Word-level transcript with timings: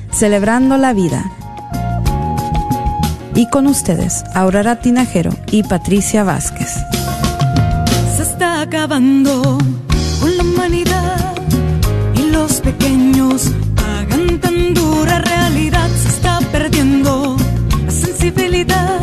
Celebrando 0.13 0.77
la 0.77 0.93
Vida. 0.93 1.31
Y 3.33 3.49
con 3.49 3.65
ustedes, 3.67 4.23
Aurora 4.35 4.79
Tinajero 4.79 5.31
y 5.51 5.63
Patricia 5.63 6.23
Vázquez. 6.23 6.75
Se 8.15 8.23
está 8.23 8.61
acabando 8.61 9.57
con 10.19 10.37
la 10.37 10.43
humanidad 10.43 11.33
y 12.15 12.29
los 12.29 12.61
pequeños 12.61 13.51
pagan 13.75 14.39
tan 14.39 14.73
dura 14.73 15.19
realidad. 15.19 15.89
Se 15.89 16.09
está 16.09 16.39
perdiendo 16.51 17.37
la 17.85 17.91
sensibilidad 17.91 18.99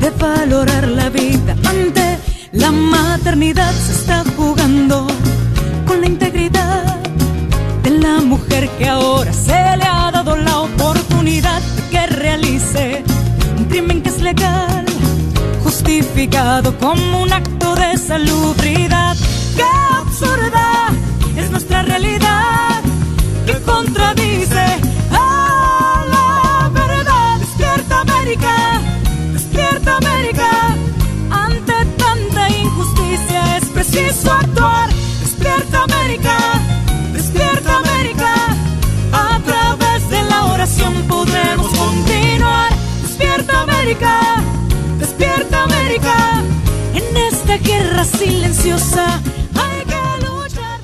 de 0.00 0.10
valorar 0.10 0.88
la 0.88 1.10
vida 1.10 1.56
ante 1.68 2.18
la 2.52 2.70
maternidad. 2.70 3.72
Se 3.72 3.92
está 3.92 4.24
jugando 4.36 5.06
con 5.86 6.00
la 6.00 6.06
integridad 6.06 6.96
de 7.82 7.90
la 7.90 8.20
mujer 8.20 8.70
que 8.78 8.88
ahora 8.88 9.32
se 9.32 9.63
un 13.56 13.64
crimen 13.66 14.02
que 14.02 14.08
es 14.08 14.20
legal, 14.20 14.84
justificado 15.62 16.76
como 16.78 17.22
un 17.22 17.32
acto 17.32 17.74
de 17.76 17.96
salubridad. 17.96 19.16
¡Qué 19.56 19.62
absurda 19.96 20.88
es 21.36 21.50
nuestra 21.50 21.82
realidad! 21.82 22.82
que 23.46 23.60
contradice 23.60 24.33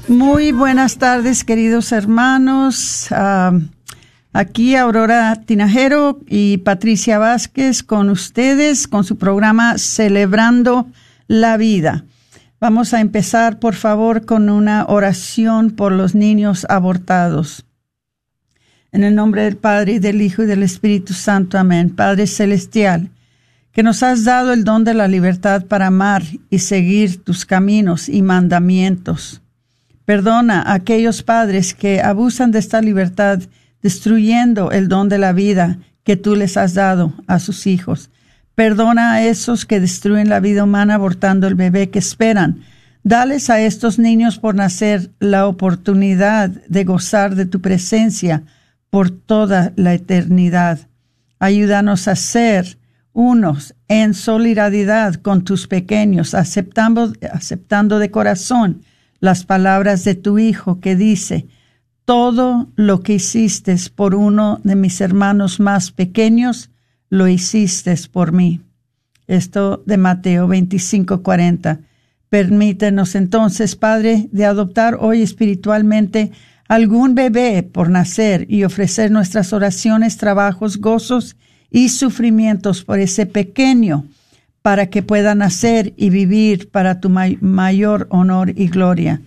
Muy 0.09 0.53
buenas 0.53 0.99
tardes, 0.99 1.45
queridos 1.45 1.93
hermanos. 1.93 3.07
Ah, 3.11 3.53
aquí 4.33 4.75
Aurora 4.75 5.37
Tinajero 5.47 6.21
y 6.27 6.59
Patricia 6.59 7.19
Vázquez 7.19 7.83
con 7.83 8.11
ustedes 8.11 8.89
con 8.89 9.05
su 9.05 9.19
programa 9.19 9.79
Celebrando 9.79 10.89
la 11.29 11.57
Vida. 11.57 12.05
Vamos 12.61 12.93
a 12.93 13.01
empezar, 13.01 13.59
por 13.59 13.75
favor, 13.75 14.27
con 14.27 14.51
una 14.51 14.85
oración 14.87 15.71
por 15.71 15.93
los 15.93 16.15
niños 16.15 16.67
abortados. 16.69 17.65
En 18.93 19.05
el 19.05 19.15
nombre 19.15 19.45
del 19.45 19.57
Padre, 19.57 19.93
y 19.93 19.99
del 20.01 20.21
Hijo, 20.21 20.43
y 20.43 20.47
del 20.47 20.63
Espíritu 20.63 21.15
Santo. 21.15 21.57
Amén. 21.57 21.91
Padre 21.91 22.27
Celestial, 22.27 23.11
que 23.81 23.85
nos 23.85 24.03
has 24.03 24.25
dado 24.25 24.53
el 24.53 24.63
don 24.63 24.85
de 24.85 24.93
la 24.93 25.09
libertad 25.09 25.65
para 25.65 25.87
amar 25.87 26.23
y 26.51 26.59
seguir 26.59 27.25
tus 27.25 27.47
caminos 27.47 28.11
y 28.11 28.21
mandamientos. 28.21 29.41
Perdona 30.05 30.61
a 30.61 30.75
aquellos 30.75 31.23
padres 31.23 31.73
que 31.73 32.03
abusan 32.03 32.51
de 32.51 32.59
esta 32.59 32.83
libertad, 32.83 33.41
destruyendo 33.81 34.71
el 34.71 34.89
don 34.89 35.09
de 35.09 35.17
la 35.17 35.33
vida 35.33 35.79
que 36.05 36.19
tú 36.19 36.37
les 36.37 36.59
has 36.59 36.75
dado 36.75 37.15
a 37.27 37.39
sus 37.39 37.67
hijos. 37.67 38.11
Perdona 38.55 39.15
a 39.15 39.25
esos 39.25 39.65
que 39.65 39.81
destruyen 39.81 40.29
la 40.29 40.41
vida 40.41 40.65
humana 40.65 40.97
abortando 40.97 41.47
el 41.47 41.55
bebé 41.55 41.89
que 41.89 42.01
esperan. 42.01 42.61
Dales 43.03 43.49
a 43.49 43.63
estos 43.63 43.99
niños 43.99 44.39
por 44.39 44.55
nacer 44.55 45.11
la 45.21 45.47
oportunidad 45.47 46.51
de 46.51 46.85
gozar 46.85 47.35
de 47.35 47.47
tu 47.47 47.63
presencia 47.63 48.43
por 48.91 49.09
toda 49.09 49.73
la 49.77 49.95
eternidad. 49.95 50.81
Ayúdanos 51.39 52.09
a 52.09 52.17
ser 52.17 52.77
unos 53.21 53.75
en 53.87 54.15
solidaridad 54.15 55.17
con 55.17 55.45
tus 55.45 55.67
pequeños, 55.67 56.33
aceptando, 56.33 57.13
aceptando 57.31 57.99
de 57.99 58.11
corazón 58.11 58.81
las 59.21 59.45
palabras 59.45 60.05
de 60.05 60.15
tu 60.15 60.39
Hijo 60.39 60.81
que 60.81 60.97
dice, 60.97 61.47
todo 62.07 62.71
lo 62.77 63.03
que 63.03 63.15
hiciste 63.15 63.77
por 63.95 64.15
uno 64.15 64.59
de 64.65 64.75
mis 64.75 65.03
hermanos 65.03 65.61
más 65.61 65.91
pequeños, 65.93 66.71
lo 67.11 67.29
hiciste 67.29 67.95
por 68.11 68.33
mí. 68.33 68.63
Esto 69.27 69.83
de 69.85 69.99
Mateo 69.99 70.49
25, 70.49 71.23
40. 71.23 71.81
Permítenos 72.31 73.15
entonces, 73.15 73.77
Padre, 73.77 74.29
de 74.33 74.47
adoptar 74.47 74.97
hoy 74.99 75.21
espiritualmente 75.21 76.33
algún 76.69 77.15
bebé 77.15 77.63
por 77.65 77.91
nacer 77.91 78.47
y 78.49 78.65
ofrecer 78.65 79.11
nuestras 79.11 79.53
oraciones, 79.53 80.17
trabajos, 80.17 80.79
gozos 80.79 81.37
y 81.71 81.89
sufrimientos 81.91 82.85
por 82.85 82.99
ese 82.99 83.27
pequeño 83.27 84.05
para 84.63 84.89
que 84.91 85.03
pueda 85.03 85.35
nacer 85.35 85.95
y 85.97 86.11
vivir 86.11 86.71
para 86.71 87.01
tu 87.01 87.09
may 87.09 87.39
mayor 87.41 88.07
honor 88.11 88.53
y 88.57 88.69
gloria. 88.69 89.23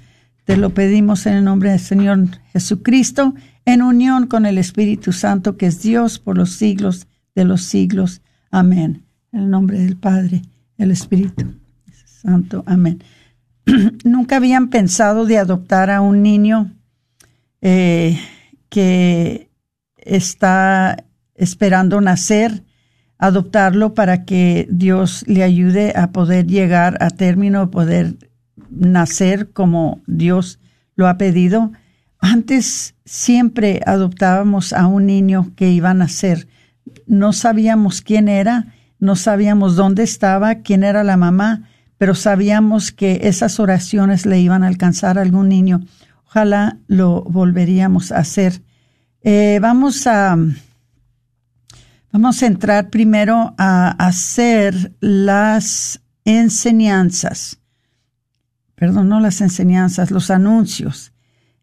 Te 0.45 0.57
lo 0.57 0.71
pedimos 0.71 1.25
en 1.25 1.33
el 1.33 1.43
nombre 1.43 1.71
del 1.71 1.79
Señor 1.79 2.27
Jesucristo, 2.51 3.33
en 3.65 3.81
unión 3.81 4.27
con 4.27 4.45
el 4.45 4.57
Espíritu 4.57 5.11
Santo, 5.13 5.57
que 5.57 5.67
es 5.67 5.81
Dios 5.81 6.19
por 6.19 6.37
los 6.37 6.51
siglos 6.51 7.07
de 7.33 7.45
los 7.45 7.63
siglos. 7.63 8.21
Amén. 8.51 9.03
En 9.31 9.41
el 9.41 9.49
nombre 9.49 9.79
del 9.79 9.95
Padre, 9.97 10.43
el 10.77 10.91
Espíritu 10.91 11.55
Santo. 12.05 12.63
Amén. 12.67 13.01
Nunca 14.03 14.35
habían 14.35 14.69
pensado 14.69 15.25
de 15.25 15.37
adoptar 15.37 15.89
a 15.89 16.01
un 16.01 16.21
niño 16.21 16.71
eh, 17.61 18.19
que 18.69 19.49
está 19.97 20.97
esperando 21.35 22.01
nacer, 22.01 22.63
adoptarlo 23.17 23.93
para 23.93 24.25
que 24.25 24.67
Dios 24.69 25.23
le 25.27 25.43
ayude 25.43 25.93
a 25.95 26.11
poder 26.11 26.47
llegar 26.47 26.97
a 27.01 27.09
término, 27.09 27.71
poder 27.71 28.15
nacer 28.69 29.51
como 29.51 30.01
Dios 30.07 30.59
lo 30.95 31.07
ha 31.07 31.17
pedido. 31.17 31.71
Antes 32.19 32.95
siempre 33.05 33.81
adoptábamos 33.85 34.73
a 34.73 34.87
un 34.87 35.05
niño 35.05 35.51
que 35.55 35.71
iba 35.71 35.91
a 35.91 35.93
nacer. 35.93 36.47
No 37.07 37.33
sabíamos 37.33 38.01
quién 38.01 38.27
era, 38.27 38.73
no 38.99 39.15
sabíamos 39.15 39.75
dónde 39.75 40.03
estaba, 40.03 40.55
quién 40.55 40.83
era 40.83 41.03
la 41.03 41.17
mamá, 41.17 41.69
pero 41.97 42.15
sabíamos 42.15 42.91
que 42.91 43.21
esas 43.23 43.59
oraciones 43.59 44.25
le 44.25 44.39
iban 44.39 44.63
a 44.63 44.67
alcanzar 44.67 45.17
a 45.17 45.21
algún 45.21 45.49
niño. 45.49 45.81
Ojalá 46.25 46.77
lo 46.87 47.23
volveríamos 47.23 48.11
a 48.11 48.17
hacer. 48.17 48.61
Eh, 49.21 49.59
vamos 49.61 50.07
a 50.07 50.37
vamos 52.13 52.43
a 52.43 52.45
entrar 52.45 52.89
primero 52.91 53.55
a 53.57 53.89
hacer 53.89 54.93
las 54.99 55.99
enseñanzas. 56.23 57.59
Perdón, 58.75 59.09
no 59.09 59.19
las 59.19 59.41
enseñanzas, 59.41 60.11
los 60.11 60.29
anuncios. 60.29 61.11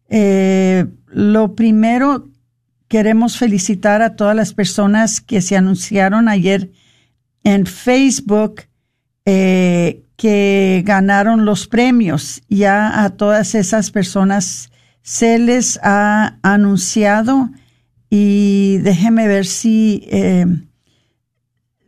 Eh, 0.09 0.85
lo 1.07 1.55
primero, 1.55 2.27
queremos 2.89 3.37
felicitar 3.37 4.01
a 4.01 4.17
todas 4.17 4.35
las 4.35 4.53
personas 4.53 5.21
que 5.21 5.41
se 5.41 5.55
anunciaron 5.55 6.27
ayer 6.27 6.71
en 7.45 7.65
Facebook 7.65 8.63
eh, 9.23 10.03
que 10.17 10.83
ganaron 10.85 11.45
los 11.45 11.67
premios. 11.67 12.41
Ya 12.49 13.03
a 13.03 13.11
todas 13.11 13.55
esas 13.55 13.89
personas 13.89 14.69
se 15.01 15.39
les 15.39 15.79
ha 15.81 16.37
anunciado 16.43 17.51
y 18.13 18.79
déjeme 18.79 19.25
ver 19.29 19.45
si 19.45 20.03
eh, 20.11 20.45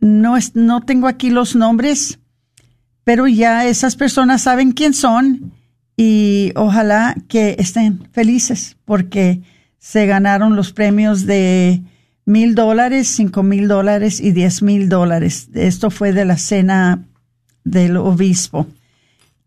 no, 0.00 0.38
es, 0.38 0.56
no 0.56 0.80
tengo 0.80 1.06
aquí 1.06 1.28
los 1.28 1.54
nombres, 1.54 2.18
pero 3.04 3.28
ya 3.28 3.66
esas 3.66 3.94
personas 3.94 4.40
saben 4.40 4.72
quién 4.72 4.94
son 4.94 5.52
y 5.98 6.50
ojalá 6.56 7.14
que 7.28 7.56
estén 7.58 8.08
felices 8.10 8.78
porque 8.86 9.42
se 9.78 10.06
ganaron 10.06 10.56
los 10.56 10.72
premios 10.72 11.26
de 11.26 11.82
mil 12.24 12.54
dólares, 12.54 13.06
cinco 13.06 13.42
mil 13.42 13.68
dólares 13.68 14.18
y 14.18 14.32
diez 14.32 14.62
mil 14.62 14.88
dólares. 14.88 15.50
Esto 15.52 15.90
fue 15.90 16.14
de 16.14 16.24
la 16.24 16.38
cena 16.38 17.04
del 17.64 17.98
obispo. 17.98 18.66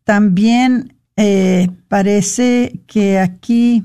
También 0.04 0.94
eh, 1.16 1.70
parece 1.88 2.82
que 2.86 3.18
aquí 3.18 3.84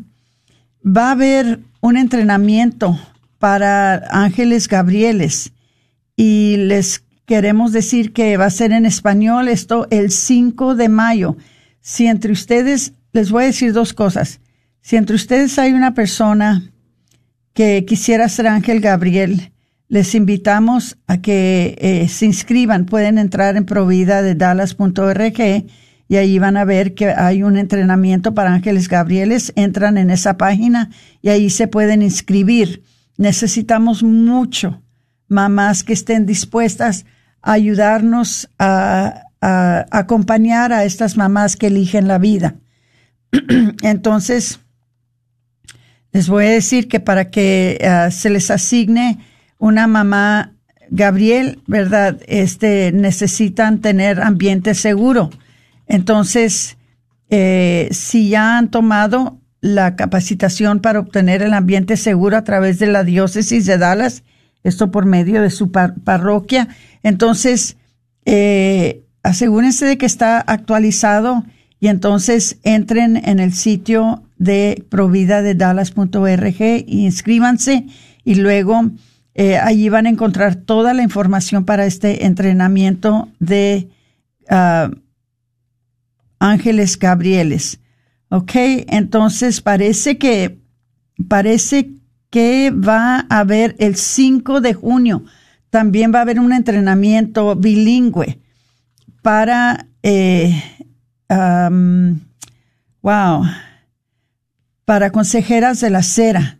va 0.84 1.08
a 1.08 1.12
haber 1.12 1.60
un 1.82 1.96
entrenamiento 1.98 2.98
para 3.38 4.04
ángeles 4.10 4.68
gabrieles 4.68 5.52
y 6.16 6.56
les 6.56 7.04
queremos 7.26 7.72
decir 7.72 8.12
que 8.12 8.36
va 8.36 8.46
a 8.46 8.50
ser 8.50 8.72
en 8.72 8.86
español 8.86 9.48
esto 9.48 9.88
el 9.90 10.10
5 10.12 10.76
de 10.76 10.88
mayo. 10.88 11.36
Si 11.80 12.06
entre 12.06 12.32
ustedes, 12.32 12.92
les 13.12 13.30
voy 13.30 13.42
a 13.44 13.46
decir 13.46 13.72
dos 13.72 13.92
cosas. 13.92 14.40
Si 14.80 14.96
entre 14.96 15.16
ustedes 15.16 15.58
hay 15.58 15.72
una 15.72 15.92
persona 15.92 16.72
que 17.52 17.84
quisiera 17.84 18.28
ser 18.28 18.46
Ángel 18.46 18.80
Gabriel, 18.80 19.52
les 19.88 20.14
invitamos 20.14 20.96
a 21.08 21.20
que 21.20 21.76
eh, 21.78 22.08
se 22.08 22.26
inscriban. 22.26 22.86
Pueden 22.86 23.18
entrar 23.18 23.56
en 23.56 23.66
provida 23.66 24.22
de 24.22 24.36
dallas.org 24.36 25.66
y 26.08 26.16
ahí 26.16 26.38
van 26.38 26.56
a 26.56 26.64
ver 26.64 26.94
que 26.94 27.08
hay 27.10 27.42
un 27.42 27.56
entrenamiento 27.56 28.34
para 28.34 28.52
ángeles 28.52 28.88
gabrieles. 28.88 29.52
Entran 29.56 29.96
en 29.96 30.10
esa 30.10 30.36
página 30.36 30.90
y 31.22 31.30
ahí 31.30 31.50
se 31.50 31.68
pueden 31.68 32.02
inscribir. 32.02 32.82
Necesitamos 33.16 34.02
mucho 34.02 34.82
mamás 35.28 35.84
que 35.84 35.92
estén 35.92 36.26
dispuestas 36.26 37.06
a 37.40 37.52
ayudarnos 37.52 38.48
a, 38.58 39.22
acompañar 39.40 40.72
a 40.72 40.84
estas 40.84 41.16
mamás 41.16 41.56
que 41.56 41.66
eligen 41.66 42.06
la 42.06 42.18
vida. 42.18 42.54
Entonces, 43.82 44.60
les 46.12 46.28
voy 46.28 46.44
a 46.44 46.50
decir 46.50 46.86
que 46.86 47.00
para 47.00 47.30
que 47.30 47.78
ah, 47.84 48.12
se 48.12 48.30
les 48.30 48.52
asigne 48.52 49.18
una 49.58 49.88
mamá 49.88 50.52
Gabriel, 50.90 51.60
¿verdad? 51.66 52.20
Este, 52.28 52.92
necesitan 52.92 53.80
tener 53.80 54.20
ambiente 54.20 54.74
seguro. 54.74 55.30
Entonces, 55.86 56.76
eh, 57.30 57.88
si 57.92 58.28
ya 58.28 58.58
han 58.58 58.70
tomado 58.70 59.38
la 59.60 59.96
capacitación 59.96 60.80
para 60.80 61.00
obtener 61.00 61.42
el 61.42 61.54
ambiente 61.54 61.96
seguro 61.96 62.36
a 62.36 62.44
través 62.44 62.78
de 62.78 62.88
la 62.88 63.04
diócesis 63.04 63.64
de 63.64 63.78
Dallas, 63.78 64.24
esto 64.64 64.90
por 64.90 65.06
medio 65.06 65.40
de 65.40 65.50
su 65.50 65.70
parroquia, 65.70 66.68
entonces 67.02 67.76
eh, 68.24 69.04
asegúrense 69.22 69.86
de 69.86 69.98
que 69.98 70.06
está 70.06 70.40
actualizado 70.40 71.44
y 71.80 71.88
entonces 71.88 72.58
entren 72.62 73.16
en 73.24 73.40
el 73.40 73.52
sitio 73.54 74.22
de 74.36 74.84
provida 74.88 75.42
de 75.42 75.56
e 75.56 76.84
inscríbanse 76.88 77.86
y 78.24 78.34
luego 78.36 78.90
eh, 79.34 79.56
allí 79.56 79.88
van 79.88 80.06
a 80.06 80.10
encontrar 80.10 80.56
toda 80.56 80.94
la 80.94 81.02
información 81.02 81.64
para 81.64 81.86
este 81.86 82.26
entrenamiento 82.26 83.28
de 83.38 83.88
ah, 84.50 84.90
ángeles 86.42 86.98
gabrieles. 86.98 87.78
Ok, 88.28 88.52
entonces 88.88 89.60
parece 89.60 90.18
que, 90.18 90.58
parece 91.28 91.90
que 92.30 92.70
va 92.70 93.26
a 93.28 93.40
haber 93.40 93.76
el 93.78 93.96
5 93.96 94.60
de 94.60 94.74
junio, 94.74 95.24
también 95.70 96.12
va 96.12 96.18
a 96.18 96.22
haber 96.22 96.40
un 96.40 96.52
entrenamiento 96.52 97.54
bilingüe 97.54 98.38
para, 99.22 99.86
eh, 100.02 100.62
wow, 103.02 103.44
para 104.84 105.10
consejeras 105.12 105.80
de 105.80 105.90
la 105.90 106.02
cera. 106.02 106.58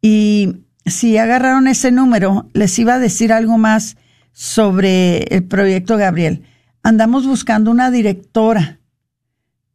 Y 0.00 0.56
si 0.86 1.18
agarraron 1.18 1.66
ese 1.66 1.90
número, 1.90 2.48
les 2.52 2.78
iba 2.78 2.94
a 2.94 2.98
decir 2.98 3.32
algo 3.32 3.58
más 3.58 3.96
sobre 4.32 5.24
el 5.34 5.44
proyecto 5.44 5.96
Gabriel. 5.96 6.44
Andamos 6.82 7.26
buscando 7.26 7.70
una 7.70 7.90
directora 7.90 8.80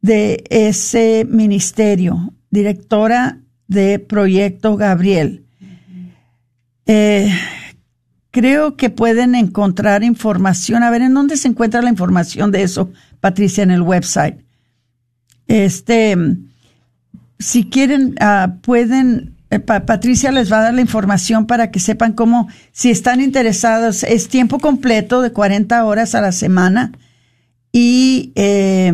de 0.00 0.44
ese 0.48 1.26
ministerio, 1.28 2.32
directora 2.50 3.40
de 3.66 3.98
Proyecto 3.98 4.76
Gabriel. 4.76 5.44
Eh, 6.86 7.32
creo 8.30 8.76
que 8.76 8.90
pueden 8.90 9.34
encontrar 9.34 10.02
información. 10.02 10.82
A 10.82 10.90
ver, 10.90 11.02
¿en 11.02 11.14
dónde 11.14 11.36
se 11.36 11.48
encuentra 11.48 11.82
la 11.82 11.90
información 11.90 12.50
de 12.50 12.62
eso, 12.62 12.90
Patricia, 13.20 13.62
en 13.62 13.70
el 13.70 13.82
website? 13.82 14.36
Este, 15.46 16.16
si 17.38 17.64
quieren, 17.68 18.14
ah, 18.20 18.56
pueden, 18.62 19.36
eh, 19.50 19.58
Patricia 19.58 20.30
les 20.30 20.52
va 20.52 20.60
a 20.60 20.62
dar 20.62 20.74
la 20.74 20.80
información 20.80 21.46
para 21.46 21.70
que 21.70 21.80
sepan 21.80 22.12
cómo, 22.12 22.48
si 22.72 22.90
están 22.90 23.20
interesados, 23.20 24.04
es 24.04 24.28
tiempo 24.28 24.58
completo 24.58 25.22
de 25.22 25.32
40 25.32 25.84
horas 25.84 26.14
a 26.14 26.20
la 26.20 26.32
semana 26.32 26.92
y 27.72 28.32
eh, 28.36 28.92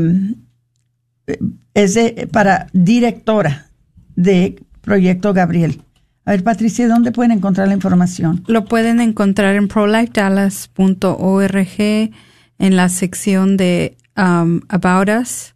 es 1.75 1.95
de, 1.95 2.28
para 2.33 2.69
directora 2.73 3.66
de 4.14 4.62
Proyecto 4.81 5.35
Gabriel. 5.35 5.83
A 6.26 6.33
ver, 6.33 6.42
Patricia, 6.42 6.88
¿dónde 6.88 7.12
pueden 7.12 7.30
encontrar 7.30 7.68
la 7.68 7.75
información? 7.75 8.42
Lo 8.49 8.64
pueden 8.64 9.00
encontrar 9.00 9.54
en 9.54 9.68
prolifedallas.org 9.68 12.11
en 12.59 12.76
la 12.76 12.88
sección 12.88 13.56
de 13.56 13.97
um, 14.16 14.61
About 14.68 15.09
Us, 15.21 15.54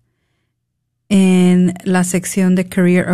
en 1.08 1.74
la 1.82 2.04
sección 2.04 2.54
de 2.54 2.68
Career 2.68 3.08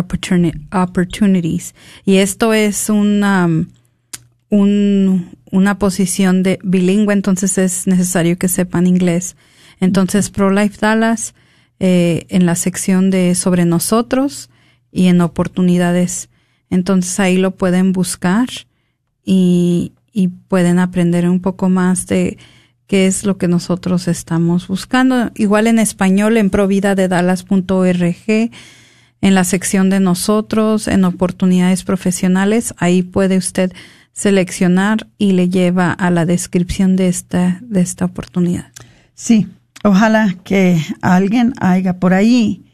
Opportunities. 0.71 1.73
Y 2.05 2.17
esto 2.17 2.53
es 2.53 2.91
una, 2.91 3.49
um, 4.49 5.25
una 5.51 5.79
posición 5.79 6.43
de 6.43 6.59
bilingüe, 6.63 7.11
entonces 7.11 7.57
es 7.57 7.87
necesario 7.87 8.37
que 8.37 8.49
sepan 8.49 8.85
inglés. 8.85 9.35
Entonces, 9.79 10.29
ProLife 10.29 10.77
Dallas, 10.79 11.33
eh, 11.79 12.27
en 12.29 12.45
la 12.45 12.53
sección 12.53 13.09
de 13.09 13.33
Sobre 13.33 13.65
Nosotros, 13.65 14.51
y 14.91 15.07
en 15.07 15.21
oportunidades. 15.21 16.29
Entonces 16.69 17.19
ahí 17.19 17.37
lo 17.37 17.51
pueden 17.51 17.93
buscar 17.93 18.47
y, 19.23 19.93
pueden 20.47 20.79
aprender 20.79 21.29
un 21.29 21.41
poco 21.41 21.69
más 21.69 22.07
de 22.07 22.39
qué 22.87 23.05
es 23.05 23.23
lo 23.23 23.37
que 23.37 23.47
nosotros 23.47 24.07
estamos 24.07 24.67
buscando. 24.67 25.29
Igual 25.35 25.67
en 25.67 25.77
español 25.77 26.37
en 26.37 26.49
providadedalas.org, 26.49 28.51
en 29.21 29.35
la 29.35 29.43
sección 29.43 29.91
de 29.91 29.99
nosotros, 29.99 30.87
en 30.87 31.05
oportunidades 31.05 31.83
profesionales, 31.83 32.73
ahí 32.77 33.03
puede 33.03 33.37
usted 33.37 33.71
seleccionar 34.11 35.05
y 35.19 35.33
le 35.33 35.49
lleva 35.49 35.91
a 35.91 36.09
la 36.09 36.25
descripción 36.25 36.95
de 36.95 37.09
esta, 37.09 37.59
de 37.61 37.81
esta 37.81 38.05
oportunidad. 38.05 38.71
Sí, 39.13 39.47
ojalá 39.83 40.35
que 40.43 40.81
alguien 41.01 41.53
haya 41.59 41.99
por 41.99 42.15
ahí 42.15 42.66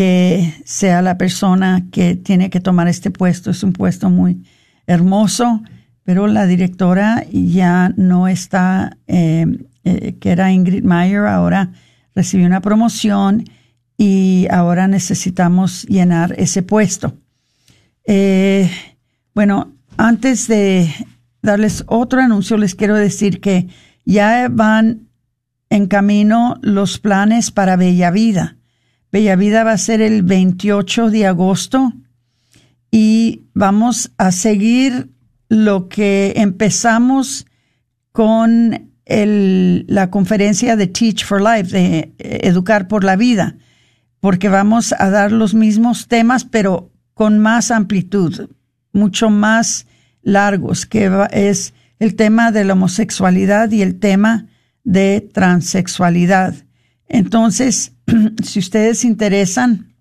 que 0.00 0.54
sea 0.64 1.02
la 1.02 1.18
persona 1.18 1.84
que 1.92 2.16
tiene 2.16 2.48
que 2.48 2.58
tomar 2.58 2.88
este 2.88 3.10
puesto. 3.10 3.50
Es 3.50 3.62
un 3.62 3.74
puesto 3.74 4.08
muy 4.08 4.42
hermoso, 4.86 5.62
pero 6.04 6.26
la 6.26 6.46
directora 6.46 7.26
ya 7.30 7.92
no 7.98 8.26
está, 8.26 8.96
eh, 9.06 9.44
eh, 9.84 10.16
que 10.18 10.30
era 10.30 10.52
Ingrid 10.52 10.84
Meyer, 10.84 11.26
ahora 11.26 11.72
recibió 12.14 12.46
una 12.46 12.62
promoción 12.62 13.44
y 13.98 14.46
ahora 14.50 14.88
necesitamos 14.88 15.82
llenar 15.82 16.34
ese 16.38 16.62
puesto. 16.62 17.12
Eh, 18.06 18.70
Bueno, 19.34 19.74
antes 19.98 20.48
de 20.48 20.90
darles 21.42 21.84
otro 21.88 22.22
anuncio, 22.22 22.56
les 22.56 22.74
quiero 22.74 22.96
decir 22.96 23.42
que 23.42 23.68
ya 24.06 24.48
van 24.50 25.10
en 25.68 25.88
camino 25.88 26.56
los 26.62 26.98
planes 26.98 27.50
para 27.50 27.76
Bella 27.76 28.10
Vida. 28.10 28.56
Bella 29.12 29.34
Vida 29.34 29.64
va 29.64 29.72
a 29.72 29.78
ser 29.78 30.00
el 30.00 30.22
28 30.22 31.10
de 31.10 31.26
agosto 31.26 31.92
y 32.90 33.42
vamos 33.54 34.12
a 34.18 34.30
seguir 34.30 35.10
lo 35.48 35.88
que 35.88 36.34
empezamos 36.36 37.46
con 38.12 38.90
la 39.06 40.10
conferencia 40.10 40.76
de 40.76 40.86
Teach 40.86 41.24
for 41.24 41.42
Life, 41.42 41.76
de 41.76 42.12
Educar 42.18 42.86
por 42.86 43.02
la 43.02 43.16
Vida, 43.16 43.56
porque 44.20 44.48
vamos 44.48 44.94
a 44.96 45.10
dar 45.10 45.32
los 45.32 45.54
mismos 45.54 46.06
temas, 46.06 46.44
pero 46.44 46.92
con 47.14 47.40
más 47.40 47.72
amplitud, 47.72 48.48
mucho 48.92 49.28
más 49.28 49.86
largos, 50.22 50.86
que 50.86 51.10
es 51.32 51.74
el 51.98 52.14
tema 52.14 52.52
de 52.52 52.64
la 52.64 52.74
homosexualidad 52.74 53.72
y 53.72 53.82
el 53.82 53.98
tema 53.98 54.46
de 54.84 55.28
transexualidad. 55.32 56.54
Entonces, 57.10 57.92
si 58.42 58.60
ustedes 58.60 59.04
interesan, 59.04 59.92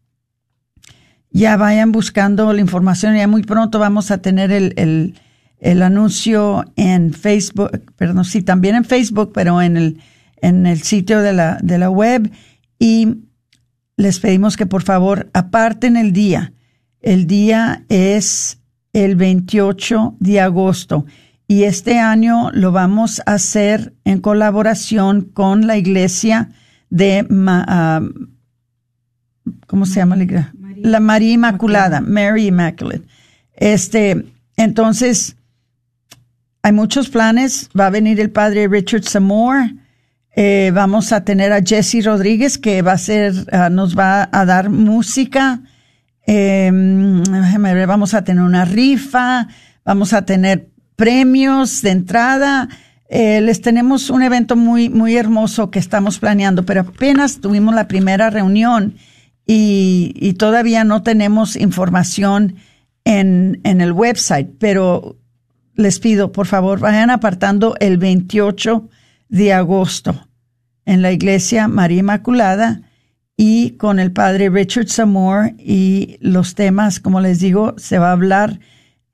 ya 1.32 1.58
vayan 1.58 1.92
buscando 1.92 2.54
la 2.54 2.62
información. 2.62 3.18
Ya 3.18 3.28
muy 3.28 3.42
pronto 3.42 3.80
vamos 3.80 4.12
a 4.12 4.20
tener 4.20 4.52
el, 4.52 5.16
el, 5.58 5.82
anuncio 5.82 6.64
en 6.76 7.14
Facebook, 7.14 7.84
perdón, 7.98 8.24
sí, 8.26 8.44
también 8.44 8.76
en 8.76 8.86
Facebook, 8.86 9.32
pero 9.34 9.62
en 9.62 9.76
el, 9.76 10.02
en 10.38 10.68
el 10.68 10.84
sitio 10.84 11.20
de 11.20 11.34
la, 11.34 11.58
de 11.62 11.80
la 11.80 11.90
web. 11.90 12.32
Y 12.78 13.16
les 13.98 14.20
pedimos 14.20 14.56
que 14.56 14.68
por 14.68 14.84
favor 14.84 15.32
aparten 15.34 15.98
el 15.98 16.14
día. 16.14 16.54
El 17.02 17.26
día 17.26 17.86
es 17.90 18.60
el 18.94 19.16
28 19.16 20.16
de 20.20 20.40
agosto 20.42 21.06
y 21.48 21.64
este 21.64 21.98
año 21.98 22.52
lo 22.52 22.72
vamos 22.72 23.22
a 23.26 23.34
hacer 23.34 23.96
en 24.06 24.20
colaboración 24.20 25.22
con 25.22 25.66
la 25.66 25.78
iglesia 25.78 26.50
de, 26.90 27.28
ah, 27.48 28.02
¿cómo 29.68 29.86
se 29.86 29.96
llama 29.96 30.16
la 30.16 30.24
iglesia? 30.24 30.54
La 30.78 31.00
María 31.00 31.34
Inmaculada, 31.34 32.02
Mary 32.02 32.48
Immaculate. 32.48 33.04
Este, 33.54 34.26
entonces, 34.56 35.36
hay 36.62 36.72
muchos 36.72 37.10
planes. 37.10 37.70
Va 37.78 37.88
a 37.88 37.90
venir 37.90 38.20
el 38.20 38.32
padre 38.32 38.68
Richard 38.68 39.04
Samore. 39.04 39.76
Eh, 40.36 40.72
vamos 40.74 41.12
a 41.12 41.24
tener 41.26 41.52
a 41.52 41.62
Jesse 41.62 42.06
Rodríguez 42.06 42.58
que 42.58 42.82
va 42.82 42.94
a 42.94 42.98
ser, 42.98 43.34
ah, 43.52 43.70
nos 43.70 43.98
va 43.98 44.30
a 44.32 44.46
dar 44.46 44.70
música. 44.70 45.62
Eh, 46.26 46.70
vamos 47.88 48.14
a 48.14 48.24
tener 48.24 48.44
una 48.44 48.66
rifa. 48.66 49.48
Vamos 49.84 50.14
a 50.14 50.26
tener 50.26 50.70
premios 50.96 51.82
de 51.82 51.92
entrada. 51.92 52.70
Eh, 53.12 53.42
les 53.42 53.62
tenemos 53.62 54.12
un 54.12 54.22
evento 54.22 54.56
muy, 54.56 54.88
muy 54.88 55.18
hermoso 55.18 55.72
que 55.72 55.80
estamos 55.80 56.20
planeando, 56.20 56.64
pero 56.64 56.82
apenas 56.82 57.42
tuvimos 57.42 57.74
la 57.74 57.88
primera 57.88 58.30
reunión 58.30 58.96
y, 59.48 60.36
todavía 60.38 60.84
no 60.84 61.02
tenemos 61.02 61.56
información 61.56 62.58
en, 63.04 63.62
en, 63.64 63.82
el 63.82 63.94
website, 63.94 64.48
pero 64.60 65.18
les 65.74 66.00
pido, 66.00 66.32
por 66.32 66.46
favor, 66.46 66.80
vayan 66.80 67.10
apartando 67.10 67.76
el 67.80 67.98
28 67.98 68.88
de 69.28 69.54
agosto 69.54 70.28
en 70.86 71.02
la 71.02 71.12
iglesia 71.12 71.68
María 71.68 72.00
Inmaculada 72.00 72.84
y 73.36 73.72
con 73.72 74.00
el 74.00 74.12
padre 74.12 74.50
Richard 74.50 74.90
Samore 74.90 75.56
y 75.58 76.18
los 76.22 76.54
temas, 76.54 77.00
como 77.00 77.22
les 77.22 77.40
digo, 77.40 77.74
se 77.78 77.98
va 77.98 78.10
a 78.10 78.14
hablar 78.14 78.60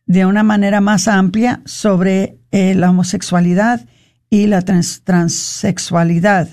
de 0.05 0.25
una 0.25 0.43
manera 0.43 0.81
más 0.81 1.07
amplia 1.07 1.61
sobre 1.65 2.37
eh, 2.51 2.75
la 2.75 2.89
homosexualidad 2.89 3.85
y 4.29 4.47
la 4.47 4.61
transexualidad, 4.61 6.49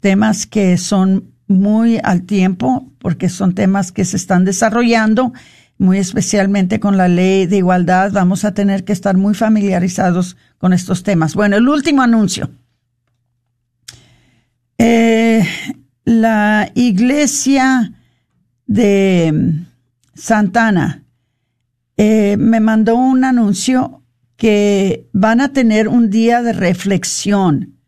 temas 0.00 0.46
que 0.46 0.76
son 0.78 1.32
muy 1.48 1.98
al 2.02 2.22
tiempo 2.22 2.92
porque 2.98 3.28
son 3.28 3.54
temas 3.54 3.92
que 3.92 4.04
se 4.04 4.16
están 4.16 4.44
desarrollando, 4.44 5.32
muy 5.78 5.98
especialmente 5.98 6.80
con 6.80 6.96
la 6.96 7.08
ley 7.08 7.46
de 7.46 7.58
igualdad. 7.58 8.12
Vamos 8.12 8.44
a 8.44 8.54
tener 8.54 8.84
que 8.84 8.92
estar 8.92 9.16
muy 9.16 9.34
familiarizados 9.34 10.36
con 10.58 10.72
estos 10.72 11.02
temas. 11.02 11.34
Bueno, 11.34 11.56
el 11.56 11.68
último 11.68 12.02
anuncio. 12.02 12.50
Eh, 14.78 15.46
la 16.04 16.70
iglesia 16.74 17.92
de 18.66 19.64
Santana 20.14 21.05
eh, 21.96 22.36
me 22.38 22.60
mandó 22.60 22.96
un 22.96 23.24
anuncio 23.24 24.02
que 24.36 25.08
van 25.12 25.40
a 25.40 25.52
tener 25.52 25.88
un 25.88 26.10
día 26.10 26.42
de 26.42 26.52
reflexión. 26.52 27.78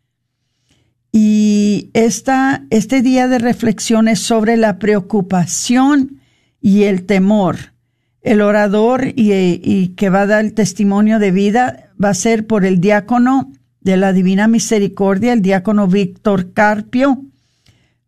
Y 1.11 1.89
esta, 1.93 2.65
este 2.69 3.01
día 3.01 3.27
de 3.27 3.39
reflexión 3.39 4.07
es 4.07 4.19
sobre 4.19 4.57
la 4.57 4.79
preocupación 4.79 6.21
y 6.61 6.83
el 6.83 7.05
temor. 7.05 7.73
El 8.21 8.41
orador 8.41 9.07
y, 9.15 9.31
y, 9.33 9.89
que 9.95 10.09
va 10.09 10.21
a 10.21 10.27
dar 10.27 10.45
el 10.45 10.53
testimonio 10.53 11.19
de 11.19 11.31
vida 11.31 11.91
va 12.03 12.09
a 12.09 12.13
ser 12.13 12.47
por 12.47 12.65
el 12.65 12.81
diácono 12.81 13.51
de 13.81 13.97
la 13.97 14.11
Divina 14.11 14.47
Misericordia, 14.47 15.33
el 15.33 15.41
diácono 15.41 15.87
Víctor 15.87 16.53
Carpio, 16.53 17.23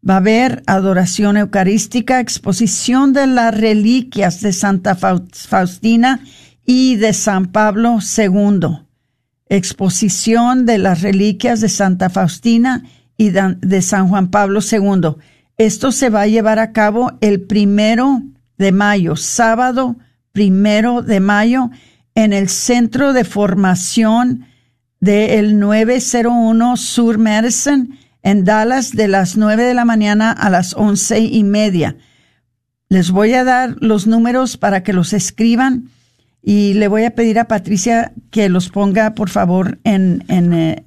Va 0.07 0.15
a 0.15 0.17
haber 0.17 0.63
adoración 0.65 1.37
eucarística, 1.37 2.19
exposición 2.19 3.13
de 3.13 3.27
las 3.27 3.55
reliquias 3.55 4.41
de 4.41 4.51
Santa 4.51 4.95
Faustina 4.95 6.21
y 6.65 6.95
de 6.95 7.13
San 7.13 7.51
Pablo 7.51 7.99
II, 8.17 8.79
exposición 9.47 10.65
de 10.65 10.79
las 10.79 11.01
reliquias 11.01 11.61
de 11.61 11.69
Santa 11.69 12.09
Faustina 12.09 12.83
y 13.15 13.29
de 13.29 13.81
San 13.83 14.07
Juan 14.07 14.31
Pablo 14.31 14.59
II. 14.61 15.17
Esto 15.57 15.91
se 15.91 16.09
va 16.09 16.21
a 16.21 16.27
llevar 16.27 16.57
a 16.57 16.71
cabo 16.71 17.11
el 17.21 17.41
primero 17.41 18.23
de 18.57 18.71
mayo, 18.71 19.15
sábado 19.15 19.97
primero 20.31 21.01
de 21.01 21.19
mayo, 21.19 21.69
en 22.15 22.33
el 22.33 22.49
Centro 22.49 23.13
de 23.13 23.23
Formación 23.23 24.45
del 24.99 25.59
901 25.59 26.77
Sur 26.77 27.17
Madison 27.17 27.97
en 28.23 28.43
Dallas 28.43 28.91
de 28.91 29.07
las 29.07 29.37
nueve 29.37 29.63
de 29.63 29.73
la 29.73 29.85
mañana 29.85 30.31
a 30.31 30.49
las 30.49 30.73
once 30.73 31.19
y 31.19 31.43
media. 31.43 31.95
Les 32.89 33.11
voy 33.11 33.33
a 33.33 33.43
dar 33.43 33.75
los 33.79 34.07
números 34.07 34.57
para 34.57 34.83
que 34.83 34.93
los 34.93 35.13
escriban 35.13 35.89
y 36.43 36.73
le 36.73 36.87
voy 36.87 37.03
a 37.03 37.13
pedir 37.15 37.37
a 37.39 37.47
Patricia 37.47 38.13
que 38.31 38.49
los 38.49 38.69
ponga, 38.69 39.13
por 39.13 39.29
favor, 39.29 39.77
en, 39.83 40.23
en, 40.27 40.53
eh, 40.53 40.81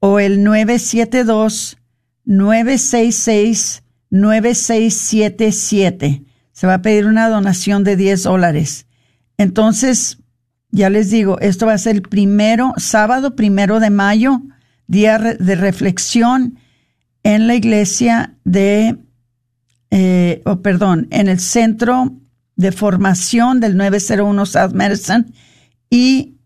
o 0.00 0.18
el 0.18 0.42
972 0.42 1.76
966 2.26 3.83
9677. 4.14 6.24
Se 6.52 6.66
va 6.68 6.74
a 6.74 6.82
pedir 6.82 7.06
una 7.06 7.28
donación 7.28 7.82
de 7.82 7.96
10 7.96 8.22
dólares. 8.22 8.86
Entonces, 9.38 10.18
ya 10.70 10.88
les 10.88 11.10
digo, 11.10 11.40
esto 11.40 11.66
va 11.66 11.72
a 11.72 11.78
ser 11.78 11.96
el 11.96 12.02
primero, 12.02 12.74
sábado 12.76 13.34
primero 13.34 13.80
de 13.80 13.90
mayo, 13.90 14.40
día 14.86 15.18
de 15.18 15.56
reflexión 15.56 16.60
en 17.24 17.48
la 17.48 17.56
iglesia 17.56 18.36
de, 18.44 18.98
eh, 19.90 20.42
oh, 20.44 20.62
perdón, 20.62 21.08
en 21.10 21.26
el 21.26 21.40
centro 21.40 22.14
de 22.54 22.70
formación 22.70 23.58
del 23.58 23.76
901 23.76 24.46
South 24.46 24.74
Medicine 24.74 25.24
y 25.90 26.36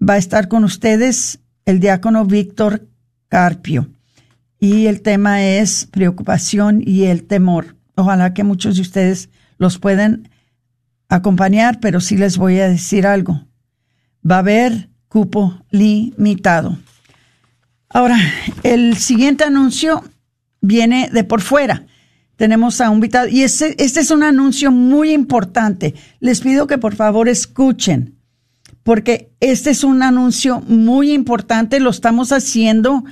va 0.00 0.14
a 0.14 0.18
estar 0.18 0.48
con 0.48 0.64
ustedes 0.64 1.40
el 1.66 1.78
diácono 1.78 2.24
Víctor 2.24 2.88
Carpio 3.28 3.90
y 4.60 4.86
el 4.86 5.02
tema 5.02 5.44
es 5.44 5.86
preocupación 5.90 6.82
y 6.84 7.04
el 7.04 7.24
temor. 7.24 7.76
Ojalá 7.94 8.34
que 8.34 8.44
muchos 8.44 8.76
de 8.76 8.82
ustedes 8.82 9.30
los 9.56 9.78
puedan 9.78 10.30
acompañar, 11.08 11.80
pero 11.80 12.00
sí 12.00 12.16
les 12.16 12.36
voy 12.36 12.58
a 12.58 12.68
decir 12.68 13.06
algo. 13.06 13.46
Va 14.28 14.36
a 14.36 14.40
haber 14.40 14.88
cupo 15.08 15.64
limitado. 15.70 16.78
Ahora, 17.88 18.18
el 18.62 18.96
siguiente 18.96 19.44
anuncio 19.44 20.04
viene 20.60 21.08
de 21.12 21.24
por 21.24 21.40
fuera. 21.40 21.86
Tenemos 22.36 22.80
a 22.80 22.90
un 22.90 22.96
invitado 22.96 23.28
y 23.28 23.42
este, 23.42 23.82
este 23.82 24.00
es 24.00 24.10
un 24.10 24.22
anuncio 24.22 24.70
muy 24.70 25.12
importante. 25.12 25.94
Les 26.20 26.40
pido 26.40 26.66
que 26.66 26.78
por 26.78 26.94
favor 26.94 27.28
escuchen, 27.28 28.16
porque 28.84 29.32
este 29.40 29.70
es 29.70 29.82
un 29.82 30.02
anuncio 30.02 30.60
muy 30.60 31.12
importante. 31.12 31.80
Lo 31.80 31.90
estamos 31.90 32.30
haciendo 32.30 33.04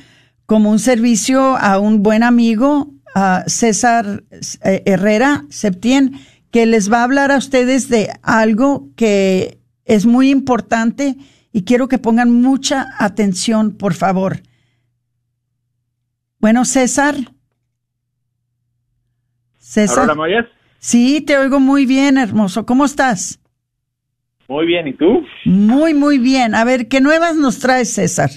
como 0.47 0.71
un 0.71 0.79
servicio 0.79 1.57
a 1.57 1.79
un 1.79 2.03
buen 2.03 2.23
amigo, 2.23 2.93
a 3.15 3.45
César 3.47 4.25
eh, 4.65 4.83
Herrera 4.87 5.45
Septién, 5.51 6.21
que 6.51 6.67
les 6.67 6.91
va 6.91 7.01
a 7.01 7.05
hablar 7.05 7.33
a 7.33 7.37
ustedes 7.37 7.89
de 7.89 8.11
algo 8.23 8.89
que 8.97 9.59
es 9.85 10.07
muy 10.07 10.31
importante 10.31 11.17
y 11.53 11.65
quiero 11.65 11.89
que 11.89 11.99
pongan 11.99 12.31
mucha 12.31 12.87
atención, 12.99 13.77
por 13.77 13.95
favor. 13.95 14.43
Bueno, 16.39 16.65
César. 16.65 17.17
César. 19.59 20.11
¿Ahora 20.11 20.49
Sí, 20.79 21.21
te 21.21 21.37
oigo 21.37 21.59
muy 21.59 21.87
bien, 21.87 22.19
hermoso. 22.19 22.65
¿Cómo 22.65 22.85
estás? 22.85 23.41
Muy 24.49 24.67
bien, 24.67 24.87
¿y 24.87 24.93
tú? 24.93 25.25
Muy, 25.45 25.95
muy 25.95 26.19
bien. 26.19 26.55
A 26.55 26.63
ver, 26.63 26.87
¿qué 26.87 27.01
nuevas 27.01 27.35
nos 27.35 27.59
traes, 27.59 27.93
César? 27.93 28.31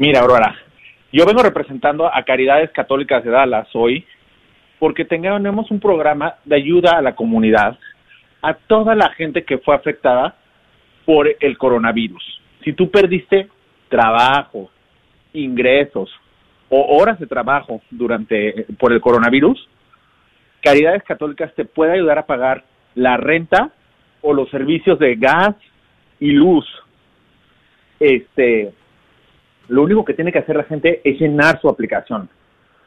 Mira, 0.00 0.20
Aurora, 0.20 0.56
yo 1.12 1.26
vengo 1.26 1.42
representando 1.42 2.06
a 2.06 2.22
Caridades 2.22 2.70
Católicas 2.70 3.22
de 3.22 3.30
Dallas 3.30 3.68
hoy 3.74 4.06
porque 4.78 5.04
tenemos 5.04 5.70
un 5.70 5.78
programa 5.78 6.36
de 6.46 6.56
ayuda 6.56 6.92
a 6.96 7.02
la 7.02 7.14
comunidad, 7.14 7.78
a 8.40 8.54
toda 8.54 8.94
la 8.94 9.10
gente 9.10 9.44
que 9.44 9.58
fue 9.58 9.74
afectada 9.74 10.36
por 11.04 11.28
el 11.38 11.58
coronavirus. 11.58 12.22
Si 12.64 12.72
tú 12.72 12.90
perdiste 12.90 13.48
trabajo, 13.90 14.70
ingresos 15.34 16.10
o 16.70 16.96
horas 16.96 17.20
de 17.20 17.26
trabajo 17.26 17.82
durante 17.90 18.64
por 18.78 18.94
el 18.94 19.02
coronavirus, 19.02 19.68
Caridades 20.62 21.02
Católicas 21.02 21.54
te 21.54 21.66
puede 21.66 21.92
ayudar 21.92 22.16
a 22.16 22.24
pagar 22.24 22.64
la 22.94 23.18
renta 23.18 23.70
o 24.22 24.32
los 24.32 24.48
servicios 24.48 24.98
de 24.98 25.16
gas 25.16 25.56
y 26.18 26.30
luz. 26.30 26.64
Este, 27.98 28.72
lo 29.70 29.82
único 29.82 30.04
que 30.04 30.14
tiene 30.14 30.32
que 30.32 30.40
hacer 30.40 30.56
la 30.56 30.64
gente 30.64 31.00
es 31.04 31.18
llenar 31.20 31.60
su 31.60 31.68
aplicación. 31.68 32.28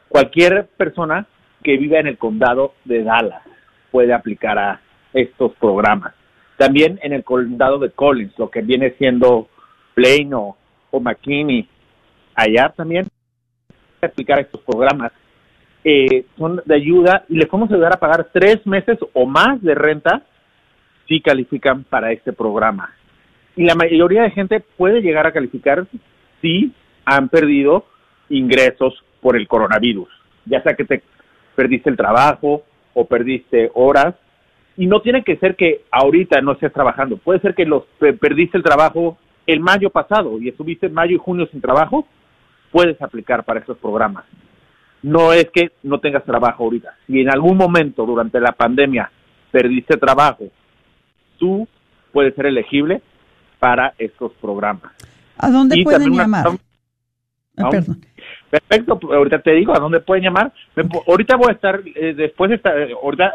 Cualquier 0.08 0.66
persona 0.76 1.26
que 1.62 1.78
viva 1.78 1.98
en 1.98 2.06
el 2.06 2.18
condado 2.18 2.74
de 2.84 3.02
Dallas 3.02 3.42
puede 3.90 4.12
aplicar 4.12 4.58
a 4.58 4.80
estos 5.14 5.52
programas. 5.54 6.12
También 6.58 7.00
en 7.02 7.14
el 7.14 7.24
condado 7.24 7.78
de 7.78 7.90
Collins, 7.90 8.38
lo 8.38 8.50
que 8.50 8.60
viene 8.60 8.90
siendo 8.98 9.48
Plano 9.94 10.56
o 10.90 11.00
McKinney, 11.00 11.66
allá 12.34 12.68
también 12.76 13.08
aplicar 14.02 14.40
estos 14.40 14.60
programas. 14.60 15.12
Eh, 15.82 16.26
son 16.36 16.60
de 16.64 16.74
ayuda 16.74 17.24
y 17.28 17.36
les 17.36 17.48
podemos 17.48 17.70
ayudar 17.70 17.94
a 17.94 18.00
pagar 18.00 18.28
tres 18.32 18.66
meses 18.66 18.98
o 19.12 19.26
más 19.26 19.60
de 19.62 19.74
renta 19.74 20.22
si 21.08 21.20
califican 21.20 21.84
para 21.84 22.12
este 22.12 22.32
programa. 22.32 22.92
Y 23.56 23.64
la 23.64 23.74
mayoría 23.74 24.22
de 24.22 24.30
gente 24.30 24.60
puede 24.60 25.00
llegar 25.00 25.26
a 25.26 25.32
calificar 25.32 25.86
si 26.44 26.72
han 27.06 27.30
perdido 27.30 27.86
ingresos 28.28 29.02
por 29.22 29.34
el 29.34 29.48
coronavirus, 29.48 30.08
ya 30.44 30.62
sea 30.62 30.74
que 30.74 30.84
te 30.84 31.02
perdiste 31.54 31.88
el 31.88 31.96
trabajo 31.96 32.62
o 32.92 33.06
perdiste 33.06 33.70
horas. 33.72 34.14
Y 34.76 34.86
no 34.86 35.00
tiene 35.00 35.22
que 35.22 35.36
ser 35.36 35.56
que 35.56 35.84
ahorita 35.90 36.40
no 36.42 36.52
estés 36.52 36.72
trabajando, 36.72 37.16
puede 37.16 37.40
ser 37.40 37.54
que 37.54 37.64
los 37.64 37.84
perdiste 38.20 38.58
el 38.58 38.64
trabajo 38.64 39.16
el 39.46 39.60
mayo 39.60 39.90
pasado 39.90 40.38
y 40.40 40.48
estuviste 40.48 40.88
mayo 40.88 41.14
y 41.14 41.18
junio 41.18 41.46
sin 41.50 41.60
trabajo, 41.60 42.06
puedes 42.72 43.00
aplicar 43.00 43.44
para 43.44 43.60
estos 43.60 43.78
programas. 43.78 44.24
No 45.02 45.32
es 45.32 45.48
que 45.50 45.72
no 45.82 46.00
tengas 46.00 46.24
trabajo 46.24 46.64
ahorita. 46.64 46.96
Si 47.06 47.20
en 47.20 47.30
algún 47.30 47.56
momento 47.56 48.04
durante 48.04 48.40
la 48.40 48.52
pandemia 48.52 49.10
perdiste 49.52 49.96
trabajo 49.96 50.48
tú 51.38 51.68
puedes 52.12 52.34
ser 52.34 52.46
elegible 52.46 53.00
para 53.58 53.94
estos 53.98 54.32
programas. 54.40 54.92
¿A 55.38 55.50
dónde 55.50 55.82
pueden 55.82 56.12
llamar? 56.12 56.46
Ah, 57.56 57.70
perdón. 57.70 58.00
Perfecto, 58.50 58.98
ahorita 59.12 59.40
te 59.40 59.52
digo 59.52 59.74
a 59.74 59.80
dónde 59.80 60.00
pueden 60.00 60.24
llamar. 60.24 60.52
ahorita 61.06 61.36
voy 61.36 61.50
a 61.50 61.52
estar, 61.52 61.80
eh, 61.94 62.14
después 62.14 62.50
de 62.50 62.56
estar, 62.56 62.74
ahorita 63.02 63.34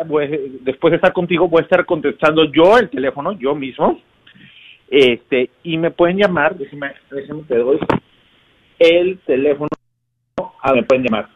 después 0.62 0.92
de 0.92 0.96
estar 0.96 1.12
contigo, 1.12 1.48
voy 1.50 1.62
a 1.62 1.64
estar 1.64 1.86
contestando 1.86 2.46
yo 2.52 2.78
el 2.78 2.90
teléfono, 2.90 3.34
yo 3.34 3.54
mismo. 3.56 4.00
Este, 4.90 5.52
y 5.64 5.78
me 5.78 5.92
pueden 5.92 6.18
llamar, 6.18 6.58
déjeme, 6.58 6.94
déjeme 7.12 7.44
te 7.44 7.58
doy 7.58 7.80
el 8.80 9.20
teléfono, 9.20 9.70
a 10.62 10.74
me 10.74 10.84
pueden 10.84 11.04
llamar. 11.04 11.30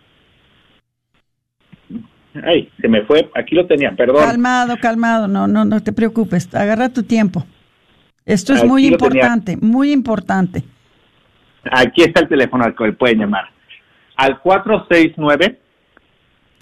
Ay, 2.42 2.70
se 2.82 2.88
me 2.88 3.04
fue, 3.04 3.30
aquí 3.36 3.54
lo 3.54 3.68
tenía, 3.68 3.92
perdón. 3.92 4.24
Calmado, 4.24 4.76
calmado, 4.82 5.28
no, 5.28 5.48
no, 5.48 5.66
no 5.66 5.84
te 5.84 5.94
preocupes, 5.94 6.54
agarra 6.56 6.90
tu 6.90 7.04
tiempo. 7.04 7.46
Esto 8.26 8.54
es 8.54 8.64
muy 8.64 8.88
importante, 8.88 9.58
muy 9.60 9.92
importante. 9.92 10.64
Aquí 11.72 12.04
está 12.04 12.22
el 12.22 12.30
teléfono 12.30 12.64
al 12.64 12.74
que 12.76 12.92
pueden 12.94 13.20
llamar. 13.20 13.50
Al 14.16 14.40
469 14.40 15.60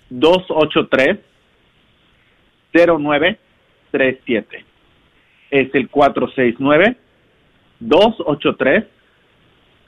283 0.09 1.19
0937. 2.73 4.65
Es 5.49 5.75
el 5.75 5.89
469 5.89 6.97
283 7.79 8.85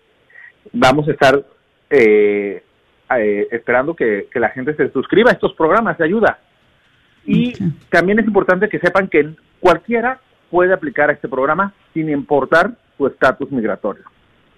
vamos 0.72 1.08
a 1.08 1.12
estar 1.12 1.44
eh, 1.89 2.63
eh, 3.18 3.48
esperando 3.52 3.96
que, 3.96 4.28
la 4.34 4.50
gente 4.50 4.74
se 4.76 4.91
suscriba 4.91 5.32
a 5.32 5.34
estos 5.34 5.54
programas 5.54 5.98
de 5.98 6.06
ayuda. 6.06 6.39
Y 7.26 7.54
también 7.89 8.20
es 8.20 8.26
importante 8.26 8.70
que 8.70 8.80
sepan 8.80 9.08
que 9.08 9.34
cualquiera 9.60 10.20
puede 10.50 10.74
aplicar 10.74 11.10
a 11.10 11.13
este 11.13 11.28
programa 11.28 11.74
sin 11.94 12.10
importar 12.10 12.72
su 12.98 13.08
estatus 13.08 13.52
migratorio. 13.52 14.04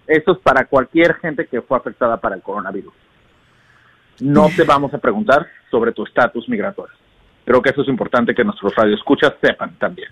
Eso 0.08 0.32
es 0.32 0.38
para 0.40 0.66
cualquier 0.66 1.16
gente 1.16 1.46
que 1.48 1.62
fue 1.62 1.78
afectada 1.78 2.18
para 2.18 2.36
el 2.36 2.42
coronavirus. 2.42 2.94
No 4.20 4.50
te 4.56 4.64
vamos 4.64 4.94
a 4.94 4.98
preguntar 4.98 5.48
sobre 5.70 5.92
tu 5.92 6.04
estatus 6.06 6.48
migratorio. 6.50 6.96
Creo 7.46 7.62
que 7.62 7.70
eso 7.70 7.82
es 7.82 7.88
importante 7.88 8.34
que 8.34 8.44
nuestros 8.44 8.74
radioescuchas 8.76 9.34
sepan 9.42 9.76
también. 9.78 10.10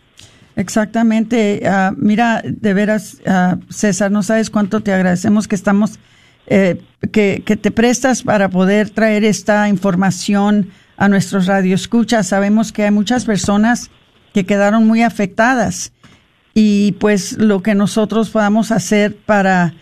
Exactamente. 0.55 1.61
Ah, 1.65 1.91
mira, 1.95 2.41
de 2.43 2.73
veras, 2.73 3.21
ah, 3.25 3.57
César, 3.69 4.11
no 4.11 4.23
sabes 4.23 4.49
cuánto 4.49 4.81
te 4.81 4.93
agradecemos 4.93 5.47
que 5.47 5.55
estamos, 5.55 5.99
eh, 6.47 6.81
que, 7.11 7.43
que, 7.45 7.57
te 7.57 7.71
prestas 7.71 8.23
para 8.23 8.49
poder 8.49 8.89
traer 8.89 9.23
esta 9.25 9.67
información 9.67 10.69
a 10.97 11.09
nuestros 11.09 11.47
radioescuchas. 11.47 12.27
Sabemos 12.27 12.71
que 12.71 12.83
hay 12.83 12.91
muchas 12.91 13.25
personas 13.25 13.89
que 14.33 14.45
quedaron 14.45 14.87
muy 14.87 15.01
afectadas 15.01 15.91
y 16.53 16.93
pues 16.93 17.37
lo 17.37 17.61
que 17.61 17.75
nosotros 17.75 18.29
podamos 18.29 18.71
hacer 18.71 19.15
para 19.17 19.73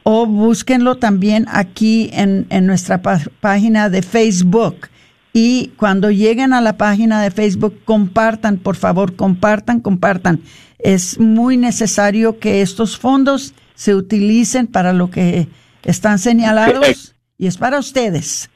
o 0.04 0.26
búsquenlo 0.26 0.96
también 0.96 1.46
aquí 1.50 2.10
en, 2.14 2.46
en 2.50 2.68
nuestra 2.68 3.02
página 3.02 3.90
de 3.90 4.02
Facebook 4.02 4.90
y 5.34 5.70
cuando 5.78 6.12
lleguen 6.12 6.54
a 6.54 6.62
la 6.62 6.78
página 6.78 7.24
de 7.24 7.32
Facebook, 7.32 7.82
compartan, 7.84 8.58
por 8.58 8.76
favor, 8.76 9.16
compartan, 9.16 9.82
compartan. 9.82 10.42
Es 10.78 11.20
muy 11.20 11.58
necesario 11.58 12.38
que 12.38 12.62
estos 12.62 13.00
fondos 13.00 13.56
se 13.74 13.96
utilicen 13.96 14.68
para 14.68 14.94
lo 14.94 15.10
que 15.10 15.48
están 15.84 16.20
señalados 16.20 17.16
y 17.40 17.48
es 17.48 17.58
para 17.58 17.80
ustedes. 17.80 18.52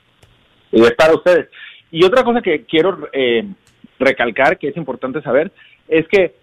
Y 0.71 0.83
es 0.83 0.91
para 0.91 1.15
ustedes. 1.15 1.47
Y 1.89 2.03
otra 2.03 2.23
cosa 2.23 2.41
que 2.41 2.63
quiero 2.65 3.09
eh, 3.11 3.47
recalcar, 3.97 4.59
que 4.59 4.67
es 4.67 4.77
importante 4.77 5.21
saber, 5.23 5.51
es 5.87 6.07
que 6.07 6.35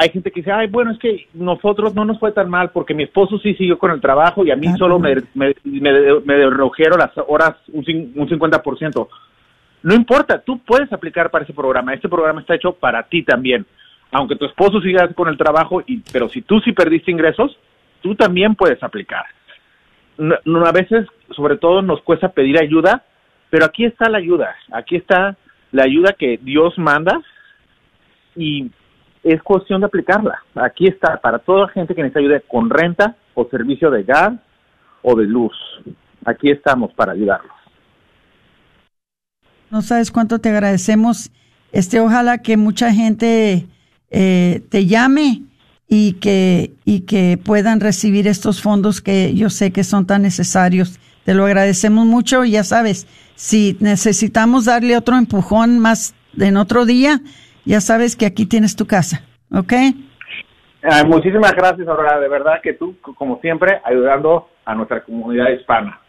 hay 0.00 0.08
gente 0.08 0.30
que 0.30 0.40
dice, 0.40 0.50
ay, 0.50 0.66
bueno, 0.66 0.92
es 0.92 0.98
que 0.98 1.26
nosotros 1.34 1.94
no 1.94 2.06
nos 2.06 2.18
fue 2.18 2.32
tan 2.32 2.48
mal 2.48 2.70
porque 2.70 2.94
mi 2.94 3.02
esposo 3.02 3.38
sí 3.38 3.52
siguió 3.52 3.78
con 3.78 3.90
el 3.90 4.00
trabajo 4.00 4.46
y 4.46 4.50
a 4.50 4.56
mí 4.56 4.66
solo 4.78 4.98
me, 4.98 5.14
me, 5.34 5.54
me, 5.62 6.38
las 6.38 7.10
horas 7.28 7.56
un, 7.68 7.84
un 8.16 8.26
50%. 8.26 9.08
No 9.82 9.94
importa, 9.94 10.40
tú 10.40 10.58
puedes 10.60 10.90
aplicar 10.90 11.30
para 11.30 11.44
ese 11.44 11.52
programa. 11.52 11.92
Este 11.92 12.08
programa 12.08 12.40
está 12.40 12.54
hecho 12.54 12.72
para 12.72 13.02
ti 13.02 13.24
también. 13.24 13.66
Aunque 14.10 14.36
tu 14.36 14.46
esposo 14.46 14.80
siga 14.80 15.06
con 15.08 15.28
el 15.28 15.36
trabajo, 15.36 15.82
y, 15.86 16.02
pero 16.10 16.30
si 16.30 16.40
tú 16.40 16.60
sí 16.60 16.72
perdiste 16.72 17.10
ingresos, 17.10 17.58
tú 18.00 18.14
también 18.14 18.54
puedes 18.54 18.82
aplicar. 18.82 19.26
No, 20.16 20.64
a 20.64 20.72
veces, 20.72 21.06
sobre 21.36 21.58
todo, 21.58 21.82
nos 21.82 22.00
cuesta 22.00 22.30
pedir 22.30 22.58
ayuda, 22.58 23.04
pero 23.50 23.66
aquí 23.66 23.84
está 23.84 24.08
la 24.08 24.16
ayuda. 24.16 24.56
Aquí 24.72 24.96
está 24.96 25.36
la 25.72 25.82
ayuda 25.82 26.14
que 26.14 26.38
Dios 26.42 26.78
manda 26.78 27.20
y 28.34 28.70
es 29.22 29.42
cuestión 29.42 29.80
de 29.80 29.86
aplicarla. 29.86 30.42
Aquí 30.54 30.86
está 30.86 31.20
para 31.20 31.38
toda 31.38 31.66
la 31.66 31.68
gente 31.68 31.94
que 31.94 32.02
necesita 32.02 32.20
ayuda 32.20 32.40
con 32.48 32.70
renta 32.70 33.16
o 33.34 33.46
servicio 33.48 33.90
de 33.90 34.02
gas 34.02 34.32
o 35.02 35.14
de 35.14 35.24
luz. 35.24 35.52
Aquí 36.24 36.50
estamos 36.50 36.92
para 36.94 37.12
ayudarlos. 37.12 37.52
No 39.70 39.82
sabes 39.82 40.10
cuánto 40.10 40.38
te 40.38 40.48
agradecemos. 40.48 41.30
Este, 41.72 42.00
ojalá 42.00 42.38
que 42.38 42.56
mucha 42.56 42.92
gente 42.92 43.66
eh, 44.10 44.62
te 44.68 44.86
llame 44.86 45.42
y 45.88 46.14
que, 46.14 46.72
y 46.84 47.00
que 47.00 47.38
puedan 47.42 47.80
recibir 47.80 48.26
estos 48.26 48.62
fondos 48.62 49.00
que 49.00 49.34
yo 49.34 49.50
sé 49.50 49.72
que 49.72 49.84
son 49.84 50.06
tan 50.06 50.22
necesarios. 50.22 50.98
Te 51.24 51.34
lo 51.34 51.44
agradecemos 51.44 52.06
mucho. 52.06 52.44
Ya 52.44 52.64
sabes, 52.64 53.06
si 53.36 53.76
necesitamos 53.80 54.64
darle 54.64 54.96
otro 54.96 55.16
empujón 55.16 55.78
más 55.78 56.14
en 56.38 56.56
otro 56.56 56.86
día, 56.86 57.20
ya 57.64 57.80
sabes 57.80 58.16
que 58.16 58.26
aquí 58.26 58.46
tienes 58.46 58.76
tu 58.76 58.86
casa. 58.86 59.22
¿Ok? 59.52 59.72
muchísimas 61.06 61.54
gracias, 61.54 61.86
Aurora. 61.86 62.18
De 62.18 62.28
verdad 62.28 62.60
que 62.62 62.72
tú, 62.72 62.96
como 63.00 63.40
siempre, 63.40 63.80
ayudando 63.84 64.48
a 64.64 64.74
nuestra 64.74 65.02
comunidad 65.04 65.50
hispana. 65.50 66.00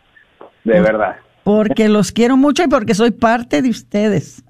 De 0.64 0.80
verdad. 0.80 1.18
Porque 1.44 1.90
los 1.90 2.12
quiero 2.12 2.38
mucho 2.38 2.64
y 2.64 2.68
porque 2.68 2.94
soy 2.94 3.12
parte 3.12 3.62
de 3.62 3.70
ustedes. 3.70 4.44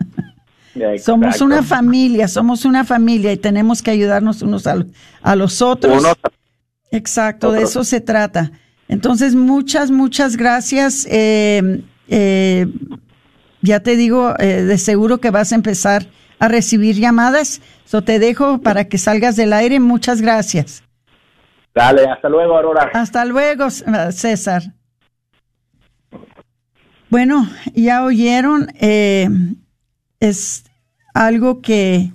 somos 1.00 1.42
una 1.42 1.64
familia, 1.64 2.28
somos 2.28 2.66
una 2.66 2.84
familia 2.84 3.32
y 3.32 3.38
tenemos 3.38 3.82
que 3.82 3.92
ayudarnos 3.92 4.42
unos 4.42 4.68
a, 4.68 5.36
los 5.36 5.62
otros. 5.62 6.04
Exacto, 6.92 7.52
de 7.52 7.64
eso 7.64 7.84
se 7.84 8.02
trata. 8.02 8.52
Entonces, 8.88 9.36
muchas, 9.36 9.90
muchas 9.90 10.36
gracias. 10.36 11.08
Eh, 11.10 11.82
eh, 12.10 12.68
ya 13.62 13.80
te 13.80 13.96
digo, 13.96 14.34
eh, 14.38 14.64
de 14.64 14.78
seguro 14.78 15.20
que 15.20 15.32
vas 15.32 15.54
a 15.54 15.56
empezar 15.56 16.08
a 16.42 16.48
recibir 16.48 16.96
llamadas. 16.96 17.62
So 17.86 18.04
te 18.04 18.18
dejo 18.18 18.62
para 18.62 18.86
que 18.86 18.98
salgas 18.98 19.36
del 19.36 19.54
aire. 19.54 19.80
Muchas 19.80 20.22
gracias. 20.22 20.84
Dale, 21.74 22.04
hasta 22.10 22.28
luego, 22.30 22.58
Aurora. 22.58 22.90
Hasta 22.94 23.24
luego, 23.26 23.70
César. 23.70 24.64
Bueno, 27.12 27.48
ya 27.76 28.04
oyeron, 28.04 28.74
eh, 28.80 29.30
es 30.20 30.64
algo 31.14 31.62
que, 31.62 32.12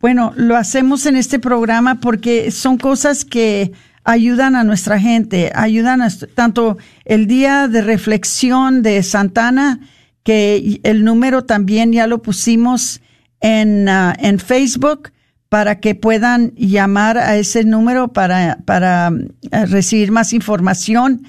bueno, 0.00 0.32
lo 0.36 0.56
hacemos 0.56 1.04
en 1.04 1.16
este 1.16 1.38
programa 1.38 1.96
porque 2.00 2.50
son 2.50 2.78
cosas 2.78 3.26
que 3.26 3.72
ayudan 4.02 4.56
a 4.56 4.64
nuestra 4.64 4.98
gente, 4.98 5.52
ayudan 5.54 6.00
a, 6.00 6.08
tanto 6.34 6.78
el 7.04 7.26
día 7.26 7.68
de 7.68 7.82
reflexión 7.82 8.82
de 8.82 9.02
Santana, 9.02 9.80
que 10.22 10.80
el 10.84 11.04
número 11.04 11.44
también 11.44 11.92
ya 11.92 12.06
lo 12.06 12.22
pusimos 12.22 13.02
en, 13.40 13.88
uh, 13.88 14.12
en 14.18 14.38
Facebook 14.38 15.12
para 15.48 15.80
que 15.80 15.94
puedan 15.94 16.52
llamar 16.56 17.18
a 17.18 17.36
ese 17.36 17.64
número 17.64 18.12
para, 18.12 18.58
para 18.64 19.10
uh, 19.12 19.66
recibir 19.66 20.10
más 20.12 20.32
información 20.32 21.22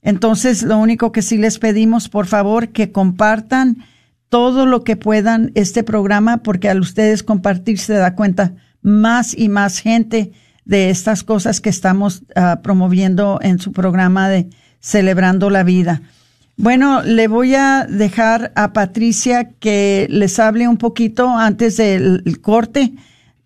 Entonces, 0.00 0.62
lo 0.62 0.78
único 0.78 1.12
que 1.12 1.22
sí 1.22 1.38
les 1.38 1.58
pedimos, 1.58 2.08
por 2.08 2.26
favor, 2.26 2.68
que 2.68 2.92
compartan 2.92 3.84
todo 4.28 4.66
lo 4.66 4.82
que 4.82 4.96
puedan 4.96 5.52
este 5.54 5.84
programa, 5.84 6.38
porque 6.38 6.68
al 6.68 6.80
ustedes 6.80 7.22
compartir 7.22 7.78
se 7.78 7.94
da 7.94 8.14
cuenta 8.14 8.54
más 8.80 9.36
y 9.36 9.48
más 9.48 9.78
gente 9.78 10.32
de 10.64 10.90
estas 10.90 11.24
cosas 11.24 11.60
que 11.60 11.70
estamos 11.70 12.22
ah, 12.36 12.60
promoviendo 12.62 13.38
en 13.42 13.58
su 13.58 13.72
programa 13.72 14.28
de 14.28 14.48
Celebrando 14.80 15.50
la 15.50 15.62
Vida. 15.62 16.02
Bueno, 16.56 17.02
le 17.02 17.28
voy 17.28 17.54
a 17.54 17.86
dejar 17.88 18.52
a 18.54 18.72
Patricia 18.72 19.50
que 19.58 20.06
les 20.10 20.38
hable 20.38 20.68
un 20.68 20.76
poquito 20.76 21.30
antes 21.30 21.76
del 21.76 22.40
corte 22.40 22.92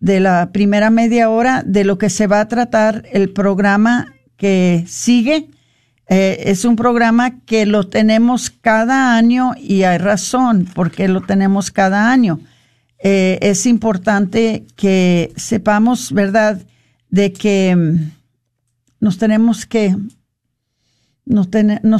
de 0.00 0.20
la 0.20 0.50
primera 0.52 0.90
media 0.90 1.30
hora 1.30 1.62
de 1.64 1.84
lo 1.84 1.98
que 1.98 2.10
se 2.10 2.26
va 2.26 2.40
a 2.40 2.48
tratar 2.48 3.04
el 3.12 3.30
programa 3.30 4.12
que 4.36 4.84
sigue. 4.86 5.48
Eh, 6.08 6.44
es 6.46 6.64
un 6.64 6.76
programa 6.76 7.40
que 7.46 7.66
lo 7.66 7.88
tenemos 7.88 8.50
cada 8.50 9.16
año 9.16 9.54
y 9.56 9.84
hay 9.84 9.98
razón 9.98 10.68
porque 10.74 11.08
lo 11.08 11.22
tenemos 11.22 11.70
cada 11.70 12.10
año. 12.10 12.40
Eh, 12.98 13.38
es 13.42 13.66
importante 13.66 14.64
que 14.76 15.32
sepamos, 15.36 16.12
¿verdad?, 16.12 16.60
de 17.10 17.32
que 17.32 17.74
mm, 17.74 18.12
nos 19.00 19.18
tenemos 19.18 19.66
que 19.66 19.96
nos, 21.26 21.50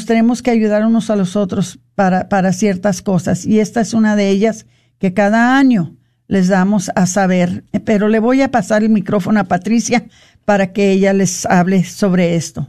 tenemos 0.07 0.41
que 0.43 0.51
ayudar 0.51 0.87
unos 0.87 1.11
a 1.11 1.17
los 1.17 1.35
otros 1.35 1.81
para, 1.95 2.29
para 2.29 2.53
ciertas 2.53 3.03
cosas. 3.03 3.45
Y 3.45 3.59
esta 3.59 3.81
es 3.81 3.93
una 3.93 4.15
de 4.15 4.31
ellas 4.31 4.67
que 4.99 5.15
cada 5.15 5.59
año 5.59 5.97
les 6.29 6.49
damos 6.49 6.91
a 6.95 7.07
saber. 7.07 7.65
Pero 7.85 8.09
le 8.09 8.21
voy 8.21 8.43
a 8.43 8.51
pasar 8.51 8.83
el 8.83 8.91
micrófono 8.91 9.41
a 9.41 9.45
Patricia 9.45 10.07
para 10.45 10.73
que 10.73 10.93
ella 10.93 11.13
les 11.13 11.45
hable 11.47 11.85
sobre 11.85 12.37
esto. 12.37 12.69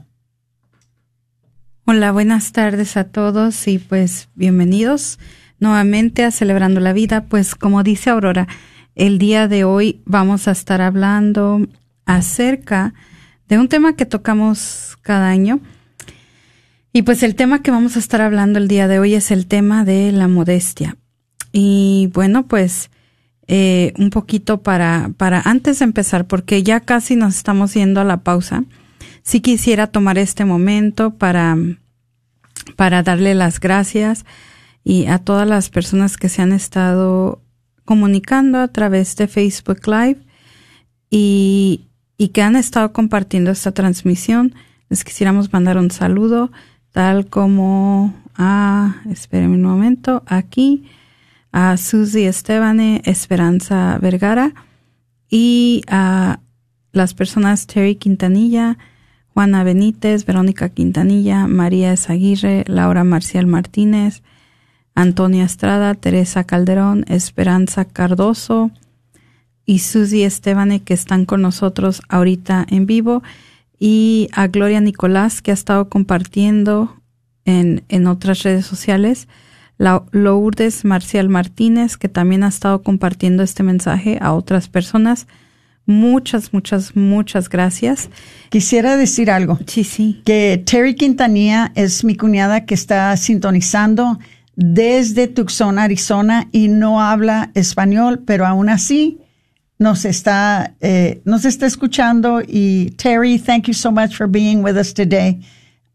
Hola, 1.86 2.12
buenas 2.12 2.52
tardes 2.52 2.98
a 2.98 3.06
todos 3.06 3.68
y 3.68 3.78
pues 3.80 4.28
bienvenidos 4.36 5.20
nuevamente 5.60 6.26
a 6.26 6.32
Celebrando 6.32 6.80
la 6.82 6.92
Vida. 6.92 7.26
Pues 7.26 7.56
como 7.56 7.84
dice 7.84 8.10
Aurora, 8.10 8.48
el 8.96 9.20
día 9.20 9.48
de 9.48 9.64
hoy 9.64 10.02
vamos 10.06 10.48
a 10.48 10.52
estar 10.52 10.82
hablando 10.82 11.62
acerca 12.08 12.96
de 13.48 13.60
un 13.60 13.68
tema 13.70 13.96
que 13.96 14.08
tocamos 14.08 14.98
cada 15.04 15.30
año 15.30 15.62
y 16.98 17.04
pues 17.04 17.22
el 17.22 17.36
tema 17.36 17.62
que 17.62 17.70
vamos 17.70 17.96
a 17.96 18.00
estar 18.00 18.22
hablando 18.22 18.58
el 18.58 18.68
día 18.68 18.88
de 18.88 18.98
hoy 18.98 19.14
es 19.14 19.30
el 19.30 19.46
tema 19.46 19.86
de 19.86 20.12
la 20.12 20.28
modestia. 20.28 20.98
Y 21.52 22.10
bueno, 22.12 22.48
pues 22.48 22.90
eh, 23.48 23.94
un 24.00 24.10
poquito 24.10 24.64
para, 24.64 25.12
para 25.16 25.42
antes 25.42 25.78
de 25.78 25.86
empezar, 25.86 26.26
porque 26.26 26.64
ya 26.64 26.80
casi 26.80 27.16
nos 27.16 27.36
estamos 27.36 27.76
yendo 27.76 28.02
a 28.02 28.04
la 28.04 28.24
pausa. 28.24 28.64
sí 29.22 29.42
quisiera 29.42 29.86
tomar 29.86 30.18
este 30.18 30.44
momento 30.44 31.14
para, 31.14 31.56
para 32.76 33.04
darle 33.04 33.36
las 33.36 33.60
gracias 33.60 34.26
y 34.84 35.06
a 35.06 35.20
todas 35.20 35.48
las 35.48 35.70
personas 35.70 36.18
que 36.18 36.30
se 36.30 36.42
han 36.42 36.52
estado 36.52 37.44
comunicando 37.86 38.58
a 38.58 38.70
través 38.70 39.16
de 39.18 39.28
Facebook 39.28 39.82
Live 39.86 40.18
y, 41.12 41.87
y 42.18 42.30
que 42.30 42.42
han 42.42 42.56
estado 42.56 42.92
compartiendo 42.92 43.52
esta 43.52 43.72
transmisión. 43.72 44.56
Les 44.90 45.04
quisiéramos 45.04 45.54
mandar 45.54 45.78
un 45.78 45.92
saludo, 45.92 46.52
tal 46.92 47.28
como 47.28 48.14
a, 48.36 49.02
espérenme 49.10 49.56
un 49.56 49.64
momento, 49.64 50.24
aquí, 50.26 50.86
a 51.52 51.78
Susi 51.78 52.24
Estebane, 52.24 53.02
Esperanza 53.06 53.98
Vergara 54.02 54.54
y 55.30 55.84
a 55.88 56.40
las 56.92 57.14
personas 57.14 57.68
Terry 57.68 57.96
Quintanilla, 57.96 58.78
Juana 59.34 59.64
Benítez, 59.64 60.26
Verónica 60.26 60.70
Quintanilla, 60.70 61.48
María 61.48 61.94
Esaguirre, 61.94 62.64
Laura 62.68 63.04
Marcial 63.04 63.46
Martínez, 63.46 64.24
Antonia 64.96 65.44
Estrada, 65.44 65.94
Teresa 65.94 66.44
Calderón, 66.44 67.06
Esperanza 67.08 67.86
Cardoso 67.86 68.72
y 69.68 69.80
Susi 69.80 70.24
Estebane 70.24 70.82
que 70.82 70.96
están 70.96 71.26
con 71.26 71.44
nosotros 71.44 72.02
ahorita 72.08 72.66
en 72.68 72.88
vivo 72.88 73.22
y 73.78 74.30
a 74.32 74.48
Gloria 74.48 74.80
Nicolás 74.80 75.44
que 75.44 75.52
ha 75.52 75.54
estado 75.54 75.90
compartiendo 75.90 76.96
en, 77.46 77.84
en 77.90 78.08
otras 78.08 78.42
redes 78.42 78.66
sociales. 78.66 79.28
La, 79.78 80.04
Lourdes 80.12 80.86
Marcial 80.86 81.30
Martínez 81.30 81.98
que 81.98 82.08
también 82.08 82.44
ha 82.44 82.48
estado 82.48 82.82
compartiendo 82.82 83.44
este 83.44 83.62
mensaje 83.62 84.18
a 84.22 84.34
otras 84.34 84.70
personas. 84.70 85.28
Muchas, 85.86 86.54
muchas, 86.54 86.96
muchas 86.96 87.50
gracias. 87.50 88.10
Quisiera 88.50 88.96
decir 88.96 89.30
algo. 89.30 89.60
Sí, 89.68 89.84
sí. 89.84 90.22
Que 90.26 90.64
Terry 90.66 90.96
Quintanilla 90.96 91.74
es 91.76 92.06
mi 92.06 92.16
cuñada 92.16 92.66
que 92.66 92.74
está 92.74 93.16
sintonizando 93.18 94.18
desde 94.56 95.28
Tucson, 95.28 95.78
Arizona, 95.78 96.48
y 96.52 96.68
no 96.68 97.00
habla 97.00 97.52
español, 97.54 98.24
pero 98.26 98.46
aún 98.46 98.70
así 98.70 99.20
nos 99.80 100.06
está, 100.06 100.74
eh, 100.82 101.22
nos 101.26 101.46
está 101.46 101.66
escuchando. 101.66 102.42
Y 102.46 102.92
Terry, 102.98 103.40
thank 103.40 103.68
you 103.68 103.74
so 103.74 103.92
much 103.92 104.16
for 104.16 104.28
being 104.28 104.64
with 104.64 104.76
us 104.78 104.94
today. 104.94 105.40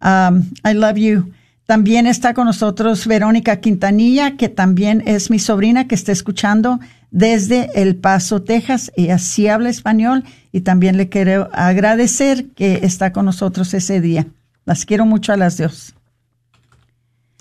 Um, 0.01 0.51
I 0.65 0.75
love 0.75 0.97
you. 0.97 1.33
También 1.67 2.07
está 2.07 2.35
con 2.35 2.47
nosotros 2.47 3.07
Verónica 3.07 3.61
Quintanilla, 3.61 4.37
que 4.37 4.49
también 4.49 5.03
es 5.07 5.31
mi 5.31 5.39
sobrina 5.39 5.87
que 5.87 5.95
está 5.95 6.13
escuchando 6.13 6.81
desde 7.11 7.71
El 7.75 7.97
Paso, 7.97 8.43
Texas. 8.43 8.91
y 8.97 9.11
así 9.11 9.49
habla 9.49 9.71
español 9.71 10.25
y 10.51 10.63
también 10.63 10.97
le 10.97 11.09
quiero 11.09 11.49
agradecer 11.53 12.47
que 12.51 12.81
está 12.83 13.13
con 13.13 13.27
nosotros 13.27 13.73
ese 13.75 14.01
día. 14.01 14.27
Las 14.65 14.85
quiero 14.85 15.07
mucho 15.07 15.33
a 15.33 15.37
las 15.37 15.57
dos. 15.57 15.95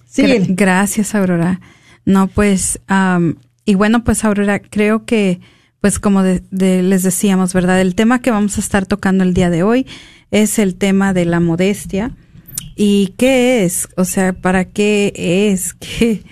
Sí. 0.08 0.24
Gracias, 0.50 1.16
Aurora. 1.16 1.62
No, 2.06 2.28
pues, 2.28 2.80
y 3.66 3.76
bueno, 3.76 4.04
pues, 4.04 4.26
Aurora, 4.26 4.60
creo 4.60 5.06
que, 5.06 5.40
pues, 5.82 6.00
como 6.00 6.22
les 6.22 7.04
decíamos, 7.04 7.54
¿verdad? 7.54 7.82
El 7.82 7.96
tema 7.96 8.22
que 8.22 8.32
vamos 8.32 8.58
a 8.58 8.62
estar 8.62 8.86
tocando 8.86 9.24
el 9.24 9.34
día 9.34 9.50
de 9.50 9.64
hoy 9.64 9.86
es 10.32 10.60
el 10.60 10.76
tema 10.76 11.14
de 11.14 11.26
la 11.26 11.40
modestia. 11.40 12.12
¿Y 12.76 13.14
qué 13.18 13.66
es? 13.66 13.90
O 13.98 14.06
sea, 14.06 14.34
¿para 14.34 14.66
qué 14.66 15.12
es? 15.16 15.74
¿Qué? 15.80 16.24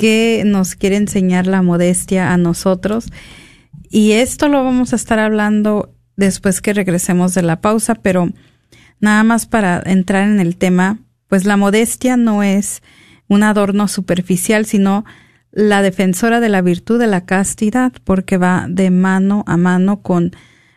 que 0.00 0.44
nos 0.46 0.76
quiere 0.76 0.96
enseñar 0.96 1.46
la 1.46 1.60
modestia 1.60 2.32
a 2.32 2.38
nosotros. 2.38 3.12
Y 3.90 4.12
esto 4.12 4.48
lo 4.48 4.64
vamos 4.64 4.94
a 4.94 4.96
estar 4.96 5.18
hablando 5.18 5.94
después 6.16 6.62
que 6.62 6.72
regresemos 6.72 7.34
de 7.34 7.42
la 7.42 7.60
pausa, 7.60 7.96
pero 7.96 8.30
nada 8.98 9.22
más 9.24 9.44
para 9.44 9.82
entrar 9.84 10.26
en 10.26 10.40
el 10.40 10.56
tema, 10.56 11.00
pues 11.28 11.44
la 11.44 11.58
modestia 11.58 12.16
no 12.16 12.42
es 12.42 12.82
un 13.28 13.42
adorno 13.42 13.88
superficial, 13.88 14.64
sino 14.64 15.04
la 15.52 15.82
defensora 15.82 16.40
de 16.40 16.48
la 16.48 16.62
virtud 16.62 16.98
de 16.98 17.06
la 17.06 17.24
castidad, 17.24 17.92
porque 18.04 18.36
va 18.36 18.66
de 18.68 18.90
mano 18.90 19.44
a 19.46 19.56
mano 19.56 20.00
con 20.02 20.32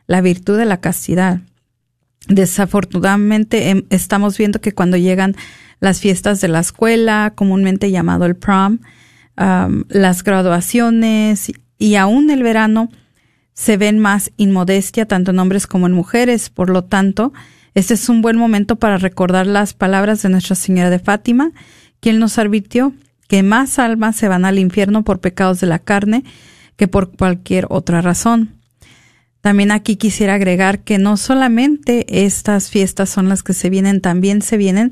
la 0.08 0.22
virtud 0.22 0.58
de 0.58 0.66
la 0.66 0.82
castidad. 0.82 1.42
Desafortunadamente 2.28 3.70
em, 3.70 3.84
estamos 3.90 4.38
viendo 4.38 4.62
que 4.62 4.74
cuando 4.74 4.98
llegan 4.98 5.36
las 5.80 6.00
fiestas 6.00 6.40
de 6.42 6.48
la 6.48 6.60
escuela, 6.60 7.34
comúnmente 7.36 7.92
llamado 7.92 8.26
el 8.26 8.36
prom, 8.36 8.80
las 9.36 10.24
graduaciones 10.24 11.52
y 11.78 11.96
aún 11.96 12.30
el 12.30 12.44
verano 12.44 12.90
se 13.54 13.78
ven 13.78 14.00
más 14.00 14.32
inmodestia 14.38 15.08
tanto 15.08 15.32
en 15.32 15.40
hombres 15.40 15.68
como 15.68 15.88
en 15.88 15.94
mujeres. 15.94 16.50
Por 16.50 16.70
lo 16.70 16.84
tanto, 16.84 17.34
este 17.74 17.96
es 17.96 18.08
un 18.10 18.22
buen 18.22 18.38
momento 18.38 18.78
para 18.78 18.98
recordar 18.98 19.48
las 19.48 19.74
palabras 19.74 20.22
de 20.22 20.30
Nuestra 20.30 20.56
Señora 20.56 20.90
de 20.90 21.00
Fátima, 21.00 21.52
quien 22.00 22.20
nos 22.20 22.38
advirtió 22.38 22.94
que 23.34 23.42
más 23.42 23.80
almas 23.80 24.16
se 24.16 24.28
van 24.28 24.46
al 24.46 24.60
infierno 24.60 25.04
por 25.04 25.20
pecados 25.20 25.60
de 25.60 25.66
la 25.66 25.80
carne 25.80 26.24
que 26.76 26.88
por 26.88 27.18
cualquier 27.18 27.66
otra 27.72 28.00
razón. 28.00 28.60
También 29.42 29.72
aquí 29.72 29.96
quisiera 29.96 30.36
agregar 30.36 30.84
que 30.84 31.00
no 31.00 31.18
solamente 31.18 32.26
estas 32.26 32.70
fiestas 32.70 33.10
son 33.10 33.30
las 33.30 33.42
que 33.42 33.54
se 33.54 33.72
vienen, 33.72 34.02
también 34.02 34.44
se 34.44 34.56
vienen 34.56 34.92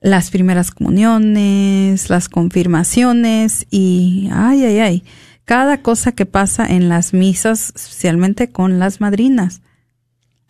las 0.00 0.32
primeras 0.32 0.72
comuniones, 0.72 2.10
las 2.10 2.28
confirmaciones 2.28 3.64
y, 3.70 4.28
ay, 4.32 4.64
ay, 4.64 4.80
ay, 4.80 5.04
cada 5.44 5.80
cosa 5.80 6.10
que 6.10 6.26
pasa 6.26 6.66
en 6.66 6.88
las 6.88 7.14
misas, 7.14 7.72
especialmente 7.76 8.50
con 8.50 8.80
las 8.80 9.00
madrinas. 9.00 9.62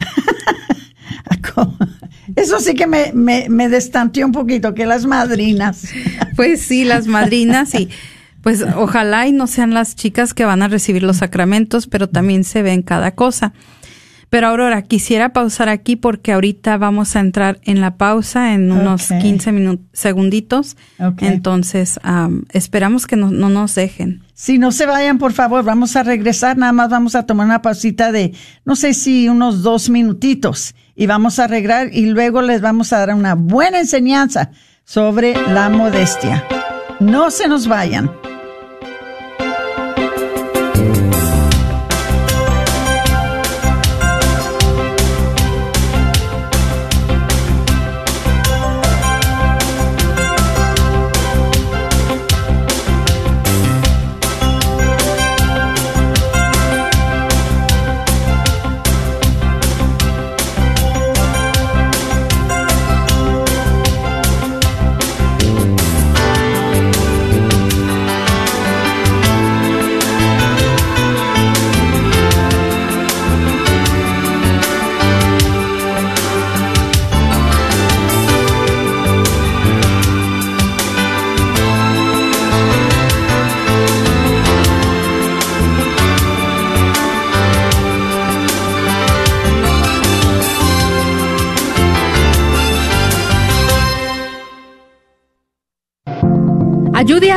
Eso 2.36 2.60
sí 2.60 2.74
que 2.74 2.86
me, 2.86 3.12
me, 3.14 3.48
me 3.48 3.68
destanteó 3.68 4.26
un 4.26 4.32
poquito, 4.32 4.74
que 4.74 4.86
las 4.86 5.06
madrinas. 5.06 5.88
Pues 6.36 6.62
sí, 6.62 6.84
las 6.84 7.08
madrinas 7.08 7.74
y 7.74 7.88
pues 8.42 8.64
ojalá 8.76 9.26
y 9.26 9.32
no 9.32 9.48
sean 9.48 9.74
las 9.74 9.96
chicas 9.96 10.34
que 10.34 10.44
van 10.44 10.62
a 10.62 10.68
recibir 10.68 11.02
los 11.02 11.16
sacramentos, 11.16 11.88
pero 11.88 12.08
también 12.08 12.44
se 12.44 12.62
ven 12.62 12.82
cada 12.82 13.16
cosa. 13.16 13.52
Pero 14.30 14.48
Aurora, 14.48 14.82
quisiera 14.82 15.32
pausar 15.32 15.70
aquí 15.70 15.96
porque 15.96 16.32
ahorita 16.32 16.76
vamos 16.76 17.16
a 17.16 17.20
entrar 17.20 17.60
en 17.64 17.80
la 17.80 17.96
pausa 17.96 18.52
en 18.52 18.70
unos 18.70 19.08
15 19.08 19.52
minutos, 19.52 19.86
segunditos. 19.94 20.76
Entonces, 21.18 21.98
esperamos 22.52 23.06
que 23.06 23.16
no, 23.16 23.30
no, 23.30 23.48
nos 23.48 23.74
dejen. 23.74 24.22
Si 24.34 24.58
no 24.58 24.70
se 24.70 24.84
vayan, 24.84 25.18
por 25.18 25.32
favor, 25.32 25.64
vamos 25.64 25.96
a 25.96 26.02
regresar. 26.02 26.58
Nada 26.58 26.72
más 26.72 26.90
vamos 26.90 27.14
a 27.14 27.24
tomar 27.24 27.46
una 27.46 27.62
pausita 27.62 28.12
de, 28.12 28.34
no 28.66 28.76
sé 28.76 28.92
si 28.92 29.30
unos 29.30 29.62
dos 29.62 29.88
minutitos. 29.88 30.74
Y 30.98 31.06
vamos 31.06 31.38
a 31.38 31.44
arreglar 31.44 31.90
y 31.92 32.06
luego 32.06 32.42
les 32.42 32.60
vamos 32.60 32.92
a 32.92 32.98
dar 32.98 33.14
una 33.14 33.36
buena 33.36 33.78
enseñanza 33.78 34.50
sobre 34.84 35.32
la 35.52 35.68
modestia. 35.68 36.44
No 36.98 37.30
se 37.30 37.46
nos 37.46 37.68
vayan. 37.68 38.27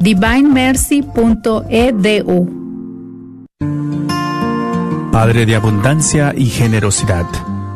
divinemercy.edu. 0.00 2.66
Padre 5.12 5.46
de 5.46 5.56
abundancia 5.56 6.34
y 6.36 6.46
generosidad, 6.46 7.24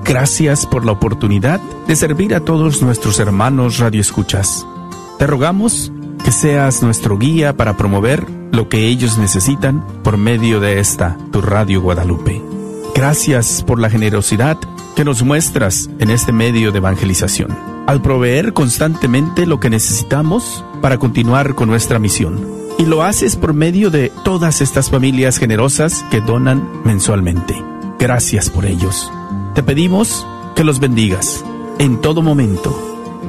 gracias 0.04 0.66
por 0.66 0.84
la 0.84 0.92
oportunidad 0.92 1.60
de 1.86 1.96
servir 1.96 2.34
a 2.34 2.40
todos 2.40 2.82
nuestros 2.82 3.18
hermanos 3.18 3.78
radioescuchas. 3.78 4.66
Te 5.18 5.26
rogamos 5.26 5.90
que 6.24 6.32
seas 6.32 6.82
nuestro 6.82 7.16
guía 7.16 7.56
para 7.56 7.76
promover 7.76 8.26
lo 8.52 8.68
que 8.68 8.88
ellos 8.88 9.18
necesitan 9.18 9.84
por 10.02 10.18
medio 10.18 10.60
de 10.60 10.80
esta, 10.80 11.16
tu 11.32 11.40
Radio 11.40 11.80
Guadalupe. 11.80 12.42
Gracias 12.94 13.64
por 13.66 13.80
la 13.80 13.88
generosidad 13.88 14.58
que 14.94 15.04
nos 15.04 15.22
muestras 15.22 15.88
en 15.98 16.10
este 16.10 16.32
medio 16.32 16.72
de 16.72 16.78
evangelización, 16.78 17.56
al 17.86 18.02
proveer 18.02 18.52
constantemente 18.52 19.46
lo 19.46 19.60
que 19.60 19.70
necesitamos 19.70 20.64
para 20.80 20.98
continuar 20.98 21.54
con 21.54 21.68
nuestra 21.68 21.98
misión. 21.98 22.46
Y 22.78 22.86
lo 22.86 23.02
haces 23.02 23.36
por 23.36 23.52
medio 23.52 23.90
de 23.90 24.10
todas 24.24 24.60
estas 24.60 24.90
familias 24.90 25.38
generosas 25.38 26.04
que 26.10 26.20
donan 26.20 26.66
mensualmente. 26.84 27.54
Gracias 27.98 28.48
por 28.48 28.64
ellos. 28.64 29.12
Te 29.54 29.62
pedimos 29.62 30.26
que 30.54 30.64
los 30.64 30.80
bendigas 30.80 31.44
en 31.78 32.00
todo 32.00 32.22
momento. 32.22 32.74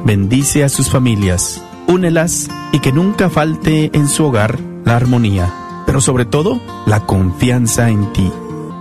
Bendice 0.06 0.64
a 0.64 0.70
sus 0.70 0.90
familias, 0.90 1.64
únelas 1.88 2.50
y 2.72 2.80
que 2.80 2.92
nunca 2.92 3.30
falte 3.30 3.92
en 3.94 4.08
su 4.08 4.26
hogar 4.26 4.58
la 4.86 4.96
armonía, 4.96 5.54
pero 5.86 6.02
sobre 6.02 6.26
todo 6.26 6.60
la 6.86 7.06
confianza 7.06 7.90
en 7.90 8.12
ti 8.14 8.32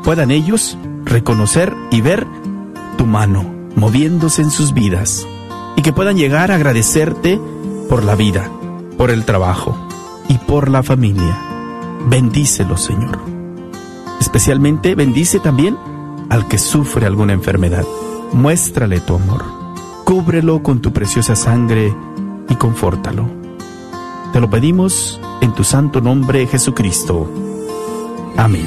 puedan 0.04 0.30
ellos 0.30 0.78
reconocer 1.04 1.74
y 1.90 2.00
ver 2.00 2.26
tu 2.96 3.06
mano 3.06 3.44
moviéndose 3.76 4.42
en 4.42 4.50
sus 4.50 4.72
vidas 4.72 5.26
y 5.80 5.82
que 5.82 5.94
puedan 5.94 6.18
llegar 6.18 6.52
a 6.52 6.56
agradecerte 6.56 7.40
por 7.88 8.04
la 8.04 8.14
vida, 8.14 8.50
por 8.98 9.10
el 9.10 9.24
trabajo 9.24 9.74
y 10.28 10.36
por 10.36 10.68
la 10.68 10.82
familia. 10.82 11.38
Bendícelo, 12.06 12.76
Señor. 12.76 13.18
Especialmente 14.20 14.94
bendice 14.94 15.40
también 15.40 15.78
al 16.28 16.46
que 16.48 16.58
sufre 16.58 17.06
alguna 17.06 17.32
enfermedad. 17.32 17.86
Muéstrale 18.34 19.00
tu 19.00 19.14
amor. 19.14 19.42
Cúbrelo 20.04 20.62
con 20.62 20.82
tu 20.82 20.92
preciosa 20.92 21.34
sangre 21.34 21.96
y 22.50 22.54
confórtalo. 22.56 23.30
Te 24.34 24.40
lo 24.40 24.50
pedimos 24.50 25.18
en 25.40 25.54
tu 25.54 25.64
santo 25.64 26.02
nombre, 26.02 26.46
Jesucristo. 26.46 27.26
Amén. 28.36 28.66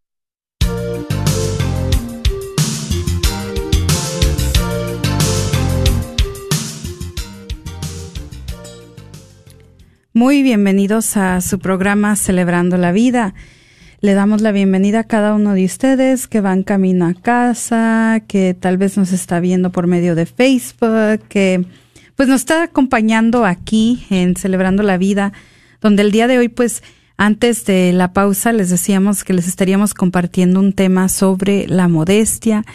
Muy 10.13 10.43
bienvenidos 10.43 11.15
a 11.15 11.39
su 11.39 11.59
programa 11.59 12.17
Celebrando 12.17 12.75
la 12.75 12.91
Vida. 12.91 13.33
Le 14.01 14.13
damos 14.13 14.41
la 14.41 14.51
bienvenida 14.51 14.99
a 14.99 15.03
cada 15.05 15.33
uno 15.33 15.53
de 15.53 15.63
ustedes 15.63 16.27
que 16.27 16.41
van 16.41 16.63
camino 16.63 17.05
a 17.05 17.13
casa, 17.13 18.21
que 18.27 18.53
tal 18.53 18.77
vez 18.77 18.97
nos 18.97 19.13
está 19.13 19.39
viendo 19.39 19.69
por 19.69 19.87
medio 19.87 20.13
de 20.13 20.25
Facebook, 20.25 21.25
que 21.29 21.63
pues 22.17 22.27
nos 22.27 22.41
está 22.41 22.63
acompañando 22.63 23.45
aquí 23.45 24.05
en 24.09 24.35
Celebrando 24.35 24.83
la 24.83 24.97
Vida, 24.97 25.31
donde 25.79 26.01
el 26.01 26.11
día 26.11 26.27
de 26.27 26.39
hoy 26.39 26.49
pues 26.49 26.83
antes 27.15 27.63
de 27.63 27.93
la 27.93 28.11
pausa 28.11 28.51
les 28.51 28.69
decíamos 28.69 29.23
que 29.23 29.31
les 29.31 29.47
estaríamos 29.47 29.93
compartiendo 29.93 30.59
un 30.59 30.73
tema 30.73 31.07
sobre 31.07 31.67
la 31.69 31.87
modestia 31.87 32.65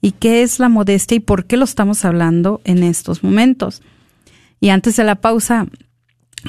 y 0.00 0.12
qué 0.12 0.42
es 0.44 0.60
la 0.60 0.68
modestia 0.68 1.16
y 1.16 1.20
por 1.20 1.46
qué 1.46 1.56
lo 1.56 1.64
estamos 1.64 2.04
hablando 2.04 2.60
en 2.62 2.84
estos 2.84 3.24
momentos. 3.24 3.82
Y 4.60 4.68
antes 4.68 4.94
de 4.94 5.02
la 5.02 5.16
pausa 5.16 5.66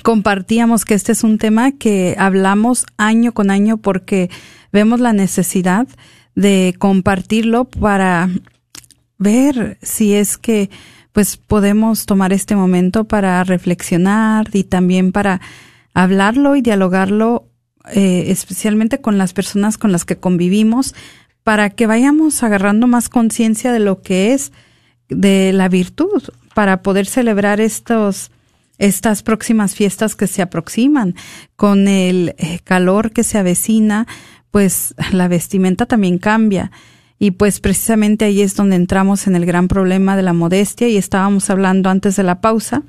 compartíamos 0.03 0.85
que 0.85 0.93
este 0.93 1.11
es 1.11 1.23
un 1.23 1.37
tema 1.37 1.71
que 1.71 2.15
hablamos 2.17 2.85
año 2.97 3.33
con 3.33 3.51
año 3.51 3.77
porque 3.77 4.29
vemos 4.71 4.99
la 4.99 5.13
necesidad 5.13 5.87
de 6.35 6.75
compartirlo 6.77 7.65
para 7.65 8.29
ver 9.17 9.77
si 9.81 10.13
es 10.13 10.37
que 10.37 10.69
pues 11.13 11.37
podemos 11.37 12.05
tomar 12.05 12.33
este 12.33 12.55
momento 12.55 13.05
para 13.05 13.43
reflexionar 13.45 14.49
y 14.51 14.65
también 14.65 15.13
para 15.13 15.39
hablarlo 15.93 16.57
y 16.57 16.61
dialogarlo 16.61 17.47
eh, 17.93 18.25
especialmente 18.27 18.99
con 18.99 19.17
las 19.17 19.31
personas 19.31 19.77
con 19.77 19.91
las 19.91 20.03
que 20.03 20.17
convivimos 20.17 20.93
para 21.43 21.69
que 21.69 21.87
vayamos 21.87 22.43
agarrando 22.43 22.87
más 22.87 23.07
conciencia 23.07 23.71
de 23.71 23.79
lo 23.79 24.01
que 24.01 24.33
es 24.33 24.51
de 25.07 25.53
la 25.53 25.69
virtud 25.69 26.23
para 26.53 26.81
poder 26.81 27.05
celebrar 27.05 27.61
estos 27.61 28.31
estas 28.77 29.23
próximas 29.23 29.75
fiestas 29.75 30.15
que 30.15 30.27
se 30.27 30.41
aproximan, 30.41 31.15
con 31.55 31.87
el 31.87 32.35
eh, 32.37 32.59
calor 32.63 33.11
que 33.11 33.23
se 33.23 33.37
avecina, 33.37 34.07
pues 34.51 34.95
la 35.11 35.27
vestimenta 35.27 35.85
también 35.85 36.17
cambia. 36.17 36.71
Y 37.17 37.31
pues 37.31 37.59
precisamente 37.59 38.25
ahí 38.25 38.41
es 38.41 38.55
donde 38.55 38.75
entramos 38.75 39.27
en 39.27 39.35
el 39.35 39.45
gran 39.45 39.67
problema 39.67 40.15
de 40.15 40.23
la 40.23 40.33
modestia 40.33 40.87
y 40.89 40.97
estábamos 40.97 41.49
hablando 41.49 41.89
antes 41.89 42.15
de 42.15 42.23
la 42.23 42.41
pausa 42.41 42.83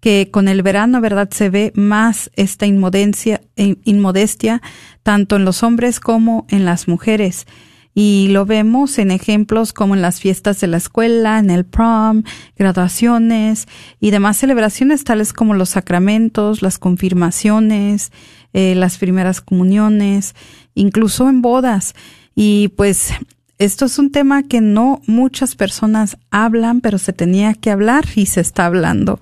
que 0.00 0.30
con 0.30 0.48
el 0.48 0.62
verano, 0.62 1.00
¿verdad? 1.00 1.28
Se 1.30 1.50
ve 1.50 1.72
más 1.74 2.30
esta 2.34 2.66
inmodestia, 2.66 3.42
inmodestia 3.56 4.62
tanto 5.02 5.36
en 5.36 5.44
los 5.44 5.62
hombres 5.62 6.00
como 6.00 6.46
en 6.48 6.64
las 6.64 6.88
mujeres 6.88 7.46
y 7.94 8.28
lo 8.30 8.46
vemos 8.46 8.98
en 8.98 9.10
ejemplos 9.10 9.72
como 9.72 9.94
en 9.94 10.02
las 10.02 10.20
fiestas 10.20 10.60
de 10.60 10.68
la 10.68 10.76
escuela, 10.76 11.38
en 11.38 11.50
el 11.50 11.64
prom, 11.64 12.22
graduaciones 12.56 13.66
y 13.98 14.10
demás 14.10 14.36
celebraciones 14.36 15.04
tales 15.04 15.32
como 15.32 15.54
los 15.54 15.70
sacramentos, 15.70 16.62
las 16.62 16.78
confirmaciones, 16.78 18.12
eh, 18.52 18.74
las 18.74 18.98
primeras 18.98 19.40
comuniones, 19.40 20.34
incluso 20.74 21.28
en 21.28 21.42
bodas. 21.42 21.94
Y 22.34 22.68
pues 22.68 23.12
esto 23.58 23.84
es 23.84 23.98
un 23.98 24.10
tema 24.10 24.44
que 24.44 24.60
no 24.60 25.02
muchas 25.06 25.54
personas 25.54 26.16
hablan, 26.30 26.80
pero 26.80 26.98
se 26.98 27.12
tenía 27.12 27.54
que 27.54 27.70
hablar 27.70 28.06
y 28.14 28.26
se 28.26 28.40
está 28.40 28.66
hablando. 28.66 29.20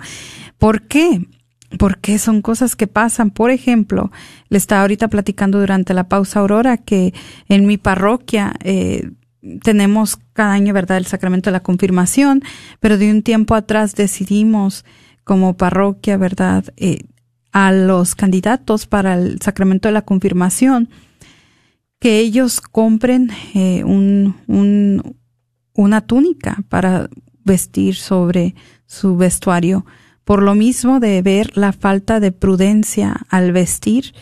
¿Por 0.59 0.83
qué? 0.83 1.27
Porque 1.79 2.19
son 2.19 2.41
cosas 2.41 2.77
que 2.77 2.87
pasan. 2.87 3.31
Por 3.31 3.51
ejemplo, 3.51 4.11
le 4.49 4.59
estaba 4.59 4.83
ahorita 4.83 5.09
platicando 5.09 5.61
durante 5.61 5.95
la 5.95 6.09
pausa 6.09 6.41
Aurora 6.41 6.79
que 6.79 7.13
en 7.49 7.67
mi 7.67 7.77
parroquia 7.77 8.55
eh, 8.65 9.11
tenemos 9.63 10.19
cada 10.33 10.53
año, 10.53 10.73
¿verdad?, 10.73 10.99
el 10.99 11.07
sacramento 11.07 11.51
de 11.51 11.53
la 11.53 11.63
confirmación, 11.63 12.43
pero 12.81 12.99
de 12.99 13.11
un 13.11 13.23
tiempo 13.23 13.55
atrás 13.55 13.95
decidimos 13.95 14.85
como 15.25 15.57
parroquia, 15.57 16.17
¿verdad?, 16.17 16.65
eh, 16.77 17.05
a 17.53 17.73
los 17.73 18.15
candidatos 18.15 18.87
para 18.87 19.15
el 19.15 19.41
sacramento 19.41 19.89
de 19.89 19.93
la 19.93 20.03
confirmación 20.03 20.89
que 21.99 22.19
ellos 22.21 22.61
compren 22.61 23.31
eh, 23.55 23.83
un, 23.85 24.37
un, 24.47 25.17
una 25.75 26.01
túnica 26.03 26.63
para 26.69 27.09
vestir 27.45 27.97
sobre 27.97 28.55
su 28.87 29.17
vestuario 29.17 29.85
por 30.29 30.43
lo 30.43 30.55
mismo 30.55 31.01
de 31.01 31.23
ver 31.23 31.57
la 31.57 31.73
falta 31.73 32.21
de 32.21 32.33
prudencia 32.33 33.17
al 33.31 33.51
vestir 33.51 34.13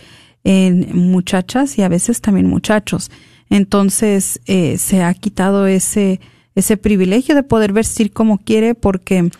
en 0.44 0.96
muchachas 0.96 1.78
y 1.78 1.82
a 1.82 1.88
veces 1.88 2.20
también 2.20 2.46
muchachos. 2.46 3.10
Entonces 3.50 4.40
eh, 4.46 4.78
se 4.78 5.02
ha 5.02 5.12
quitado 5.14 5.66
ese, 5.66 6.20
ese 6.54 6.76
privilegio 6.76 7.34
de 7.34 7.42
poder 7.42 7.72
vestir 7.72 8.12
como 8.12 8.38
quiere 8.38 8.76
porque 8.76 9.30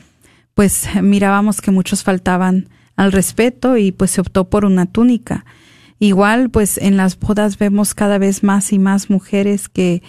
pues 0.55 0.89
mirábamos 1.03 1.61
que 1.61 1.71
muchos 1.71 2.03
faltaban 2.03 2.69
al 2.97 3.12
respeto 3.12 3.77
y 3.77 3.93
pues 3.93 4.11
se 4.11 4.21
optó 4.21 4.51
por 4.51 4.64
una 4.64 4.87
túnica. 4.87 5.45
Igual 6.01 6.51
pues 6.51 6.79
en 6.79 6.97
las 6.97 7.17
bodas 7.17 7.59
vemos 7.59 7.95
cada 7.95 8.19
vez 8.19 8.43
más 8.43 8.73
y 8.73 8.81
más 8.81 9.09
mujeres 9.09 9.69
que 9.69 10.03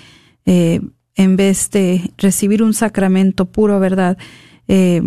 eh, 0.48 0.82
en 1.14 1.36
vez 1.36 1.70
de 1.70 2.10
recibir 2.18 2.64
un 2.64 2.74
sacramento 2.74 3.46
puro, 3.46 3.80
¿verdad? 3.80 4.18
Eh, 4.68 5.04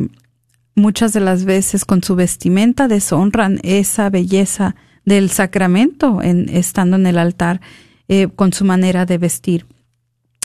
muchas 0.74 1.12
de 1.12 1.20
las 1.20 1.44
veces 1.44 1.84
con 1.84 2.02
su 2.02 2.16
vestimenta 2.16 2.88
deshonran 2.88 3.60
esa 3.62 4.10
belleza 4.10 4.76
del 5.04 5.30
sacramento 5.30 6.22
en, 6.22 6.48
estando 6.48 6.96
en 6.96 7.06
el 7.06 7.18
altar 7.18 7.60
eh, 8.08 8.28
con 8.34 8.52
su 8.52 8.64
manera 8.64 9.06
de 9.06 9.18
vestir. 9.18 9.66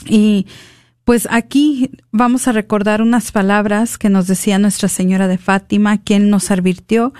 Y 0.08 0.46
pues 1.04 1.28
aquí 1.30 1.90
vamos 2.10 2.48
a 2.48 2.52
recordar 2.52 3.02
unas 3.02 3.32
palabras 3.32 3.98
que 3.98 4.08
nos 4.08 4.26
decía 4.26 4.58
Nuestra 4.58 4.88
Señora 4.88 5.28
de 5.28 5.38
Fátima, 5.38 5.98
quien 5.98 6.30
nos 6.30 6.50
advirtió 6.50 7.12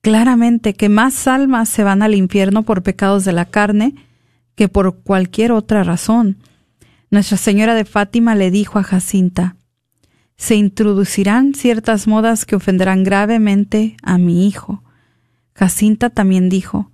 claramente 0.00 0.74
que 0.74 0.88
más 0.88 1.26
almas 1.26 1.68
se 1.68 1.84
van 1.84 2.02
al 2.02 2.14
infierno 2.14 2.62
por 2.62 2.82
pecados 2.82 3.24
de 3.24 3.32
la 3.32 3.44
carne 3.44 3.94
que 4.54 4.68
por 4.68 5.02
cualquier 5.02 5.52
otra 5.52 5.84
razón. 5.84 6.38
Nuestra 7.10 7.36
Señora 7.36 7.74
de 7.74 7.84
Fátima 7.84 8.34
le 8.34 8.50
dijo 8.50 8.78
a 8.78 8.82
Jacinta, 8.82 9.56
se 10.40 10.56
introducirán 10.56 11.52
ciertas 11.52 12.06
modas 12.06 12.46
que 12.46 12.56
ofenderán 12.56 13.04
gravemente 13.04 13.98
a 14.02 14.16
mi 14.16 14.48
hijo. 14.48 14.82
Jacinta 15.52 16.08
también 16.08 16.48
dijo, 16.48 16.90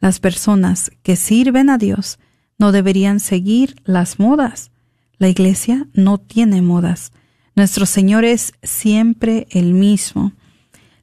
las 0.00 0.20
personas 0.20 0.92
que 1.02 1.16
sirven 1.16 1.70
a 1.70 1.78
Dios 1.78 2.18
no 2.58 2.72
deberían 2.72 3.18
seguir 3.18 3.76
las 3.84 4.18
modas. 4.18 4.70
La 5.16 5.30
Iglesia 5.30 5.88
no 5.94 6.18
tiene 6.18 6.60
modas. 6.60 7.12
Nuestro 7.56 7.86
Señor 7.86 8.26
es 8.26 8.52
siempre 8.62 9.46
el 9.50 9.72
mismo. 9.72 10.34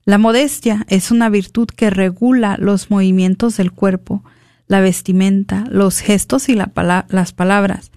La 0.06 0.20
modestia 0.20 0.86
es 0.90 1.10
una 1.10 1.30
virtud 1.30 1.68
que 1.68 1.90
regula 1.90 2.58
los 2.60 2.92
movimientos 2.92 3.58
del 3.58 3.72
cuerpo, 3.72 4.24
la 4.68 4.82
vestimenta, 4.82 5.66
los 5.72 6.00
gestos 6.00 6.48
y 6.48 6.54
las 6.54 7.34
palabras. 7.34 7.92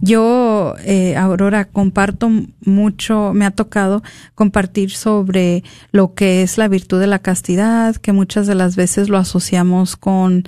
Yo, 0.00 0.74
eh, 0.84 1.16
Aurora, 1.16 1.64
comparto 1.66 2.30
mucho, 2.60 3.32
me 3.34 3.46
ha 3.46 3.50
tocado 3.50 4.02
compartir 4.34 4.90
sobre 4.90 5.64
lo 5.92 6.14
que 6.14 6.42
es 6.42 6.58
la 6.58 6.68
virtud 6.68 7.00
de 7.00 7.06
la 7.06 7.18
castidad, 7.18 7.96
que 7.96 8.12
muchas 8.12 8.46
de 8.46 8.54
las 8.54 8.76
veces 8.76 9.08
lo 9.08 9.18
asociamos 9.18 9.96
con 9.96 10.44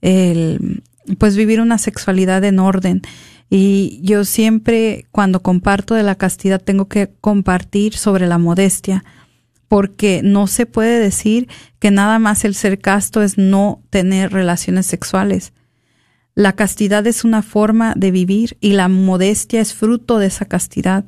el, 0.00 0.82
pues 1.18 1.36
vivir 1.36 1.60
una 1.60 1.78
sexualidad 1.78 2.44
en 2.44 2.58
orden. 2.58 3.02
Y 3.50 4.00
yo 4.02 4.24
siempre, 4.24 5.06
cuando 5.10 5.42
comparto 5.42 5.94
de 5.94 6.02
la 6.02 6.16
castidad, 6.16 6.60
tengo 6.60 6.88
que 6.88 7.10
compartir 7.20 7.96
sobre 7.96 8.26
la 8.26 8.38
modestia, 8.38 9.04
porque 9.68 10.20
no 10.22 10.46
se 10.46 10.66
puede 10.66 10.98
decir 10.98 11.48
que 11.78 11.90
nada 11.90 12.18
más 12.18 12.44
el 12.44 12.54
ser 12.54 12.78
casto 12.78 13.22
es 13.22 13.38
no 13.38 13.82
tener 13.90 14.32
relaciones 14.32 14.86
sexuales. 14.86 15.52
La 16.38 16.52
castidad 16.52 17.04
es 17.08 17.24
una 17.24 17.42
forma 17.42 17.94
de 17.96 18.12
vivir 18.12 18.56
y 18.60 18.74
la 18.74 18.86
modestia 18.86 19.60
es 19.60 19.74
fruto 19.74 20.20
de 20.20 20.28
esa 20.28 20.44
castidad. 20.44 21.04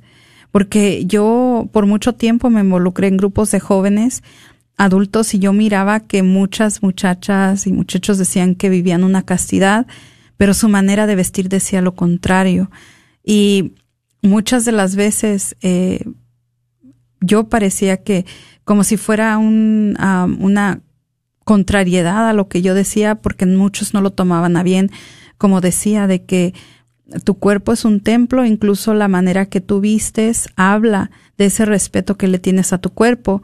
Porque 0.51 1.05
yo 1.07 1.69
por 1.73 1.87
mucho 1.87 2.17
tiempo 2.17 2.51
me 2.51 2.63
involucré 2.63 3.07
en 3.07 3.17
grupos 3.17 3.53
de 3.53 3.61
jóvenes 3.61 4.25
adultos 4.77 5.33
y 5.33 5.39
yo 5.39 5.53
miraba 5.53 6.01
que 6.01 6.25
muchas 6.25 6.83
muchachas 6.83 7.69
y 7.69 7.73
muchachos 7.73 8.19
decían 8.19 8.57
que 8.57 8.71
vivían 8.71 9.05
una 9.05 9.23
castidad, 9.23 9.87
pero 10.37 10.53
su 10.53 10.69
manera 10.69 11.07
de 11.07 11.15
vestir 11.15 11.49
decía 11.49 11.81
lo 11.81 11.95
contrario. 11.95 12.69
Y 13.23 13.75
muchas 14.23 14.65
de 14.65 14.73
las 14.73 14.97
veces 14.97 15.55
eh, 15.63 16.07
yo 17.21 17.49
parecía 17.49 17.99
que 17.99 18.27
como 18.65 18.83
si 18.83 18.97
fuera 18.97 19.39
un, 19.39 19.97
una 20.41 20.81
contrariedad 21.51 22.29
a 22.29 22.33
lo 22.33 22.47
que 22.47 22.63
yo 22.63 22.75
decía, 22.75 23.17
porque 23.17 23.45
muchos 23.45 23.93
no 23.93 24.01
lo 24.01 24.13
tomaban 24.13 24.57
a 24.57 24.63
bien, 24.63 24.89
como 25.37 25.61
decía, 25.61 26.07
de 26.07 26.23
que 26.23 26.55
tu 27.25 27.41
cuerpo 27.41 27.73
es 27.73 27.85
un 27.85 27.99
templo, 27.99 28.45
incluso 28.45 28.95
la 28.95 29.09
manera 29.09 29.47
que 29.47 29.61
tú 29.61 29.81
vistes 29.81 30.49
habla 30.55 31.11
de 31.39 31.47
ese 31.47 31.65
respeto 31.65 32.17
que 32.17 32.29
le 32.29 32.39
tienes 32.39 32.73
a 32.73 32.79
tu 32.79 32.91
cuerpo. 32.91 33.43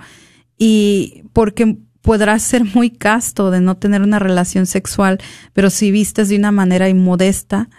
Y 0.56 1.24
porque 1.32 1.78
podrás 2.00 2.42
ser 2.42 2.64
muy 2.76 2.90
casto 2.90 3.50
de 3.50 3.60
no 3.60 3.76
tener 3.76 4.02
una 4.02 4.20
relación 4.20 4.66
sexual, 4.66 5.18
pero 5.52 5.68
si 5.68 5.90
vistes 5.90 6.28
de 6.28 6.36
una 6.36 6.52
manera 6.52 6.88
inmodesta, 6.88 7.70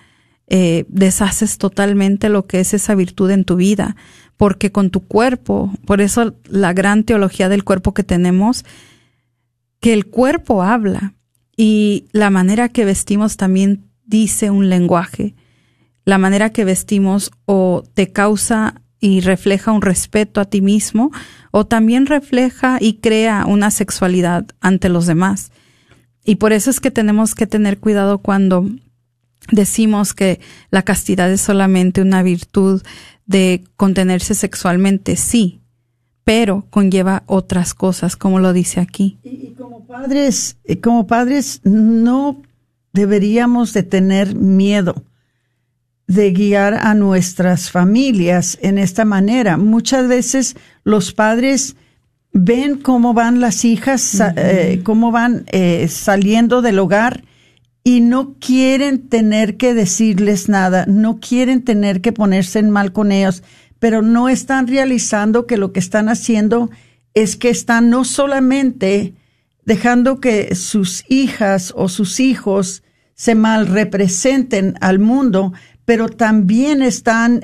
eh, 0.48 0.84
deshaces 0.90 1.58
totalmente 1.58 2.28
lo 2.28 2.48
que 2.48 2.60
es 2.60 2.74
esa 2.74 2.96
virtud 2.96 3.32
en 3.32 3.46
tu 3.46 3.56
vida 3.56 3.96
porque 4.36 4.72
con 4.72 4.92
tu 4.92 5.08
cuerpo, 5.08 5.72
por 5.86 6.00
eso 6.00 6.36
la 6.46 6.72
gran 6.74 7.06
teología 7.06 7.50
del 7.50 7.64
cuerpo 7.64 7.94
que 7.94 8.04
tenemos, 8.04 8.66
que 9.80 9.94
el 9.94 10.08
cuerpo 10.08 10.64
habla 10.64 11.14
y 11.56 12.06
la 12.12 12.30
manera 12.30 12.70
que 12.70 12.86
vestimos 12.86 13.38
también 13.38 13.90
dice 14.06 14.50
un 14.52 14.70
lenguaje. 14.70 15.36
La 16.06 16.18
manera 16.18 16.52
que 16.52 16.66
vestimos 16.66 17.32
o 17.46 17.84
te 17.94 18.12
causa 18.12 18.82
y 19.00 19.22
refleja 19.22 19.72
un 19.72 19.82
respeto 19.82 20.42
a 20.42 20.46
ti 20.46 20.62
mismo 20.62 21.12
o 21.52 21.66
también 21.66 22.06
refleja 22.06 22.78
y 22.80 22.96
crea 22.96 23.46
una 23.46 23.72
sexualidad 23.72 24.46
ante 24.60 24.90
los 24.90 25.06
demás. 25.06 25.52
Y 26.24 26.36
por 26.36 26.54
eso 26.54 26.70
es 26.70 26.80
que 26.80 26.92
tenemos 26.92 27.36
que 27.36 27.48
tener 27.48 27.80
cuidado 27.80 28.20
cuando 28.20 28.70
decimos 29.52 30.14
que 30.14 30.40
la 30.72 30.84
castidad 30.84 31.32
es 31.32 31.42
solamente 31.42 32.02
una 32.02 32.24
virtud 32.24 32.82
de 33.26 33.64
contenerse 33.76 34.34
sexualmente, 34.34 35.16
sí, 35.16 35.62
pero 36.28 36.66
conlleva 36.70 37.24
otras 37.26 37.74
cosas, 37.74 38.18
como 38.18 38.40
lo 38.40 38.52
dice 38.52 38.82
aquí. 38.82 39.18
Y, 39.24 39.54
como 39.58 39.88
padres, 39.88 40.58
eh, 40.66 40.82
como 40.82 41.08
padres, 41.08 41.62
no 41.64 42.42
deberíamos 42.92 43.72
de 43.72 43.84
tener 43.84 44.36
miedo 44.36 45.06
de 46.06 46.32
guiar 46.32 46.74
a 46.74 46.96
nuestras 46.96 47.72
familias 47.72 48.58
en 48.62 48.78
esta 48.78 49.06
manera. 49.06 49.56
Muchas 49.56 50.10
veces 50.10 50.58
los 50.84 51.14
padres 51.14 51.78
ven 52.34 52.76
cómo 52.76 53.14
van 53.14 53.40
las 53.40 53.64
hijas, 53.64 54.22
eh, 54.36 54.82
cómo 54.84 55.14
van 55.14 55.46
eh, 55.54 55.88
saliendo 55.88 56.62
del 56.62 56.80
hogar 56.80 57.24
y 57.86 58.02
no 58.02 58.36
quieren 58.42 59.08
tener 59.08 59.56
que 59.56 59.74
decirles 59.74 60.50
nada, 60.50 60.84
no 60.90 61.22
quieren 61.22 61.64
tener 61.64 62.02
que 62.02 62.12
ponerse 62.12 62.60
en 62.60 62.70
mal 62.70 62.92
con 62.92 63.14
ellos, 63.14 63.44
pero 63.80 64.02
no 64.02 64.30
están 64.30 64.68
realizando 64.68 65.46
que 65.46 65.58
lo 65.58 65.72
que 65.72 65.80
están 65.80 66.10
haciendo 66.10 66.70
es 67.14 67.36
que 67.36 67.50
están 67.50 67.90
no 67.90 68.04
solamente 68.06 69.14
dejando 69.66 70.20
que 70.20 70.56
sus 70.56 71.04
hijas 71.10 71.74
o 71.76 71.90
sus 71.90 72.20
hijos 72.20 72.84
se 73.16 73.36
mal 73.36 73.68
representen 73.68 74.76
al 74.82 75.00
mundo, 75.00 75.54
pero 75.86 76.08
también 76.10 76.82
están 76.82 77.42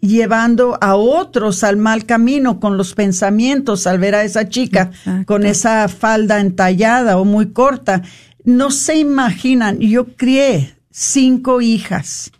llevando 0.00 0.76
a 0.80 0.96
otros 0.96 1.62
al 1.62 1.76
mal 1.76 2.06
camino 2.06 2.58
con 2.58 2.76
los 2.76 2.94
pensamientos 2.94 3.86
al 3.86 4.00
ver 4.00 4.16
a 4.16 4.24
esa 4.24 4.48
chica 4.48 4.90
con 5.26 5.46
esa 5.46 5.86
falda 5.86 6.40
entallada 6.40 7.18
o 7.18 7.24
muy 7.24 7.52
corta 7.52 8.02
no 8.44 8.70
se 8.70 8.96
imaginan, 8.96 9.78
yo 9.78 10.16
crié 10.16 10.74
cinco 10.90 11.60
hijas. 11.60 12.32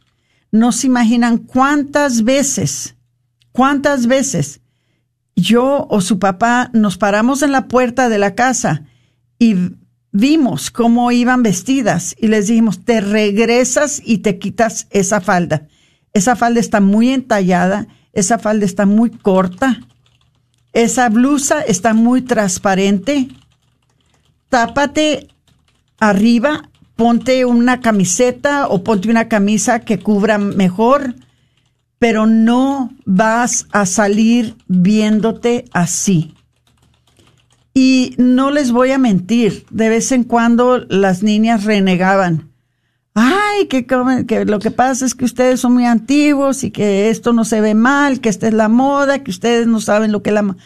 No 0.50 0.72
se 0.72 0.86
imaginan 0.86 1.38
cuántas 1.38 2.24
veces, 2.24 2.96
cuántas 3.52 4.06
veces 4.06 4.60
yo 5.36 5.86
o 5.88 6.00
su 6.00 6.18
papá 6.18 6.70
nos 6.72 6.98
paramos 6.98 7.42
en 7.42 7.52
la 7.52 7.68
puerta 7.68 8.08
de 8.08 8.18
la 8.18 8.34
casa 8.34 8.84
y 9.38 9.56
vimos 10.12 10.70
cómo 10.70 11.10
iban 11.10 11.42
vestidas 11.42 12.14
y 12.18 12.28
les 12.28 12.48
dijimos, 12.48 12.84
te 12.84 13.00
regresas 13.00 14.00
y 14.04 14.18
te 14.18 14.38
quitas 14.38 14.86
esa 14.90 15.20
falda. 15.20 15.68
Esa 16.12 16.36
falda 16.36 16.60
está 16.60 16.80
muy 16.80 17.10
entallada, 17.10 17.88
esa 18.12 18.38
falda 18.38 18.66
está 18.66 18.84
muy 18.84 19.10
corta, 19.10 19.80
esa 20.74 21.08
blusa 21.08 21.62
está 21.62 21.94
muy 21.94 22.22
transparente. 22.22 23.28
Tápate 24.50 25.28
arriba, 25.98 26.68
ponte 26.96 27.46
una 27.46 27.80
camiseta 27.80 28.68
o 28.68 28.84
ponte 28.84 29.08
una 29.08 29.28
camisa 29.28 29.80
que 29.80 29.98
cubra 29.98 30.36
mejor, 30.36 31.14
pero 32.02 32.26
no 32.26 32.90
vas 33.04 33.68
a 33.70 33.86
salir 33.86 34.56
viéndote 34.66 35.66
así. 35.72 36.34
Y 37.74 38.16
no 38.18 38.50
les 38.50 38.72
voy 38.72 38.90
a 38.90 38.98
mentir, 38.98 39.64
de 39.70 39.88
vez 39.88 40.10
en 40.10 40.24
cuando 40.24 40.78
las 40.88 41.22
niñas 41.22 41.62
renegaban. 41.62 42.50
Ay, 43.14 43.68
que, 43.68 43.86
que 43.86 44.44
lo 44.44 44.58
que 44.58 44.72
pasa 44.72 45.06
es 45.06 45.14
que 45.14 45.24
ustedes 45.24 45.60
son 45.60 45.74
muy 45.74 45.84
antiguos 45.84 46.64
y 46.64 46.72
que 46.72 47.08
esto 47.08 47.32
no 47.32 47.44
se 47.44 47.60
ve 47.60 47.76
mal, 47.76 48.20
que 48.20 48.30
esta 48.30 48.48
es 48.48 48.54
la 48.54 48.68
moda, 48.68 49.22
que 49.22 49.30
ustedes 49.30 49.68
no 49.68 49.80
saben 49.80 50.10
lo 50.10 50.24
que 50.24 50.30
es 50.30 50.34
la... 50.34 50.56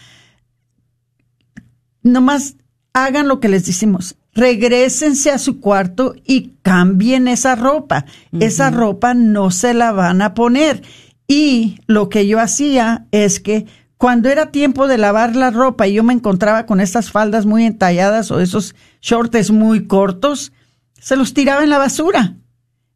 Nomás 2.02 2.56
hagan 2.94 3.28
lo 3.28 3.40
que 3.40 3.50
les 3.50 3.66
decimos 3.66 4.16
regresense 4.36 5.30
a 5.30 5.38
su 5.38 5.60
cuarto 5.60 6.14
y 6.24 6.52
cambien 6.62 7.26
esa 7.26 7.56
ropa. 7.56 8.04
Esa 8.38 8.70
ropa 8.70 9.14
no 9.14 9.50
se 9.50 9.72
la 9.72 9.92
van 9.92 10.20
a 10.20 10.34
poner. 10.34 10.82
Y 11.28 11.80
lo 11.86 12.08
que 12.08 12.26
yo 12.26 12.40
hacía 12.40 13.06
es 13.10 13.40
que 13.40 13.66
cuando 13.98 14.28
era 14.28 14.52
tiempo 14.52 14.88
de 14.88 14.98
lavar 14.98 15.34
la 15.34 15.50
ropa 15.50 15.86
y 15.86 15.94
yo 15.94 16.04
me 16.04 16.12
encontraba 16.12 16.66
con 16.66 16.80
estas 16.80 17.10
faldas 17.10 17.46
muy 17.46 17.64
entalladas 17.64 18.30
o 18.30 18.40
esos 18.40 18.74
shorts 19.00 19.50
muy 19.50 19.86
cortos, 19.86 20.52
se 21.00 21.16
los 21.16 21.34
tiraba 21.34 21.64
en 21.64 21.70
la 21.70 21.78
basura. 21.78 22.36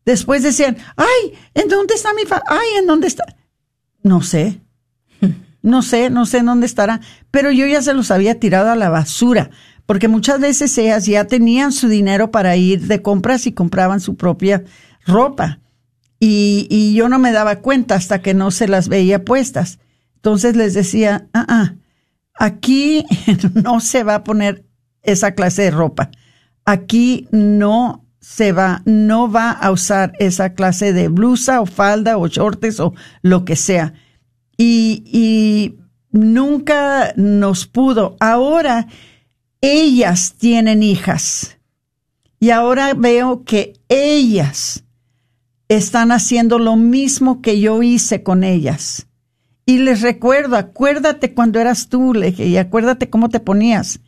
Después 0.05 0.43
decían, 0.43 0.76
ay, 0.97 1.39
¿en 1.55 1.68
dónde 1.68 1.95
está 1.95 2.12
mi 2.14 2.22
falda? 2.22 2.45
Ay, 2.49 2.78
¿en 2.78 2.87
dónde 2.87 3.07
está? 3.07 3.24
No 4.03 4.22
sé. 4.22 4.61
No 5.62 5.83
sé, 5.83 6.09
no 6.09 6.24
sé 6.24 6.39
en 6.39 6.47
dónde 6.47 6.66
estará, 6.66 7.01
pero 7.31 7.51
yo 7.51 7.66
ya 7.66 7.83
se 7.83 7.93
los 7.93 8.11
había 8.11 8.41
tirado 8.41 8.70
a 8.70 8.76
la 8.76 8.89
basura, 8.89 9.51
porque 9.85 10.09
muchas 10.09 10.41
veces 10.41 10.76
ellas 10.78 11.05
ya 11.05 11.26
tenían 11.26 11.72
su 11.72 11.89
dinero 11.89 12.31
para 12.31 12.57
ir 12.57 12.87
de 12.87 13.03
compras 13.03 13.47
y 13.47 13.53
compraban 13.53 14.01
su 14.01 14.16
propia 14.16 14.64
ropa. 15.05 15.61
Y, 16.21 16.66
y 16.71 16.95
yo 16.95 17.09
no 17.09 17.18
me 17.18 17.33
daba 17.33 17.57
cuenta 17.57 17.95
hasta 17.95 18.21
que 18.21 18.35
no 18.35 18.51
se 18.51 18.68
las 18.68 18.89
veía 18.89 19.25
puestas. 19.25 19.79
Entonces 20.16 20.55
les 20.55 20.75
decía, 20.75 21.29
ah, 21.33 21.47
ah, 21.49 21.75
aquí 22.35 23.07
no 23.55 23.81
se 23.81 24.05
va 24.05 24.16
a 24.16 24.25
poner 24.25 24.64
esa 25.03 25.35
clase 25.35 25.62
de 25.62 25.71
ropa. 25.71 26.11
Aquí 26.66 27.27
no 27.33 28.05
se 28.21 28.53
va, 28.53 28.83
no 28.85 29.33
va 29.33 29.51
a 29.51 29.71
usar 29.71 30.12
esa 30.18 30.53
clase 30.55 30.93
de 30.93 31.09
blusa 31.09 31.62
o 31.62 31.66
falda 31.66 32.18
o 32.18 32.29
shorts 32.29 32.81
o 32.81 32.93
lo 33.23 33.47
que 33.47 33.57
sea. 33.57 33.95
Y, 34.59 35.03
y 35.07 35.79
nunca 36.11 37.14
nos 37.16 37.66
pudo. 37.66 38.16
Ahora 38.21 38.87
ellas 39.61 40.35
tienen 40.39 40.83
hijas. 40.83 41.59
Y 42.39 42.51
ahora 42.51 42.95
veo 42.95 43.45
que 43.45 43.75
ellas 43.89 44.85
están 45.71 46.11
haciendo 46.11 46.59
lo 46.59 46.75
mismo 46.75 47.41
que 47.41 47.61
yo 47.61 47.81
hice 47.83 48.25
con 48.25 48.43
ellas. 48.43 49.07
Y 49.64 49.79
les 49.79 50.03
recuerdo, 50.03 50.57
acuérdate 50.57 51.33
cuando 51.33 51.61
eras 51.61 51.89
tú, 51.89 52.12
le 52.12 52.31
y 52.31 52.57
acuérdate 52.57 53.09
cómo 53.09 53.29
te 53.29 53.39
ponías. 53.39 54.01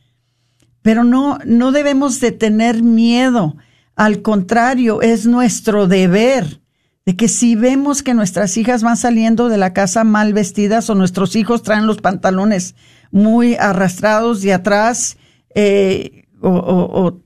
Pero 0.82 1.04
no, 1.04 1.38
no 1.46 1.70
debemos 1.70 2.18
de 2.18 2.32
tener 2.32 2.82
miedo. 2.82 3.56
Al 3.94 4.22
contrario, 4.22 5.02
es 5.02 5.26
nuestro 5.26 5.86
deber 5.86 6.60
de 7.06 7.14
que 7.14 7.28
si 7.28 7.54
vemos 7.54 8.02
que 8.02 8.14
nuestras 8.14 8.56
hijas 8.56 8.82
van 8.82 8.96
saliendo 8.96 9.48
de 9.48 9.58
la 9.58 9.72
casa 9.72 10.02
mal 10.02 10.32
vestidas 10.32 10.90
o 10.90 10.96
nuestros 10.96 11.36
hijos 11.36 11.62
traen 11.62 11.86
los 11.86 11.98
pantalones 11.98 12.74
muy 13.12 13.54
arrastrados 13.54 14.42
de 14.42 14.52
atrás 14.52 15.16
eh, 15.54 16.24
o, 16.40 16.50
o 16.50 17.20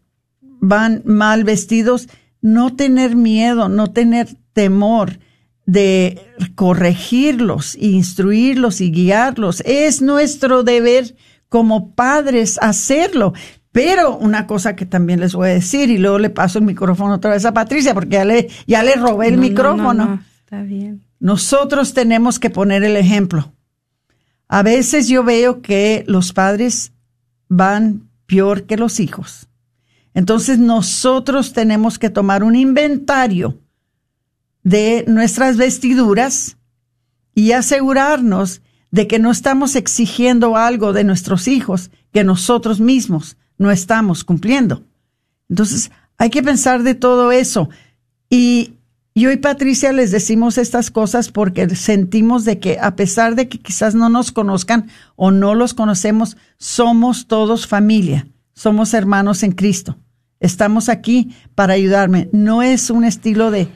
van 0.60 1.00
mal 1.06 1.44
vestidos, 1.44 2.08
no 2.46 2.76
tener 2.76 3.16
miedo, 3.16 3.68
no 3.68 3.88
tener 3.88 4.28
temor 4.52 5.18
de 5.66 6.30
corregirlos, 6.54 7.74
instruirlos 7.74 8.80
y 8.80 8.92
guiarlos. 8.92 9.62
Es 9.66 10.00
nuestro 10.00 10.62
deber 10.62 11.16
como 11.48 11.90
padres 11.96 12.56
hacerlo. 12.62 13.32
Pero 13.72 14.16
una 14.16 14.46
cosa 14.46 14.76
que 14.76 14.86
también 14.86 15.18
les 15.18 15.34
voy 15.34 15.48
a 15.48 15.54
decir, 15.54 15.90
y 15.90 15.98
luego 15.98 16.20
le 16.20 16.30
paso 16.30 16.60
el 16.60 16.64
micrófono 16.64 17.14
otra 17.14 17.32
vez 17.32 17.44
a 17.44 17.52
Patricia, 17.52 17.94
porque 17.94 18.10
ya 18.10 18.24
le, 18.24 18.48
ya 18.64 18.84
le 18.84 18.94
robé 18.94 19.26
el 19.26 19.38
micrófono. 19.38 20.22
está 20.38 20.62
bien. 20.62 21.02
Nosotros 21.18 21.94
tenemos 21.94 22.38
que 22.38 22.50
poner 22.50 22.84
el 22.84 22.96
ejemplo. 22.96 23.52
A 24.46 24.62
veces 24.62 25.08
yo 25.08 25.24
veo 25.24 25.62
que 25.62 26.04
los 26.06 26.32
padres 26.32 26.92
van 27.48 28.08
peor 28.26 28.66
que 28.66 28.76
los 28.76 29.00
hijos. 29.00 29.48
Entonces 30.16 30.58
nosotros 30.58 31.52
tenemos 31.52 31.98
que 31.98 32.08
tomar 32.08 32.42
un 32.42 32.56
inventario 32.56 33.60
de 34.62 35.04
nuestras 35.06 35.58
vestiduras 35.58 36.56
y 37.34 37.52
asegurarnos 37.52 38.62
de 38.90 39.08
que 39.08 39.18
no 39.18 39.30
estamos 39.30 39.76
exigiendo 39.76 40.56
algo 40.56 40.94
de 40.94 41.04
nuestros 41.04 41.48
hijos 41.48 41.90
que 42.14 42.24
nosotros 42.24 42.80
mismos 42.80 43.36
no 43.58 43.70
estamos 43.70 44.24
cumpliendo. 44.24 44.84
Entonces, 45.50 45.90
hay 46.16 46.30
que 46.30 46.42
pensar 46.42 46.82
de 46.82 46.94
todo 46.94 47.30
eso. 47.30 47.68
Y 48.30 48.72
yo 49.14 49.30
y 49.30 49.36
Patricia 49.36 49.92
les 49.92 50.12
decimos 50.12 50.56
estas 50.56 50.90
cosas 50.90 51.30
porque 51.30 51.68
sentimos 51.76 52.46
de 52.46 52.58
que 52.58 52.78
a 52.80 52.96
pesar 52.96 53.34
de 53.34 53.50
que 53.50 53.58
quizás 53.58 53.94
no 53.94 54.08
nos 54.08 54.32
conozcan 54.32 54.88
o 55.14 55.30
no 55.30 55.54
los 55.54 55.74
conocemos, 55.74 56.38
somos 56.56 57.26
todos 57.26 57.66
familia, 57.66 58.26
somos 58.54 58.94
hermanos 58.94 59.42
en 59.42 59.52
Cristo. 59.52 59.98
Estamos 60.40 60.88
aquí 60.88 61.34
para 61.54 61.74
ayudarme. 61.74 62.28
No 62.32 62.62
es 62.62 62.90
un 62.90 63.04
estilo 63.04 63.50
de 63.50 63.68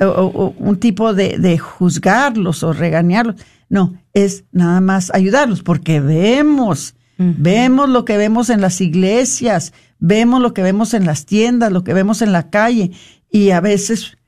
o, 0.00 0.54
un 0.58 0.78
tipo 0.78 1.14
de, 1.14 1.38
de, 1.38 1.58
juzgarlos 1.58 2.62
o 2.62 2.72
regañarlos. 2.72 3.36
No, 3.68 3.94
es 4.12 4.44
nada 4.52 4.80
más 4.80 5.12
ayudarlos, 5.12 5.62
porque 5.62 6.00
vemos, 6.00 6.94
vemos 7.18 7.88
lo 7.88 8.04
que 8.04 8.16
vemos 8.16 8.50
en 8.50 8.60
las 8.60 8.80
iglesias, 8.80 9.72
vemos 9.98 10.40
lo 10.40 10.54
que 10.54 10.62
vemos 10.62 10.94
en 10.94 11.06
las 11.06 11.26
tiendas, 11.26 11.72
lo 11.72 11.82
que 11.82 11.94
vemos 11.94 12.22
en 12.22 12.32
la 12.32 12.48
calle, 12.50 12.92
y 13.30 13.50
a 13.50 13.60
veces 13.60 14.18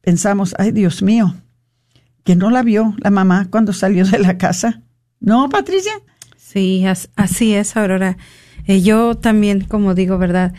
pensamos, 0.00 0.54
ay 0.58 0.70
Dios 0.70 1.02
mío, 1.02 1.34
que 2.22 2.36
no 2.36 2.50
la 2.50 2.62
vio 2.62 2.94
la 2.98 3.10
mamá 3.10 3.48
cuando 3.50 3.72
salió 3.72 4.04
de 4.06 4.18
la 4.20 4.38
casa. 4.38 4.82
¿No, 5.18 5.48
Patricia? 5.48 5.92
Sí, 6.36 6.84
así 7.16 7.54
es, 7.54 7.76
Aurora. 7.76 8.16
Eh, 8.66 8.82
yo 8.82 9.16
también, 9.16 9.62
como 9.62 9.94
digo, 9.94 10.18
¿verdad? 10.18 10.52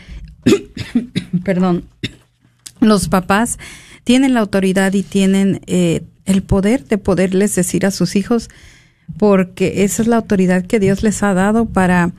Perdón, 1.44 1.84
los 2.80 3.08
papás 3.08 3.58
tienen 4.04 4.34
la 4.34 4.40
autoridad 4.40 4.92
y 4.94 5.02
tienen 5.02 5.60
eh, 5.66 6.02
el 6.24 6.42
poder 6.42 6.84
de 6.86 6.98
poderles 6.98 7.54
decir 7.54 7.86
a 7.86 7.90
sus 7.90 8.16
hijos, 8.16 8.48
porque 9.18 9.84
esa 9.84 10.02
es 10.02 10.08
la 10.08 10.16
autoridad 10.16 10.66
que 10.66 10.80
Dios 10.80 11.02
les 11.02 11.22
ha 11.22 11.34
dado 11.34 11.66
para, 11.66 12.12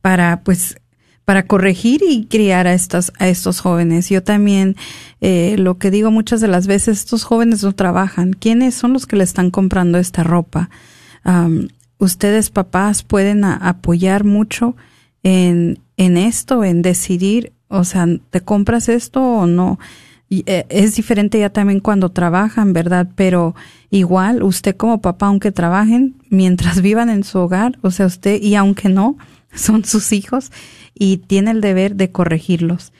para 0.00 0.42
pues, 0.42 0.76
para 1.24 1.46
corregir 1.46 2.02
y 2.06 2.26
criar 2.26 2.66
a 2.66 2.74
estos, 2.74 3.12
a 3.18 3.28
estos 3.28 3.60
jóvenes. 3.60 4.08
Yo 4.08 4.22
también, 4.22 4.76
eh, 5.20 5.56
lo 5.58 5.78
que 5.78 5.90
digo 5.90 6.10
muchas 6.10 6.40
de 6.40 6.48
las 6.48 6.66
veces, 6.66 6.98
estos 6.98 7.24
jóvenes 7.24 7.62
no 7.62 7.72
trabajan. 7.72 8.32
¿Quiénes 8.32 8.74
son 8.74 8.92
los 8.92 9.06
que 9.06 9.16
le 9.16 9.24
están 9.24 9.50
comprando 9.50 9.98
esta 9.98 10.24
ropa? 10.24 10.70
ustedes, 11.98 12.50
papás, 12.50 13.04
pueden 13.04 13.44
apoyar 13.44 14.24
mucho 14.24 14.74
en, 15.22 15.78
en 15.96 16.16
esto, 16.16 16.64
en 16.64 16.82
decidir, 16.82 17.52
o 17.72 17.84
sea, 17.84 18.06
¿te 18.30 18.42
compras 18.42 18.88
esto 18.88 19.22
o 19.22 19.46
no? 19.46 19.78
Eh, 20.30 20.66
es 20.68 20.94
diferente 20.94 21.38
ya 21.38 21.50
también 21.50 21.80
cuando 21.80 22.10
trabajan, 22.10 22.72
¿verdad? 22.72 23.08
Pero 23.16 23.54
igual, 23.90 24.42
usted 24.42 24.76
como 24.76 25.00
papá, 25.00 25.26
aunque 25.26 25.52
trabajen, 25.52 26.14
mientras 26.28 26.82
vivan 26.82 27.08
en 27.08 27.24
su 27.24 27.38
hogar, 27.38 27.78
o 27.82 27.90
sea, 27.90 28.06
usted, 28.06 28.40
y 28.40 28.54
aunque 28.54 28.88
no, 28.88 29.16
son 29.54 29.84
sus 29.84 30.12
hijos 30.12 30.52
y 30.94 31.16
tiene 31.16 31.50
el 31.50 31.60
deber 31.60 31.96
de 31.96 32.10
corregirlos. 32.10 32.92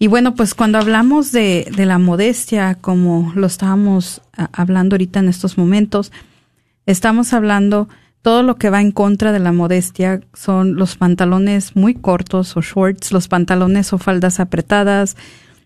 Y 0.00 0.08
bueno, 0.08 0.34
pues 0.34 0.54
cuando 0.54 0.78
hablamos 0.78 1.32
de, 1.32 1.68
de 1.74 1.86
la 1.86 1.98
modestia, 1.98 2.76
como 2.80 3.32
lo 3.34 3.46
estábamos 3.46 4.20
hablando 4.52 4.94
ahorita 4.94 5.20
en 5.20 5.28
estos 5.28 5.58
momentos, 5.58 6.12
estamos 6.86 7.32
hablando 7.32 7.88
todo 8.22 8.42
lo 8.42 8.56
que 8.56 8.70
va 8.70 8.80
en 8.80 8.92
contra 8.92 9.32
de 9.32 9.38
la 9.38 9.52
modestia 9.52 10.20
son 10.34 10.76
los 10.76 10.96
pantalones 10.96 11.76
muy 11.76 11.94
cortos 11.94 12.56
o 12.56 12.60
shorts, 12.60 13.12
los 13.12 13.28
pantalones 13.28 13.92
o 13.92 13.98
faldas 13.98 14.40
apretadas, 14.40 15.16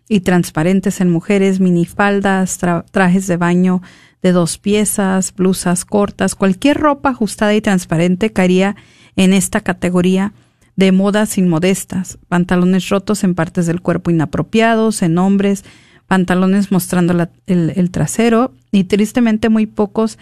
y 0.09 0.21
transparentes 0.21 1.01
en 1.01 1.11
mujeres, 1.11 1.59
minifaldas, 1.59 2.59
trajes 2.91 3.27
de 3.27 3.37
baño 3.39 3.81
de 4.23 4.33
dos 4.33 4.59
piezas, 4.59 5.35
blusas 5.35 5.85
cortas, 5.87 6.35
cualquier 6.35 6.77
ropa 6.77 7.11
ajustada 7.11 7.55
y 7.55 7.63
transparente 7.63 8.31
caería 8.31 8.77
en 9.17 9.33
esta 9.33 9.61
categoría 9.63 10.35
de 10.77 10.93
modas 10.93 11.39
inmodestas, 11.39 12.19
pantalones 12.29 12.89
rotos 12.89 13.25
en 13.25 13.35
partes 13.35 13.67
del 13.67 13.81
cuerpo 13.81 14.11
inapropiados, 14.11 15.03
en 15.03 15.17
hombres, 15.19 15.65
pantalones 16.07 16.71
mostrando 16.71 17.29
el, 17.47 17.91
trasero 17.91 18.53
y 18.71 18.85
tristemente 18.85 19.49
muy 19.49 19.67
pocos 19.67 20.19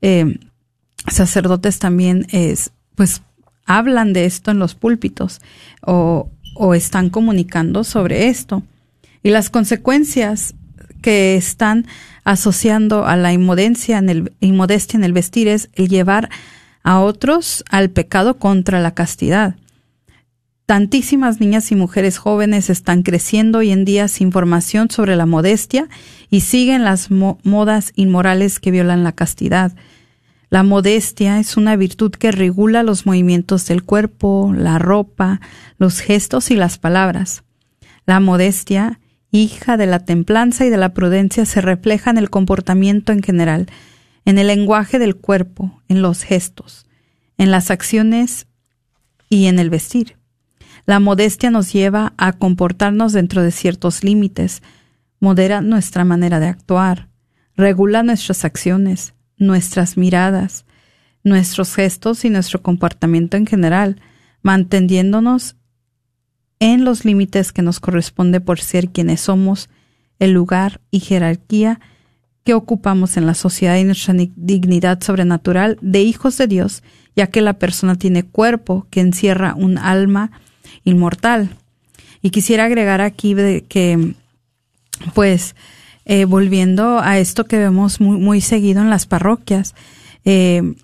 eh, 0.00 0.38
sacerdotes 1.08 1.78
también 1.78 2.26
es, 2.30 2.70
pues 2.94 3.22
hablan 3.66 4.12
de 4.12 4.26
esto 4.26 4.50
en 4.50 4.58
los 4.58 4.74
púlpitos 4.74 5.40
o, 5.82 6.30
están 6.74 7.10
comunicando 7.10 7.82
sobre 7.82 8.28
esto 8.28 8.62
y 9.24 9.30
las 9.30 9.50
consecuencias 9.50 10.54
que 11.02 11.34
están 11.34 11.86
asociando 12.22 13.06
a 13.06 13.16
la 13.16 13.32
inmodestia 13.32 13.98
en 13.98 15.04
el 15.04 15.12
vestir 15.12 15.48
es 15.48 15.68
el 15.72 15.88
llevar 15.88 16.30
a 16.84 17.00
otros 17.00 17.64
al 17.70 17.90
pecado 17.90 18.38
contra 18.38 18.78
la 18.78 18.94
castidad. 18.94 19.56
Tantísimas 20.66 21.40
niñas 21.40 21.70
y 21.72 21.74
mujeres 21.74 22.16
jóvenes 22.16 22.70
están 22.70 23.02
creciendo 23.02 23.58
hoy 23.58 23.70
en 23.70 23.84
día 23.84 24.08
sin 24.08 24.32
formación 24.32 24.90
sobre 24.90 25.14
la 25.14 25.26
modestia 25.26 25.88
y 26.30 26.40
siguen 26.40 26.84
las 26.84 27.10
modas 27.10 27.92
inmorales 27.96 28.60
que 28.60 28.70
violan 28.70 29.04
la 29.04 29.12
castidad. 29.12 29.72
La 30.54 30.62
modestia 30.62 31.40
es 31.40 31.56
una 31.56 31.74
virtud 31.74 32.12
que 32.12 32.30
regula 32.30 32.84
los 32.84 33.06
movimientos 33.06 33.66
del 33.66 33.82
cuerpo, 33.82 34.52
la 34.56 34.78
ropa, 34.78 35.40
los 35.78 35.98
gestos 35.98 36.52
y 36.52 36.54
las 36.54 36.78
palabras. 36.78 37.42
La 38.06 38.20
modestia 38.20 39.00
hija 39.32 39.76
de 39.76 39.86
la 39.86 40.04
templanza 40.04 40.64
y 40.64 40.70
de 40.70 40.76
la 40.76 40.94
prudencia, 40.94 41.44
se 41.44 41.60
refleja 41.60 42.10
en 42.10 42.18
el 42.18 42.30
comportamiento 42.30 43.10
en 43.10 43.24
general, 43.24 43.66
en 44.24 44.38
el 44.38 44.46
lenguaje 44.46 45.00
del 45.00 45.16
cuerpo, 45.16 45.82
en 45.88 46.02
los 46.02 46.22
gestos, 46.22 46.86
en 47.36 47.50
las 47.50 47.72
acciones 47.72 48.46
y 49.28 49.46
en 49.46 49.58
el 49.58 49.70
vestir. 49.70 50.18
La 50.86 51.00
modestia 51.00 51.50
nos 51.50 51.72
lleva 51.72 52.12
a 52.16 52.32
comportarnos 52.32 53.12
dentro 53.12 53.42
de 53.42 53.50
ciertos 53.50 54.04
límites, 54.04 54.62
modera 55.18 55.62
nuestra 55.62 56.04
manera 56.04 56.38
de 56.38 56.46
actuar, 56.46 57.08
regula 57.56 58.04
nuestras 58.04 58.44
acciones, 58.44 59.13
nuestras 59.36 59.96
miradas, 59.96 60.64
nuestros 61.22 61.74
gestos 61.74 62.24
y 62.24 62.30
nuestro 62.30 62.62
comportamiento 62.62 63.36
en 63.36 63.46
general, 63.46 64.00
manteniéndonos 64.42 65.56
en 66.60 66.84
los 66.84 67.04
límites 67.04 67.52
que 67.52 67.62
nos 67.62 67.80
corresponde 67.80 68.40
por 68.40 68.60
ser 68.60 68.90
quienes 68.90 69.22
somos, 69.22 69.68
el 70.18 70.32
lugar 70.32 70.80
y 70.90 71.00
jerarquía 71.00 71.80
que 72.44 72.54
ocupamos 72.54 73.16
en 73.16 73.26
la 73.26 73.34
sociedad 73.34 73.76
y 73.76 73.84
nuestra 73.84 74.14
dignidad 74.36 75.02
sobrenatural 75.02 75.78
de 75.80 76.02
hijos 76.02 76.36
de 76.36 76.46
Dios, 76.46 76.82
ya 77.16 77.26
que 77.28 77.40
la 77.40 77.54
persona 77.54 77.96
tiene 77.96 78.22
cuerpo 78.22 78.86
que 78.90 79.00
encierra 79.00 79.54
un 79.56 79.78
alma 79.78 80.30
inmortal. 80.84 81.48
Y 82.20 82.30
quisiera 82.30 82.64
agregar 82.64 83.00
aquí 83.00 83.34
que, 83.68 84.14
pues, 85.14 85.56
eh, 86.04 86.24
volviendo 86.24 87.00
a 87.00 87.18
esto 87.18 87.44
que 87.44 87.58
vemos 87.58 88.00
muy, 88.00 88.18
muy 88.18 88.40
seguido 88.40 88.82
en 88.82 88.90
las 88.90 89.06
parroquias, 89.06 89.74
eh, 90.24 90.74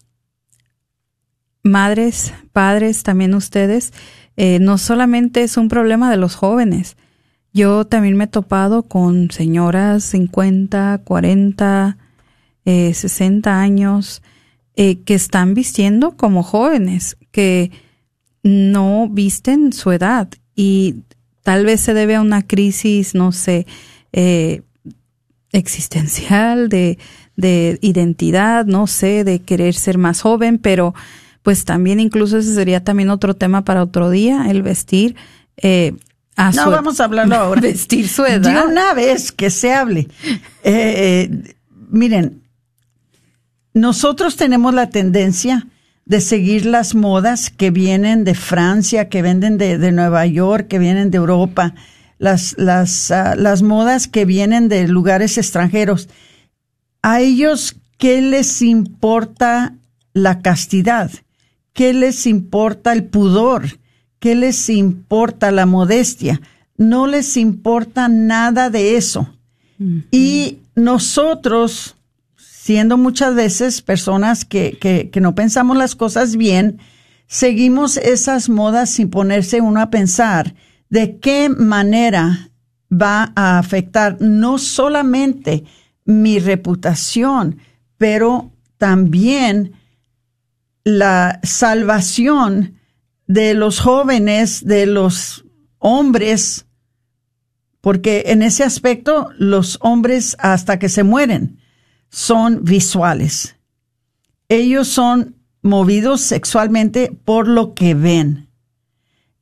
madres, 1.62 2.32
padres, 2.52 3.02
también 3.02 3.34
ustedes, 3.34 3.92
eh, 4.36 4.58
no 4.60 4.78
solamente 4.78 5.42
es 5.42 5.56
un 5.56 5.68
problema 5.68 6.10
de 6.10 6.16
los 6.16 6.34
jóvenes. 6.34 6.96
Yo 7.52 7.84
también 7.86 8.16
me 8.16 8.24
he 8.24 8.28
topado 8.28 8.84
con 8.84 9.30
señoras 9.30 10.04
50, 10.04 11.02
40, 11.04 11.98
eh, 12.64 12.94
60 12.94 13.60
años 13.60 14.22
que 14.76 15.14
están 15.14 15.52
vistiendo 15.52 16.16
como 16.16 16.42
jóvenes, 16.42 17.18
que 17.32 17.70
no 18.42 19.08
visten 19.10 19.74
su 19.74 19.92
edad 19.92 20.28
y 20.54 20.96
tal 21.42 21.64
vez 21.64 21.80
se 21.80 21.94
debe 21.94 22.16
a 22.16 22.20
una 22.20 22.46
crisis, 22.46 23.14
no 23.14 23.32
sé, 23.32 23.66
eh, 24.12 24.62
existencial, 25.52 26.68
de, 26.68 26.98
de 27.36 27.78
identidad, 27.82 28.66
no 28.66 28.86
sé, 28.86 29.24
de 29.24 29.40
querer 29.40 29.74
ser 29.74 29.98
más 29.98 30.20
joven, 30.20 30.58
pero 30.58 30.94
pues 31.42 31.64
también 31.64 32.00
incluso 32.00 32.38
ese 32.38 32.54
sería 32.54 32.84
también 32.84 33.10
otro 33.10 33.34
tema 33.34 33.64
para 33.64 33.82
otro 33.82 34.10
día, 34.10 34.46
el 34.48 34.62
vestir. 34.62 35.16
Eh, 35.56 35.94
a 36.36 36.50
no, 36.52 36.70
vamos 36.70 37.00
a 37.00 37.04
hablarlo 37.04 37.34
ahora. 37.36 37.60
Vestir 37.60 38.08
su 38.08 38.24
edad. 38.24 38.40
De 38.64 38.70
una 38.70 38.94
vez 38.94 39.32
que 39.32 39.50
se 39.50 39.72
hable. 39.72 40.08
Eh, 40.22 40.40
eh, 40.64 41.54
miren, 41.88 42.42
nosotros 43.72 44.36
tenemos 44.36 44.74
la 44.74 44.90
tendencia 44.90 45.66
de 46.04 46.20
seguir 46.20 46.66
las 46.66 46.94
modas 46.94 47.50
que 47.50 47.70
vienen 47.70 48.24
de 48.24 48.34
Francia, 48.34 49.08
que 49.08 49.22
venden 49.22 49.58
de, 49.58 49.78
de 49.78 49.92
Nueva 49.92 50.26
York, 50.26 50.66
que 50.66 50.78
vienen 50.78 51.10
de 51.10 51.18
Europa, 51.18 51.74
las, 52.20 52.54
las, 52.58 53.10
uh, 53.10 53.34
las 53.36 53.62
modas 53.62 54.06
que 54.06 54.26
vienen 54.26 54.68
de 54.68 54.86
lugares 54.86 55.38
extranjeros. 55.38 56.08
A 57.02 57.20
ellos, 57.20 57.76
¿qué 57.96 58.20
les 58.20 58.60
importa 58.60 59.74
la 60.12 60.42
castidad? 60.42 61.10
¿Qué 61.72 61.94
les 61.94 62.26
importa 62.26 62.92
el 62.92 63.04
pudor? 63.04 63.78
¿Qué 64.18 64.34
les 64.34 64.68
importa 64.68 65.50
la 65.50 65.64
modestia? 65.64 66.42
No 66.76 67.06
les 67.06 67.38
importa 67.38 68.08
nada 68.08 68.68
de 68.68 68.96
eso. 68.98 69.34
Y 70.10 70.58
nosotros, 70.74 71.96
siendo 72.36 72.98
muchas 72.98 73.34
veces 73.34 73.80
personas 73.80 74.44
que, 74.44 74.76
que, 74.78 75.08
que, 75.08 75.20
no 75.22 75.34
pensamos 75.34 75.74
las 75.78 75.96
cosas 75.96 76.36
bien, 76.36 76.80
seguimos 77.26 77.96
esas 77.96 78.50
modas 78.50 78.90
sin 78.90 79.08
ponerse 79.08 79.62
uno 79.62 79.80
a 79.80 79.88
pensar 79.88 80.54
de 80.90 81.18
qué 81.18 81.48
manera 81.48 82.50
va 82.92 83.32
a 83.36 83.58
afectar 83.58 84.20
no 84.20 84.58
solamente 84.58 85.64
mi 86.04 86.38
reputación, 86.38 87.58
pero 87.96 88.52
también 88.76 89.72
la 90.84 91.40
salvación 91.42 92.74
de 93.26 93.54
los 93.54 93.78
jóvenes, 93.78 94.64
de 94.66 94.86
los 94.86 95.44
hombres, 95.78 96.66
porque 97.80 98.24
en 98.26 98.42
ese 98.42 98.64
aspecto 98.64 99.30
los 99.38 99.78
hombres 99.80 100.36
hasta 100.40 100.78
que 100.78 100.88
se 100.88 101.04
mueren 101.04 101.60
son 102.10 102.64
visuales. 102.64 103.56
Ellos 104.48 104.88
son 104.88 105.36
movidos 105.62 106.22
sexualmente 106.22 107.16
por 107.24 107.46
lo 107.46 107.74
que 107.74 107.94
ven. 107.94 108.49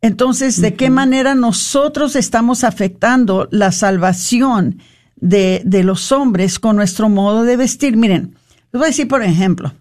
Entonces, 0.00 0.60
¿de 0.60 0.74
qué 0.74 0.90
manera 0.90 1.34
nosotros 1.34 2.14
estamos 2.14 2.62
afectando 2.62 3.48
la 3.50 3.72
salvación 3.72 4.80
de, 5.16 5.62
de 5.64 5.82
los 5.82 6.12
hombres 6.12 6.58
con 6.58 6.76
nuestro 6.76 7.08
modo 7.08 7.42
de 7.42 7.56
vestir? 7.56 7.96
Miren, 7.96 8.36
les 8.72 8.78
voy 8.78 8.84
a 8.84 8.86
decir 8.86 9.08
por 9.08 9.22
ejemplo, 9.22 9.72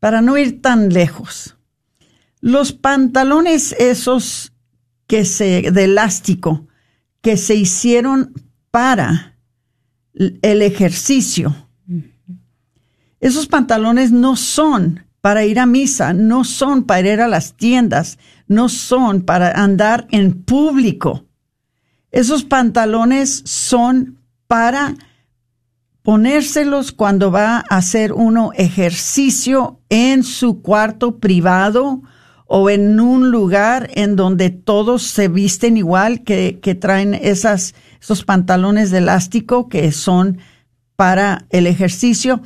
para 0.00 0.20
no 0.20 0.36
ir 0.36 0.60
tan 0.60 0.90
lejos. 0.90 1.56
Los 2.40 2.72
pantalones 2.72 3.74
esos 3.78 4.52
que 5.06 5.24
se, 5.24 5.70
de 5.70 5.84
elástico, 5.84 6.66
que 7.22 7.36
se 7.36 7.54
hicieron 7.54 8.34
para 8.70 9.36
el 10.14 10.62
ejercicio. 10.62 11.54
Esos 13.20 13.46
pantalones 13.46 14.12
no 14.12 14.36
son 14.36 15.06
para 15.20 15.44
ir 15.44 15.58
a 15.58 15.66
misa, 15.66 16.12
no 16.12 16.44
son 16.44 16.84
para 16.84 17.08
ir 17.08 17.20
a 17.20 17.28
las 17.28 17.56
tiendas, 17.56 18.18
no 18.48 18.68
son 18.68 19.22
para 19.22 19.50
andar 19.50 20.06
en 20.10 20.42
público. 20.42 21.24
Esos 22.10 22.44
pantalones 22.44 23.42
son 23.44 24.18
para 24.46 24.94
ponérselos 26.02 26.92
cuando 26.92 27.32
va 27.32 27.64
a 27.68 27.76
hacer 27.76 28.12
uno 28.12 28.52
ejercicio 28.54 29.80
en 29.88 30.22
su 30.22 30.62
cuarto 30.62 31.18
privado 31.18 32.02
o 32.46 32.70
en 32.70 33.00
un 33.00 33.32
lugar 33.32 33.90
en 33.94 34.14
donde 34.14 34.50
todos 34.50 35.02
se 35.02 35.26
visten 35.26 35.76
igual, 35.76 36.22
que, 36.22 36.78
traen 36.80 37.14
esas, 37.14 37.74
esos 38.00 38.24
pantalones 38.24 38.92
de 38.92 38.98
elástico 38.98 39.68
que 39.68 39.90
son 39.90 40.38
para 40.94 41.44
el 41.50 41.66
ejercicio. 41.66 42.40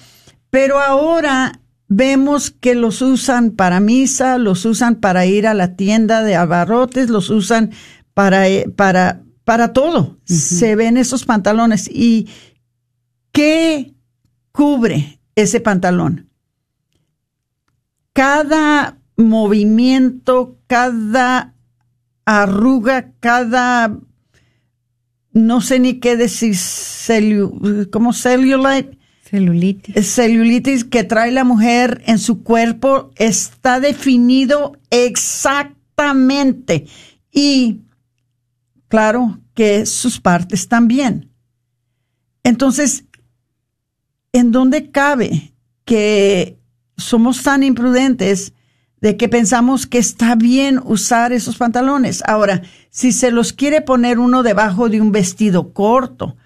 Pero 0.48 0.80
ahora 0.80 1.59
vemos 1.90 2.50
que 2.50 2.74
los 2.74 3.02
usan 3.02 3.50
para 3.50 3.80
misa, 3.80 4.38
los 4.38 4.64
usan 4.64 4.94
para 4.96 5.26
ir 5.26 5.46
a 5.46 5.52
la 5.52 5.76
tienda 5.76 6.22
de 6.22 6.36
abarrotes, 6.36 7.10
los 7.10 7.28
usan 7.28 7.72
para, 8.14 8.48
eh, 8.48 8.70
para, 8.74 9.22
para 9.44 9.74
todo. 9.74 10.18
Se 10.24 10.76
ven 10.76 10.96
esos 10.96 11.26
pantalones 11.26 11.86
y, 11.92 12.28
¿Qué 13.32 13.94
cubre 14.52 15.20
ese 15.34 15.60
pantalón? 15.60 16.30
Cada 18.12 18.98
movimiento, 19.16 20.58
cada 20.66 21.54
arruga, 22.24 23.12
cada 23.20 23.96
no 25.32 25.60
sé 25.60 25.78
ni 25.78 26.00
qué 26.00 26.16
decir, 26.16 26.56
celu, 26.56 27.88
como 27.92 28.12
cellulite. 28.12 28.98
Celulitis. 29.30 30.12
Celulitis 30.14 30.84
que 30.84 31.04
trae 31.04 31.30
la 31.30 31.44
mujer 31.44 32.02
en 32.06 32.18
su 32.18 32.42
cuerpo 32.42 33.12
está 33.14 33.78
definido 33.78 34.76
exactamente. 34.90 36.86
Y 37.30 37.82
claro 38.88 39.38
que 39.54 39.86
sus 39.86 40.20
partes 40.20 40.66
también. 40.66 41.30
Entonces, 42.42 43.04
¿en 44.32 44.50
dónde 44.50 44.90
cabe 44.90 45.52
que 45.84 46.58
somos 46.96 47.42
tan 47.44 47.62
imprudentes 47.62 48.52
de 49.00 49.16
que 49.16 49.28
pensamos 49.28 49.86
que 49.86 49.98
está 49.98 50.34
bien 50.34 50.80
usar 50.84 51.32
esos 51.32 51.56
pantalones? 51.56 52.24
Ahora, 52.26 52.62
si 52.90 53.12
se 53.12 53.30
los 53.30 53.52
quiere 53.52 53.80
poner 53.80 54.18
uno 54.18 54.42
debajo 54.42 54.88
de 54.88 55.00
un 55.00 55.12
vestido 55.12 55.72
corto, 55.72 56.36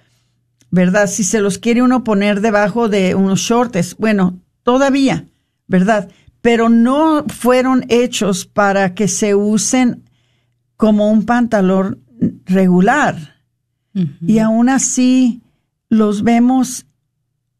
¿verdad? 0.74 1.06
Si 1.06 1.22
se 1.22 1.40
los 1.40 1.58
quiere 1.58 1.82
uno 1.82 2.02
poner 2.02 2.40
debajo 2.40 2.88
de 2.88 3.14
unos 3.14 3.40
shorts, 3.40 3.96
bueno, 3.96 4.40
todavía, 4.64 5.26
¿verdad? 5.68 6.10
Pero 6.40 6.68
no 6.68 7.24
fueron 7.28 7.84
hechos 7.88 8.44
para 8.44 8.92
que 8.92 9.06
se 9.06 9.36
usen 9.36 10.02
como 10.76 11.10
un 11.10 11.24
pantalón 11.24 12.00
regular. 12.44 13.34
Y 14.26 14.40
aún 14.40 14.68
así 14.68 15.42
los 15.88 16.24
vemos 16.24 16.86